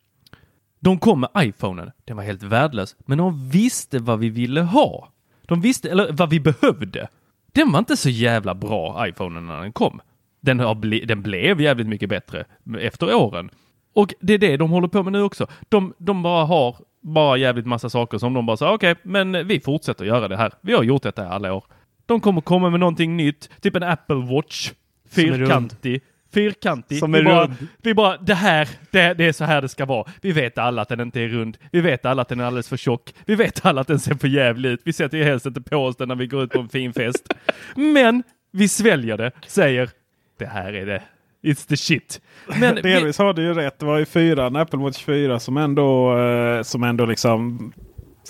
[0.80, 1.90] De kom med iPhonen.
[2.04, 5.12] Den var helt värdelös, men de visste vad vi ville ha.
[5.46, 7.08] De visste, eller vad vi behövde.
[7.52, 10.00] Den var inte så jävla bra, iPhonen, när den kom.
[10.40, 12.44] Den, har ble, den blev jävligt mycket bättre
[12.78, 13.50] efter åren.
[13.94, 15.46] Och det är det de håller på med nu också.
[15.68, 19.46] De, de bara har bara jävligt massa saker som de bara sa okej, okay, men
[19.46, 20.52] vi fortsätter göra det här.
[20.60, 21.64] Vi har gjort detta alla år.
[22.06, 24.72] De kommer komma med någonting nytt, typ en Apple Watch.
[25.10, 26.02] Fyrkantig.
[26.34, 26.98] Fyrkantig.
[26.98, 27.54] Som är vi, bara, rund.
[27.82, 30.10] vi bara, det här, det, det är så här det ska vara.
[30.20, 31.58] Vi vet alla att den inte är rund.
[31.72, 33.14] Vi vet alla att den är alldeles för tjock.
[33.26, 34.80] Vi vet alla att den ser för jävlig ut.
[34.84, 36.92] Vi sätter ju helst inte på oss den när vi går ut på en fin
[36.92, 37.34] fest.
[37.74, 38.22] Men
[38.52, 39.90] vi sväljer det, säger
[40.38, 41.02] det här är det.
[41.42, 42.20] It's the shit.
[42.60, 43.78] Men vi, Delvis har du ju rätt.
[43.78, 47.72] Det var ju fyran, Apple Watch 4 som ändå, eh, som ändå liksom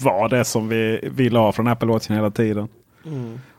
[0.01, 2.68] var det som vi ville ha från Apple Watchen hela tiden.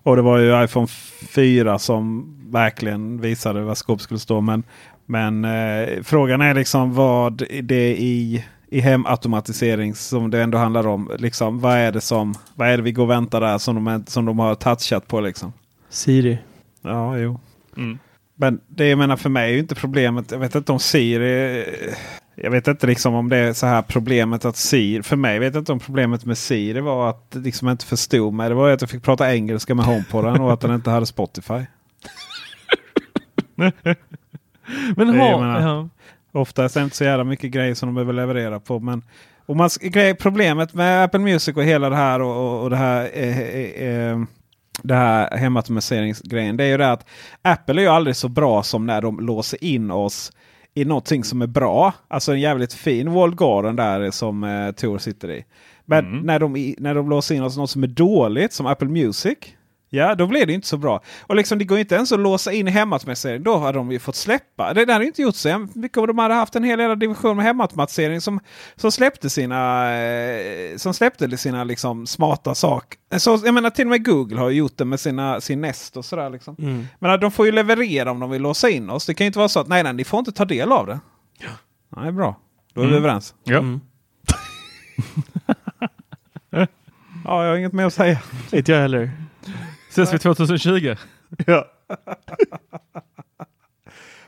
[0.03, 0.87] Och det var ju iPhone
[1.29, 4.41] 4 som verkligen visade vad skåp skulle stå.
[4.41, 4.63] Men,
[5.05, 11.11] men eh, frågan är liksom vad det i, i hemautomatisering som det ändå handlar om.
[11.19, 14.03] Liksom, vad, är det som, vad är det vi går och väntar där som de,
[14.07, 15.21] som de har touchat på?
[15.21, 15.53] Liksom?
[15.89, 16.37] Siri.
[16.81, 17.39] Ja, jo.
[17.77, 17.99] Mm.
[18.43, 20.31] Men det jag menar för mig är ju inte problemet.
[20.31, 21.65] Jag vet inte om Siri.
[22.35, 25.03] Jag vet inte liksom om det är så här problemet att Siri.
[25.03, 28.33] För mig vet jag inte om problemet med Siri var att det liksom inte förstod
[28.33, 28.49] mig.
[28.49, 31.53] Det var att jag fick prata engelska med HomePoden och att den inte hade Spotify.
[34.95, 35.89] men ha, menar- ja.
[36.31, 38.79] Ofta är det inte så jävla mycket grejer som de behöver leverera på.
[38.79, 39.01] Men
[39.45, 39.69] och man,
[40.19, 43.87] problemet med Apple Music och hela det här och, och, och det här eh, eh,
[43.87, 44.19] eh,
[44.81, 46.57] det här hemautomatiseringsgrejen.
[46.57, 47.05] Det är ju det att
[47.41, 50.31] Apple är ju aldrig så bra som när de låser in oss
[50.73, 51.93] i någonting som är bra.
[52.07, 55.45] Alltså en jävligt fin walled garden där som eh, Tor sitter i.
[55.85, 58.87] Men när, de, när de låser in oss i något som är dåligt som Apple
[58.87, 59.37] Music.
[59.95, 61.01] Ja, då blir det inte så bra.
[61.21, 63.43] Och liksom det går inte ens att låsa in hemautomatisering.
[63.43, 64.73] Då har de ju fått släppa.
[64.73, 65.97] Det där har ju inte gjort så mycket.
[65.97, 68.39] om De hade haft en hel jävla division med hemautomatisering som,
[68.75, 73.19] som släppte sina, eh, som släppte sina liksom, smarta saker.
[73.19, 76.05] Så, jag menar till och med Google har gjort det med sina, sin Nest och
[76.05, 76.29] sådär.
[76.29, 76.55] Liksom.
[76.99, 79.05] Men de får ju leverera om de vill låsa in oss.
[79.05, 80.87] Det kan ju inte vara så att nej, nej, ni får inte ta del av
[80.87, 80.99] det.
[81.39, 81.49] Ja.
[82.01, 82.39] Nej, bra.
[82.73, 83.35] Då är vi överens.
[83.43, 83.63] Ja.
[87.25, 88.19] Ja, jag har inget mer att säga.
[88.51, 89.11] Inte jag heller.
[89.93, 90.95] Ses vi 2020?
[91.45, 91.65] Ja.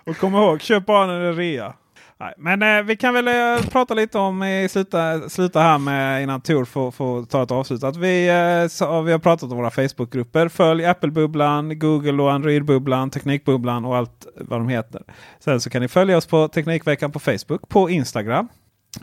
[0.03, 1.73] och kom ihåg, köp bara när det är rea.
[2.19, 6.23] Nej, men eh, vi kan väl eh, prata lite om, eh, sluta, sluta här med
[6.23, 7.83] innan Tor får, får ta ett avslut.
[7.83, 10.47] Att vi, eh, så, vi har pratat om våra Facebookgrupper.
[10.47, 15.01] Följ Apple-bubblan, Google och Android-bubblan, Teknikbubblan och allt vad de heter.
[15.39, 18.47] Sen så kan ni följa oss på Teknikveckan på Facebook, på Instagram.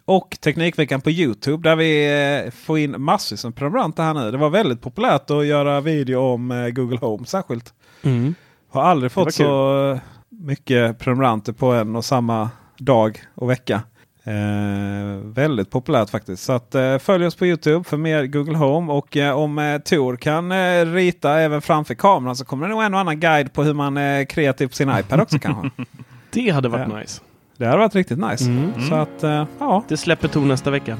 [0.05, 4.31] Och Teknikveckan på Youtube där vi eh, får in massvis med prenumeranter här nu.
[4.31, 7.75] Det var väldigt populärt att göra video om eh, Google Home särskilt.
[8.03, 8.35] Mm.
[8.71, 9.99] Har aldrig fått så eh,
[10.29, 13.83] mycket prenumeranter på en och samma dag och vecka.
[14.25, 16.43] Eh, väldigt populärt faktiskt.
[16.43, 18.93] Så att, eh, följ oss på Youtube för mer Google Home.
[18.93, 20.53] Och eh, om eh, Tor kan
[20.95, 23.97] rita även framför kameran så kommer det nog en och annan guide på hur man
[23.97, 25.71] är kreativ på sin iPad också kanske.
[26.31, 27.21] Det hade varit nice.
[27.63, 28.45] Det hade varit riktigt nice.
[28.45, 28.73] Mm.
[28.89, 30.97] Så att eh, ja, Det släpper Tor nästa vecka.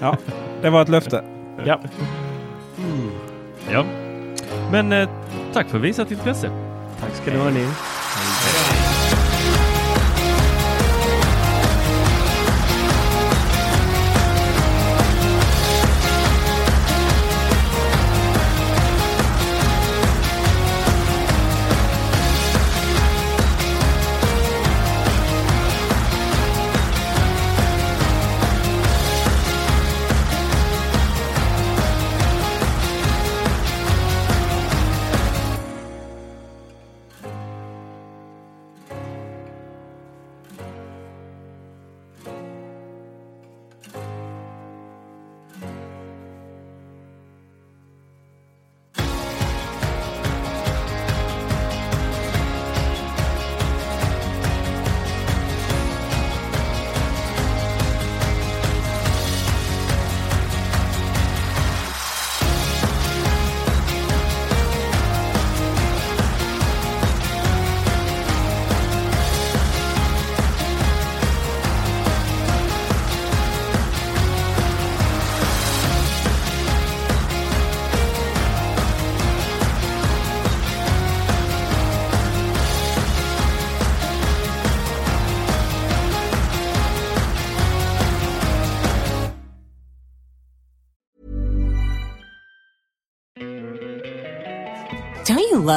[0.00, 0.16] ja,
[0.62, 1.24] det var ett löfte.
[1.64, 1.80] Ja.
[3.70, 3.84] Ja.
[4.72, 5.08] Men eh,
[5.52, 6.50] tack för visat intresse.
[7.00, 7.50] Tack ska ni ha